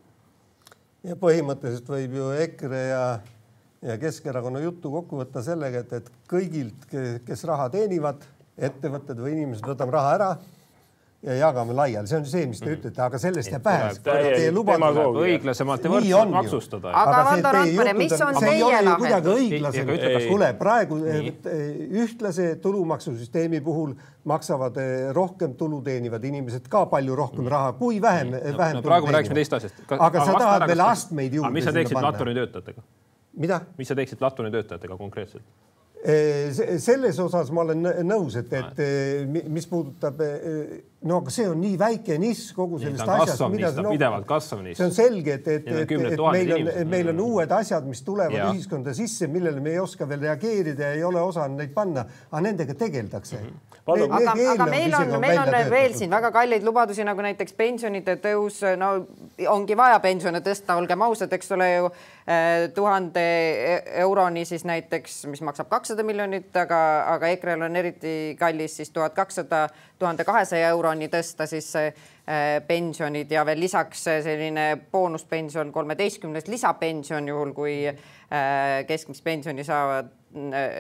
ja 1.04 1.16
põhimõtteliselt 1.20 1.90
võib 1.90 2.18
ju 2.18 2.32
EKRE 2.46 2.82
ja, 2.88 3.04
ja 3.82 3.98
Keskerakonna 4.02 4.64
juttu 4.64 4.92
kokku 4.92 5.22
võtta 5.22 5.44
sellega, 5.46 5.84
et, 5.86 5.94
et 5.94 6.12
kõigilt, 6.30 6.90
kes 7.26 7.46
raha 7.50 7.70
teenivad, 7.70 8.26
ettevõtted 8.58 9.20
või 9.20 9.38
inimesed, 9.38 9.66
võtame 9.68 9.94
raha 9.94 10.18
ära 10.18 10.32
ja 11.24 11.36
jagame 11.40 11.74
laiali, 11.76 12.08
see 12.08 12.18
on 12.20 12.26
see, 12.28 12.48
mis 12.52 12.60
te 12.60 12.68
mhm. 12.68 12.80
ütlete, 12.80 13.02
aga 13.06 13.20
sellest 13.22 13.52
jääb 13.54 13.68
väheks. 13.68 14.02
Õiglasemalt 15.24 15.86
ja 15.86 15.92
võrdselt 15.94 16.34
maksustada. 16.34 16.94
aga 17.04 17.22
Valdo 17.30 17.54
Randpere, 17.58 17.94
mis 17.98 18.16
on 18.18 18.40
teie 18.44 18.82
lahendus? 18.84 19.30
õiglasem, 19.34 19.94
kuule 20.28 20.50
praegu 20.60 21.00
ühtlase 22.04 22.50
tulumaksusüsteemi 22.64 23.64
puhul 23.64 23.96
maksavad 24.30 24.78
eh, 24.80 25.12
rohkem 25.16 25.56
tulu 25.60 25.82
teenivad 25.84 26.24
inimesed 26.24 26.68
ka 26.72 26.86
palju 26.92 27.16
rohkem 27.16 27.48
raha 27.52 27.74
kui 27.80 28.02
vähem, 28.02 28.32
vähem. 28.32 28.80
No, 28.80 28.84
praegu 28.86 29.10
me 29.10 29.18
rääkisime 29.18 29.40
teist 29.42 29.58
asjast. 29.60 29.84
aga 29.92 30.26
sa 30.26 30.38
tahad 30.38 30.68
veel 30.72 30.86
astmeid 30.86 31.36
juurde. 31.40 31.52
mis 31.56 31.68
sa 31.68 31.76
teeksid 31.76 32.00
platvormitöötajatega? 32.00 32.84
mida? 33.44 33.62
mis 33.78 33.92
sa 33.92 33.96
teeksid 34.00 34.20
platvormitöötajatega 34.20 34.98
konkreetselt? 34.98 35.44
Selles 36.04 37.20
osas 37.24 37.52
ma 37.56 37.62
olen 37.64 37.86
nõus, 38.04 38.36
et, 38.42 38.52
et 38.60 38.82
mis 39.48 39.68
puudutab, 39.70 40.20
no 41.08 41.20
aga 41.22 41.32
see 41.32 41.46
on 41.48 41.62
nii 41.64 41.78
väike 41.80 42.18
nišš 42.20 42.50
kogu 42.58 42.80
sellest 42.82 43.08
asjast. 43.08 43.46
No, 43.80 43.94
pidevalt 43.94 44.28
kasvav 44.28 44.66
nišš. 44.66 44.82
see 44.82 44.90
on 44.90 44.96
selge, 44.98 45.38
et, 45.40 45.48
et, 45.48 45.70
et, 45.84 45.94
et 45.94 46.26
meil 46.36 46.56
on, 46.58 46.72
meil 46.92 47.14
on 47.14 47.24
uued 47.28 47.56
asjad, 47.56 47.88
mis 47.88 48.04
tulevad 48.04 48.36
ja. 48.36 48.50
ühiskonda 48.52 48.96
sisse, 48.98 49.32
millele 49.32 49.64
me 49.64 49.78
ei 49.78 49.80
oska 49.84 50.08
veel 50.10 50.28
reageerida 50.28 50.92
ja 50.92 51.00
ei 51.00 51.08
ole 51.08 51.24
osanud 51.24 51.64
neid 51.64 51.72
panna, 51.76 52.04
aga 52.32 52.44
nendega 52.50 52.76
tegeldakse 52.84 53.40
mm. 53.40 53.48
-hmm. 53.48 53.73
Need, 53.84 54.12
aga, 54.16 54.34
aga 54.54 54.66
meil 54.72 54.94
on, 54.96 55.10
meil 55.20 55.40
on 55.42 55.50
veel 55.72 55.96
siin 55.98 56.12
väga 56.14 56.30
kalleid 56.32 56.64
lubadusi, 56.64 57.04
nagu 57.04 57.20
näiteks 57.26 57.56
pensionide 57.58 58.16
tõus, 58.24 58.62
no 58.80 58.94
ongi 59.52 59.76
vaja 59.76 59.98
pensione 60.00 60.40
tõsta, 60.46 60.78
olgem 60.80 61.04
ausad, 61.04 61.34
eks 61.36 61.52
ole 61.52 61.68
ju 61.74 61.90
Äh, 62.28 62.72
tuhande 62.72 63.20
e-, 63.20 63.84
euroni 64.00 64.46
siis 64.46 64.64
näiteks, 64.64 65.26
mis 65.28 65.42
maksab 65.44 65.68
kakssada 65.68 66.06
miljonit, 66.08 66.56
aga, 66.56 66.78
aga 67.12 67.28
EKRE-l 67.36 67.66
on 67.68 67.76
eriti 67.76 68.14
kallis 68.40 68.78
siis 68.80 68.94
tuhat 68.96 69.12
kakssada, 69.18 69.66
tuhande 70.00 70.24
kahesaja 70.24 70.70
euroni 70.72 71.12
tõsta 71.12 71.44
siis 71.52 71.74
pensionid 72.68 73.32
ja 73.32 73.44
veel 73.44 73.60
lisaks 73.60 74.06
selline 74.08 74.70
boonuspension, 74.92 75.76
kolmeteistkümnes 75.76 76.48
lisapension, 76.48 77.28
juhul 77.28 77.52
kui 77.52 77.76
keskmist 78.88 79.24
pensioni 79.28 79.68
saavad 79.68 80.08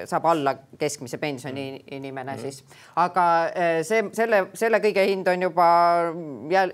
saab 0.09 0.25
alla 0.31 0.55
keskmise 0.79 1.19
pensioni 1.21 1.67
inimene 1.93 2.37
siis, 2.41 2.63
aga 2.97 3.25
see, 3.85 4.07
selle, 4.17 4.47
selle 4.57 4.79
kõige 4.83 5.05
hind 5.09 5.29
on 5.29 5.45
juba 5.47 5.67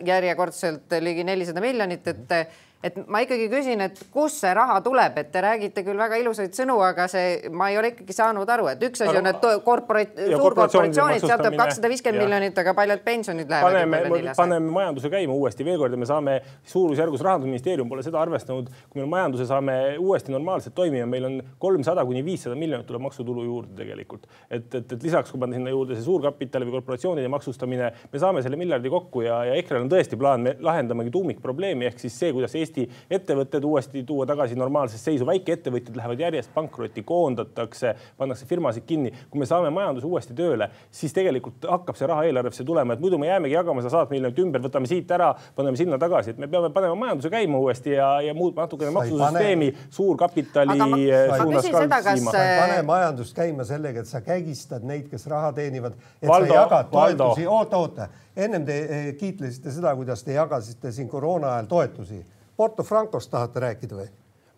järjekordselt 0.07 0.99
ligi 1.03 1.25
nelisada 1.27 1.63
miljonit, 1.63 2.07
et 2.07 2.35
et 2.83 2.95
ma 3.11 3.19
ikkagi 3.25 3.49
küsin, 3.51 3.81
et 3.83 3.97
kust 4.13 4.39
see 4.39 4.51
raha 4.55 4.77
tuleb, 4.83 5.17
et 5.19 5.31
te 5.33 5.41
räägite 5.43 5.83
küll 5.83 5.99
väga 5.99 6.19
ilusaid 6.21 6.55
sõnu, 6.55 6.77
aga 6.83 7.09
see, 7.11 7.49
ma 7.51 7.67
ei 7.73 7.79
ole 7.79 7.91
ikkagi 7.91 8.15
saanud 8.15 8.49
aru, 8.55 8.69
et 8.71 8.83
üks 8.87 9.03
asi 9.03 9.19
on, 9.19 9.27
et 9.27 9.47
korporat-, 9.65 10.15
suurkorporatsioonid, 10.15 11.25
sealt 11.25 11.43
tuleb 11.43 11.57
kakssada 11.59 11.91
viiskümmend 11.91 12.23
miljonit, 12.23 12.61
aga 12.63 12.73
paljud 12.77 13.03
pensionid 13.03 13.51
lähevad. 13.51 13.75
paneme, 13.83 14.33
paneme 14.37 14.73
majanduse 14.77 15.11
käima 15.11 15.35
uuesti. 15.35 15.67
Veel 15.67 15.81
kord 15.81 15.95
ja 15.95 15.99
me 15.99 16.07
saame 16.07 16.37
suurusjärgus, 16.71 17.23
rahandusministeerium 17.27 17.91
pole 17.91 18.05
seda 18.05 18.21
arvestanud, 18.23 18.71
kui 18.89 19.03
me 19.03 19.09
majanduse 19.11 19.49
saame 19.49 19.75
uuesti 19.99 20.31
normaalselt 20.31 20.75
toimima, 20.77 21.09
meil 21.09 21.27
on 21.27 21.37
kolmsada 21.59 22.05
kuni 22.07 22.23
viissada 22.25 22.55
miljonit 22.59 22.87
tuleb 22.87 23.03
maksutulu 23.09 23.43
juurde 23.43 23.75
tegelikult. 23.75 24.29
et, 24.49 24.73
et, 24.73 24.91
et 24.95 25.03
lisaks, 25.03 25.31
kui 25.31 25.39
panna 25.41 25.59
sinna 25.59 25.73
juurde 25.73 25.97
see 25.97 26.07
suurkapitali 26.07 26.67
või 26.67 26.79
korporatsioonide 26.79 27.27
maksustamine, 27.31 27.91
me 28.13 28.23
saame 28.23 28.43
selle 28.45 28.57
miljardi 28.59 28.91
kokku 28.93 29.25
ja, 29.25 29.43
ja 29.49 29.59
EKRE-l 29.59 29.83
on 29.83 29.91
tõesti 29.91 30.17
plaan, 30.19 30.47
me 30.47 30.55
lahendamegi 30.63 31.11
tuumikprobleemi 31.13 31.89
ehk 31.89 31.99
siis 32.01 32.15
see, 32.19 32.31
kuidas 32.35 32.55
Eesti 32.55 32.68
Eesti 32.69 32.86
ettevõtted 33.10 33.63
uuesti 33.65 34.03
tuua 34.05 34.25
tagasi 34.29 34.55
normaalsesse 34.58 35.10
seisu, 35.10 35.25
väikeettevõtjad 35.25 35.95
lähevad 35.97 36.19
järjest 36.21 36.51
pankrotti, 36.53 37.01
koondatakse, 37.03 37.95
pannakse 38.17 38.45
firmasid 38.45 38.86
kinni. 38.86 39.12
kui 39.29 39.39
me 39.39 39.45
saame 39.45 39.69
majanduse 39.73 40.08
uuesti 40.08 40.36
tööle, 40.38 40.69
siis 40.91 41.13
tegelikult 41.13 41.65
hakkab 41.69 41.97
see 41.97 42.08
raha 42.08 42.27
eelarvesse 42.29 42.63
tulema, 42.63 42.93
et 42.93 43.01
muidu 43.01 43.17
me 43.17 43.27
jäämegi 43.27 43.55
jagama 43.55 43.82
seda 43.82 43.95
sadat 43.95 44.13
miljonit 44.13 44.39
ümber, 44.43 44.62
võtame 44.62 44.89
siit 44.89 45.12
ära, 45.12 45.32
paneme 45.55 45.77
sinna 45.77 45.97
tagasi, 45.97 46.36
et 46.36 46.41
me 46.41 46.47
peame 46.47 46.69
panema 46.75 46.95
majanduse 46.95 47.34
käima 47.34 47.58
uuesti 47.58 47.95
ja, 47.95 48.10
ja 48.21 48.34
muutma 48.38 48.67
natukene 48.67 48.93
maksusüsteemi 48.93 49.73
suurkapitali 49.89 50.77
suunas 50.77 51.69
ka 51.73 52.13
viima. 52.13 52.32
pane 52.34 52.82
majandust 52.86 53.36
käima 53.36 53.65
sellega, 53.65 54.05
et 54.05 54.12
sa 54.12 54.21
kägistad 54.21 54.86
neid, 54.86 55.10
kes 55.10 55.25
raha 55.27 55.53
teenivad, 55.58 55.97
et 56.21 56.29
Valdo, 56.29 56.53
sa 56.53 56.62
jagad 56.62 56.91
toetusi, 56.93 57.47
oota, 57.47 57.77
oota, 57.77 58.10
ennem 58.38 58.65
te 58.65 58.82
eh, 58.84 59.13
kiitlesite 59.17 59.73
seda, 59.73 59.95
kuidas 59.97 60.23
te 60.23 60.38
jagasite 60.38 60.91
siin 60.93 61.10
koroona 61.10 61.55
ajal 61.55 61.71
toetusi 61.73 62.21
Porto 62.59 62.83
Francost 62.83 63.31
tahate 63.31 63.61
rääkida 63.63 63.95
või? 63.95 64.09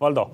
Valdo, 0.01 0.31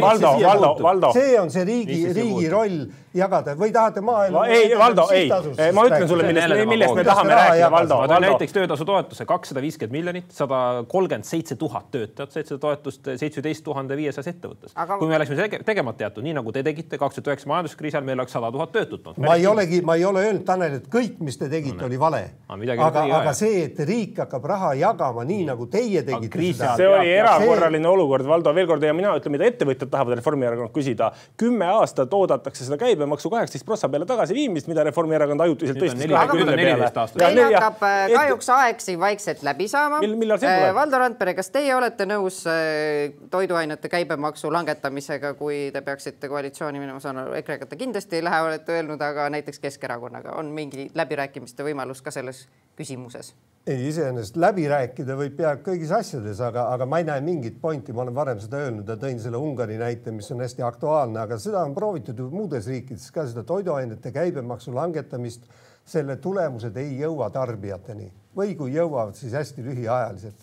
Valdo, 0.00 0.30
Valdo, 0.42 0.76
Valdo. 0.82 1.12
see 1.14 1.38
on 1.40 1.50
see 1.50 1.64
riigi, 1.64 2.00
riigi 2.16 2.48
roll 2.50 2.80
jagada 3.14 3.52
või 3.58 3.70
tahate 3.74 4.02
maaelu? 4.02 4.40
ei, 4.50 4.72
Valdo, 4.78 5.04
ei, 5.14 5.28
ma 5.76 5.84
ütlen 5.86 6.08
sulle, 6.10 6.26
millest, 6.26 6.54
millest 6.66 6.96
me 6.98 7.04
tahame 7.06 7.36
rääkida, 7.38 7.68
Valdo. 7.70 7.98
ma 8.00 8.08
toon 8.10 8.26
näiteks 8.26 8.56
töötasutoetuse 8.56 9.26
kakssada 9.28 9.62
viiskümmend 9.62 9.94
miljonit, 9.94 10.32
sada 10.34 10.58
kolmkümmend 10.90 11.28
seitse 11.28 11.54
tuhat 11.60 11.92
töötajat 11.94 12.34
said 12.34 12.50
seda 12.50 12.58
toetust 12.64 13.12
seitsmeteist 13.20 13.64
tuhande 13.66 13.96
viiesajas 13.98 14.32
ettevõttes 14.32 14.74
Aga.... 14.74 14.98
kui 14.98 15.10
me 15.10 15.18
oleksime 15.20 15.62
tegemata 15.68 16.08
jätnud, 16.08 16.26
nii 16.26 16.34
nagu 16.40 16.54
te 16.56 16.64
tegite 16.66 16.98
kaks 16.98 17.20
tuhat 17.20 17.30
üheksa 17.30 17.52
majanduskriisi 17.52 17.98
ajal, 18.00 18.08
meil 18.08 18.18
oleks 18.18 18.34
sada 18.34 18.50
tuhat 18.54 18.74
töötut 18.74 19.12
olnud. 19.12 19.22
ma 19.28 19.38
ei 19.38 19.46
olegi, 19.46 19.80
ma 19.86 19.94
ei 20.00 20.08
ole 20.10 20.26
öelnud, 20.26 20.42
Tanel, 20.48 20.80
et 20.80 20.90
kõik, 20.90 21.20
mis 21.22 21.38
te 21.38 21.46
tegite 21.52 21.78
no,, 21.78 21.86
oli 21.86 22.00
vale. 22.00 22.24
aga, 22.50 23.06
aga 23.20 23.36
see, 23.36 23.62
et 23.68 23.78
riik 23.86 24.18
hakkab 24.24 24.50
raha 24.50 24.74
jagama 24.80 25.22
nii 25.28 25.46
nagu 25.52 25.70
teie 25.70 26.02
tegite. 26.02 26.50
see 26.64 26.90
oli 26.90 27.14
erakorraline 27.14 27.88
olukord, 27.94 28.26
Valdo, 28.26 28.54
veel 28.56 28.66
kord 28.66 28.82
ja 28.82 28.94
mina 28.96 29.03
ütlen, 29.18 29.34
mida 29.34 29.46
ettevõtjad 29.48 29.90
tahavad 29.92 30.18
Reformierakonnalt 30.18 30.74
küsida. 30.74 31.10
kümme 31.36 31.66
aastat 31.66 32.14
oodatakse 32.14 32.64
seda 32.64 32.78
käibemaksu 32.80 33.30
kaheksateist 33.30 33.66
prossa 33.66 33.88
peale 33.88 34.06
tagasiviimist, 34.06 34.68
mida 34.70 34.84
Reformierakond 34.84 35.40
ajutiselt 35.40 35.78
tõstis 35.82 36.10
kahekümne 36.10 36.56
peale. 36.56 36.90
meil 37.24 37.42
hakkab 37.44 37.86
äh, 37.88 38.08
kahjuks 38.14 38.50
aeg 38.56 38.84
siin 38.84 39.00
vaikselt 39.00 39.42
läbi 39.42 39.68
saama. 39.68 40.00
millal 40.00 40.38
see 40.38 40.48
tuleb? 40.48 40.68
Äh, 40.68 40.74
Valdo 40.74 41.00
Randpere, 41.02 41.34
kas 41.34 41.50
teie 41.54 41.74
olete 41.76 42.06
nõus 42.08 42.42
äh, 42.50 43.14
toiduainete 43.30 43.88
käibemaksu 43.92 44.52
langetamisega, 44.52 45.34
kui 45.38 45.70
te 45.74 45.82
peaksite 45.82 46.28
koalitsiooni 46.28 46.82
minema, 46.82 47.00
saan 47.00 47.22
aru, 47.24 47.34
EKRE-ga 47.40 47.70
te 47.70 47.80
kindlasti 47.80 48.20
ei 48.20 48.24
lähe, 48.24 48.42
olete 48.50 48.78
öelnud, 48.78 49.02
aga 49.02 49.30
näiteks 49.34 49.62
Keskerakonnaga 49.64 50.38
on 50.40 50.52
mingi 50.54 50.90
läbirääkimiste 50.94 51.66
võimalus 51.66 52.02
ka 52.04 52.14
selles 52.14 52.46
küsimuses? 52.78 53.34
Ei, 53.66 53.88
iseenesest 53.88 54.36
läbi 54.40 54.66
rääkida 54.68 55.16
võib 55.16 55.36
peaaegu 55.38 55.64
kõigis 55.70 55.92
asjades, 55.96 56.40
aga, 56.44 56.66
aga 56.74 56.86
ma 56.88 57.00
ei 57.00 57.06
näe 57.08 57.22
mingit 57.24 57.56
pointi, 57.62 57.94
ma 57.96 58.04
olen 58.04 58.16
varem 58.16 58.40
seda 58.42 58.60
öelnud 58.60 58.88
ja 58.88 58.96
tõin 59.00 59.20
selle 59.22 59.40
Ungari 59.40 59.78
näite, 59.80 60.12
mis 60.12 60.28
on 60.34 60.42
hästi 60.44 60.64
aktuaalne, 60.66 61.22
aga 61.22 61.38
seda 61.40 61.62
on 61.64 61.72
proovitud 61.76 62.20
ju 62.20 62.28
muudes 62.32 62.68
riikides 62.68 63.08
ka 63.14 63.24
seda 63.30 63.44
toiduainete 63.48 64.12
käibemaksu 64.12 64.74
langetamist. 64.74 65.48
selle 65.84 66.16
tulemused 66.16 66.76
ei 66.80 66.94
jõua 66.96 67.26
tarbijateni 67.30 68.06
või 68.36 68.54
kui 68.56 68.72
jõuavad, 68.72 69.12
siis 69.14 69.32
hästi 69.32 69.62
lühiajaliselt. 69.62 70.34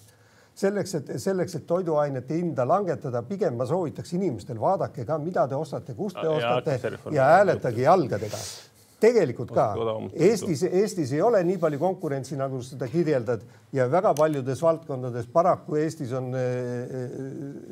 selleks, 0.56 0.94
et 0.96 1.08
selleks, 1.18 1.56
et 1.56 1.66
toiduainete 1.68 2.36
hinda 2.36 2.66
langetada, 2.68 3.24
pigem 3.24 3.56
ma 3.56 3.66
soovitaks 3.66 4.14
inimestel 4.14 4.60
vaadake 4.60 5.06
ka, 5.06 5.18
mida 5.18 5.48
te 5.48 5.56
ostate, 5.56 5.94
kust 5.94 6.18
te 6.22 6.28
ostate 6.28 6.80
ja, 6.82 7.12
ja 7.12 7.26
hääletage 7.38 7.82
jalgadega 7.82 8.38
tegelikult 9.02 9.52
ka. 9.56 9.68
Eestis, 10.14 10.64
Eestis 10.68 11.14
ei 11.16 11.22
ole 11.26 11.42
nii 11.48 11.60
palju 11.62 11.80
konkurentsi, 11.82 12.38
nagu 12.40 12.62
seda 12.66 12.88
kirjeldad 12.92 13.44
ja 13.76 13.88
väga 13.92 14.14
paljudes 14.18 14.62
valdkondades 14.62 15.30
paraku 15.34 15.80
Eestis 15.82 16.12
on 16.18 16.32
eh, 16.38 16.98
eh, 17.02 17.16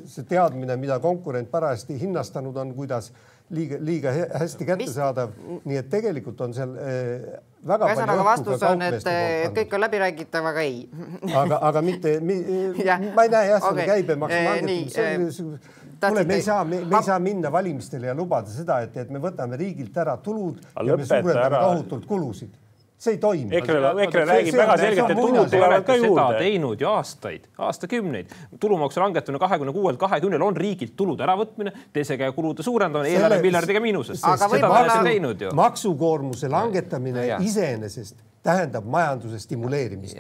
see 0.10 0.26
teadmine, 0.30 0.78
mida 0.82 1.00
konkurent 1.04 1.52
parajasti 1.52 2.00
hinnastanud 2.02 2.58
on, 2.58 2.74
kuidas 2.78 3.12
liiga, 3.54 3.78
liiga 3.80 4.14
hästi 4.40 4.66
kättesaadav. 4.66 5.36
nii 5.66 5.78
et 5.80 5.90
tegelikult 5.90 6.42
on 6.46 6.54
seal 6.58 6.76
eh, 6.82 7.40
väga 7.68 7.90
ühesõnaga 7.92 8.26
vastus 8.26 8.64
on, 8.70 8.86
et 8.88 9.10
kõik 9.58 9.76
on 9.76 9.84
läbiräägitav, 9.86 10.46
aga 10.54 10.64
ei. 10.66 10.86
aga, 11.34 11.60
aga 11.72 11.84
mitte 11.86 12.20
mi, 12.24 12.40
ma 13.16 13.28
ei 13.28 13.34
näe 13.36 13.52
jah 13.52 13.60
okay. 13.60 13.84
seda 13.84 13.92
käibemaksu 13.94 14.42
langetamist 14.50 15.76
kuule, 16.08 16.24
me 16.24 16.40
ei 16.40 16.46
saa, 16.46 16.64
me, 16.64 16.82
me 16.86 16.98
ei 16.98 17.04
saa 17.04 17.20
minna 17.20 17.52
valimistele 17.52 18.08
ja 18.08 18.16
lubada 18.16 18.52
seda, 18.54 18.80
et, 18.86 18.98
et 18.98 19.12
me 19.14 19.22
võtame 19.24 19.60
riigilt 19.60 19.98
ära 19.98 20.18
tulud 20.24 20.64
ja 20.64 20.98
me 20.98 21.06
suurendame 21.06 21.62
tohutult 21.68 22.10
kulusid 22.10 22.58
see 23.00 23.16
ei 23.16 23.18
toimi. 23.18 23.56
EKRE, 23.56 23.80
EKRE 24.04 24.24
räägib 24.28 24.58
väga 24.60 24.76
selgelt, 24.78 25.12
et 25.14 25.20
tulud 25.20 25.52
tulevad 25.52 25.86
ka 25.88 25.96
juurde. 25.96 26.40
teinud 26.42 26.82
ju 26.82 26.88
aastaid, 26.90 27.46
aastakümneid. 27.58 28.34
tulumaksu 28.60 29.00
langetamine 29.00 29.40
kahekümne 29.40 29.74
kuuelt 29.74 30.00
kahekümnele 30.00 30.44
on 30.44 30.58
riigilt 30.58 30.98
tulude 31.00 31.24
äravõtmine, 31.24 31.72
teise 31.96 32.18
käe 32.20 32.32
kulude 32.36 32.64
suurendamine, 32.64 33.14
eelarve 33.16 33.42
miljardiga 33.46 33.80
miinuses. 33.80 34.20
seda 34.20 34.50
te 34.52 34.66
olete 34.66 35.04
teinud 35.04 35.46
ju. 35.48 35.54
maksukoormuse 35.56 36.52
langetamine 36.52 37.30
iseenesest 37.40 38.20
tähendab 38.44 38.86
majanduse 38.86 39.40
stimuleerimist. 39.40 40.18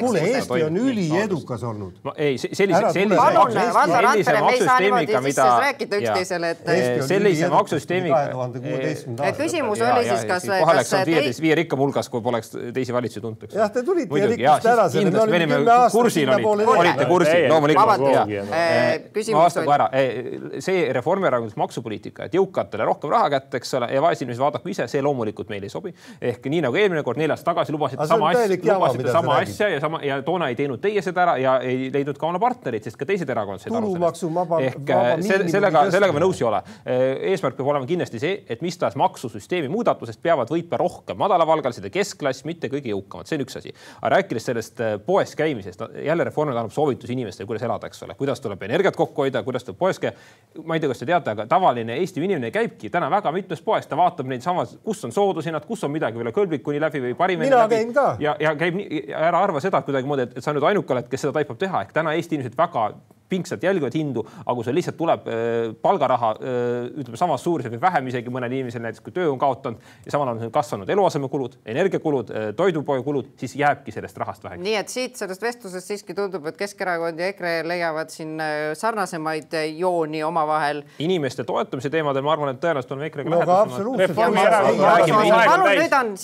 kuule, 0.00 0.20
Eesti 0.20 0.62
on 0.64 0.76
üliedukas 0.76 1.62
olnud. 1.62 1.92
ei, 2.16 2.38
sellise, 2.38 2.92
sellise, 2.92 2.92
sellise 2.92 4.40
maksusüsteemiga, 4.40 5.20
mida. 5.20 5.46
rääkida 5.60 5.96
üksteisele, 5.96 6.50
et. 6.50 6.62
sellise 7.06 7.48
maksusüsteemiga. 7.48 8.22
küsimus 9.38 9.82
oli 9.82 10.04
siis, 10.08 10.24
kas. 10.30 10.46
kohe 10.46 10.72
oleks 10.72 10.94
olnud 10.94 11.06
viieteist, 11.12 11.42
viie 11.42 11.58
rikkam 11.62 11.82
hulgas, 11.82 12.08
kui 12.08 12.22
poleks 12.22 12.54
teisi 12.74 12.94
valitsusi 12.94 13.24
tuntud. 13.24 13.48
jah, 13.54 13.72
te 13.72 13.82
tulite 13.82 14.22
ja 14.22 14.30
rikkusite 14.30 14.72
ära 14.76 14.86
selle. 14.88 15.10
kindlasti, 15.10 15.30
me 15.30 15.36
olime 15.42 15.56
kursil, 15.92 16.28
olite 16.76 17.10
kursil, 17.10 17.48
loomulikult. 17.50 17.86
ma 19.34 19.42
vastan 19.42 19.66
kohe 19.66 19.78
ära, 19.80 19.90
see 20.62 20.86
Reformierakondlik 20.94 21.58
maksupoliitika, 21.58 22.30
et 22.30 22.38
jõukatele 22.38 22.86
rohkem 22.86 23.10
raha 23.10 23.34
kätte, 23.34 23.58
eks 23.58 23.74
ole 23.74 23.87
ja 23.92 24.02
vaesinimesi 24.02 24.40
vaadaku 24.40 24.72
ise, 24.72 24.86
see 24.90 25.02
loomulikult 25.04 25.48
meile 25.52 25.68
ei 25.68 25.72
sobi. 25.72 25.94
ehk 26.20 26.46
nii 26.46 26.62
nagu 26.64 26.76
eelmine 26.76 27.02
kord, 27.06 27.20
neli 27.20 27.34
aastat 27.34 27.52
tagasi 27.52 27.74
lubasite 27.74 28.06
sama 28.06 28.30
asja, 28.30 28.58
lubasite 28.74 29.12
sama 29.12 29.36
asja 29.42 29.68
ja 29.74 29.80
sama 29.80 30.00
ja 30.04 30.20
toona 30.22 30.48
ei 30.52 30.56
teinud 30.58 30.80
teie 30.82 31.02
seda 31.04 31.24
ära 31.26 31.36
ja 31.40 31.58
ei 31.64 31.88
leidnud 31.94 32.18
ka 32.18 32.28
oma 32.28 32.40
partnerid, 32.42 32.84
sest 32.84 32.98
ka 33.00 33.08
teised 33.08 33.30
erakonnad 33.30 33.62
said 33.62 33.76
aru 33.78 33.94
sellest. 33.94 34.24
ehk 34.68 34.92
äh, 34.94 35.10
selle, 35.24 35.48
sellega, 35.52 35.84
sellega 35.94 36.16
me 36.16 36.22
nõus 36.22 36.42
ei 36.42 36.48
ole. 36.48 36.62
Äh, 36.84 37.04
eesmärk 37.32 37.58
peab 37.58 37.72
olema 37.72 37.88
kindlasti 37.88 38.22
see, 38.22 38.34
et 38.48 38.64
mis 38.64 38.78
tahes 38.78 38.96
maksusüsteemi 39.00 39.70
muudatusest 39.72 40.22
peavad 40.22 40.50
võitma 40.52 40.80
rohkem 40.80 41.18
madalapalgalised 41.20 41.88
ja 41.88 41.92
keskklass, 41.94 42.44
mitte 42.48 42.70
kõige 42.72 42.92
jõukamad, 42.92 43.28
see 43.28 43.38
on 43.38 43.46
üks 43.46 43.58
asi. 43.60 43.74
aga 44.00 44.14
rääkides 44.16 44.50
sellest 44.50 44.82
äh, 44.84 44.96
poes 45.04 45.34
käimisest 45.38 45.82
jälle 46.04 46.26
Reformierakond 46.28 46.68
annab 46.68 46.74
soovitusi 46.74 47.12
inimestele, 47.12 47.46
kuidas 47.46 47.62
elada, 47.66 47.86
eks 47.86 48.02
ole, 48.06 48.14
kuidas 48.18 48.40
tuleb 48.40 48.62
energiat 48.66 48.96
kokku 48.96 49.24
hoida, 49.24 49.42
kuidas 49.46 49.64
tuleb 49.64 49.78
poes 49.78 49.98
käia. 50.02 50.12
ma 50.64 50.76
ei 50.76 50.80
tea, 50.80 50.90
kas 50.90 51.02
te 51.02 51.08
teate, 51.08 51.34
aga 51.36 51.46
tavaline 51.50 51.98
Eesti 51.98 52.22
inimene 52.24 52.50
käibki 52.54 52.90
täna 52.90 53.10
väga 53.10 53.32
mitmes 53.32 53.62
poes, 53.64 53.77
ta 53.86 53.96
vaatab 53.96 54.26
neid 54.26 54.42
samas, 54.42 54.74
kus 54.84 55.04
on 55.04 55.12
soodushinnad, 55.14 55.66
kus 55.68 55.84
on 55.84 55.92
midagi 55.94 56.18
üle 56.18 56.32
kõlblikuni 56.34 56.80
läbi 56.82 57.02
või 57.04 57.14
parimini 57.18 57.50
mina 57.50 57.62
läbi. 57.62 57.76
käin 57.76 57.92
ka. 57.94 58.08
ja, 58.22 58.34
ja 58.40 58.54
käib 58.58 58.74
nii, 58.80 59.04
ära 59.14 59.42
arva 59.44 59.60
seda, 59.60 59.78
et 59.78 59.88
kuidagimoodi, 59.88 60.26
et 60.34 60.44
sa 60.44 60.54
nüüd 60.56 60.66
ainuke 60.66 60.96
oled, 60.96 61.08
kes 61.10 61.26
seda 61.26 61.36
taipab 61.38 61.60
teha, 61.60 61.84
ehk 61.86 61.94
täna 61.94 62.16
Eesti 62.18 62.38
inimesed 62.38 62.58
väga 62.58 62.88
pingsalt 63.28 63.62
jälgivad 63.62 63.94
hindu, 63.94 64.24
aga 64.44 64.54
kui 64.56 64.64
sul 64.66 64.76
lihtsalt 64.78 64.96
tuleb 64.98 65.26
palgaraha, 65.82 66.30
ütleme 66.98 67.18
samas 67.20 67.44
suuruses 67.44 67.72
või 67.72 67.80
vähem 67.82 68.08
isegi 68.10 68.32
mõnel 68.32 68.52
inimesel 68.56 68.82
näiteks, 68.84 69.02
kui 69.04 69.14
töö 69.14 69.30
on 69.32 69.38
kaotanud 69.40 69.78
ja 70.06 70.14
samal 70.14 70.30
ajal 70.32 70.48
on 70.48 70.52
kasvanud 70.54 70.88
eluasemekulud, 70.94 71.58
energiakulud, 71.68 72.32
toidupoekulud, 72.56 73.26
siis 73.40 73.56
jääbki 73.58 73.92
sellest 73.94 74.16
rahast 74.20 74.44
väheks. 74.44 74.62
nii 74.64 74.76
et 74.78 74.88
siit 74.92 75.16
sellest 75.20 75.42
vestlusest 75.42 75.92
siiski 75.92 76.16
tundub, 76.16 76.46
et 76.48 76.56
Keskerakond 76.58 77.20
ja 77.20 77.26
EKRE 77.32 77.52
leiavad 77.68 78.08
siin 78.12 78.40
sarnasemaid 78.74 79.52
jooni 79.76 80.22
omavahel. 80.24 80.82
inimeste 80.98 81.44
toetamise 81.44 81.90
teemadel 81.90 82.22
ma 82.26 82.32
arvan, 82.32 82.54
et 82.54 82.60
tõenäoliselt 82.64 82.92
on 82.96 83.02
EKRE-ga 83.08 83.30
no, 83.30 83.38
lähedasemad. 83.44 83.88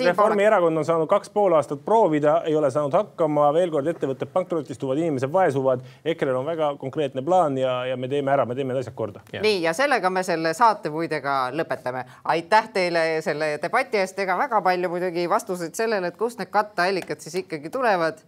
Reformierakond 0.09 0.83
on 0.83 0.85
saanud 0.89 1.09
kaks 1.11 1.31
pool 1.35 1.53
aastat 1.57 1.85
proovida, 1.85 2.41
ei 2.49 2.57
ole 2.57 2.70
saanud 2.70 2.95
hakkama, 2.95 3.53
veel 3.55 3.70
kord 3.74 3.87
ettevõtted 3.93 4.29
pankrotistuvad, 4.33 4.99
inimesed 4.99 5.33
vaesuvad. 5.33 5.85
EKRE-l 6.05 6.41
on 6.41 6.47
väga 6.49 6.74
konkreetne 6.81 6.93
konkreetne 6.95 7.22
plaan 7.22 7.59
ja, 7.59 7.86
ja 7.86 7.97
me 7.97 8.09
teeme 8.09 8.30
ära, 8.30 8.47
me 8.47 8.55
teeme 8.55 8.72
need 8.72 8.80
asjad 8.84 8.95
korda. 8.95 9.20
nii 9.42 9.62
ja 9.62 9.72
sellega 9.74 10.11
me 10.11 10.22
selle 10.22 10.55
saate 10.55 10.90
muide 10.95 11.20
ka 11.20 11.51
lõpetame. 11.51 12.05
aitäh 12.24 12.68
teile 12.72 13.05
selle 13.26 13.59
debati 13.62 13.99
eest, 13.99 14.18
ega 14.18 14.38
väga 14.38 14.61
palju 14.62 14.88
muidugi 14.88 15.26
vastuseid 15.30 15.74
sellele, 15.74 16.12
et 16.12 16.16
kust 16.16 16.38
need 16.38 16.53
katteallikad 16.55 17.20
siis 17.20 17.34
ikkagi 17.42 17.70
tulevad. 17.70 18.22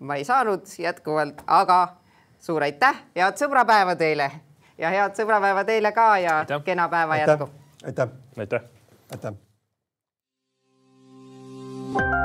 ma 0.00 0.16
ei 0.18 0.24
saanud 0.24 0.66
jätkuvalt, 0.78 1.42
aga 1.46 1.96
suur 2.40 2.62
aitäh, 2.62 3.04
head 3.16 3.38
sõbrapäeva 3.38 3.94
teile 3.96 4.30
ja 4.78 4.90
head 4.90 5.14
sõbrapäeva 5.18 5.64
teile 5.64 5.92
ka 5.92 6.18
ja 6.18 6.38
aitäh. 6.42 6.64
kena 6.64 6.88
päeva 6.88 7.12
aitäh. 7.12 7.38
jätku. 7.38 7.50
aitäh. 7.86 8.08
aitäh. 8.38 8.60
aitäh. 9.12 9.32
aitäh. 11.94 12.21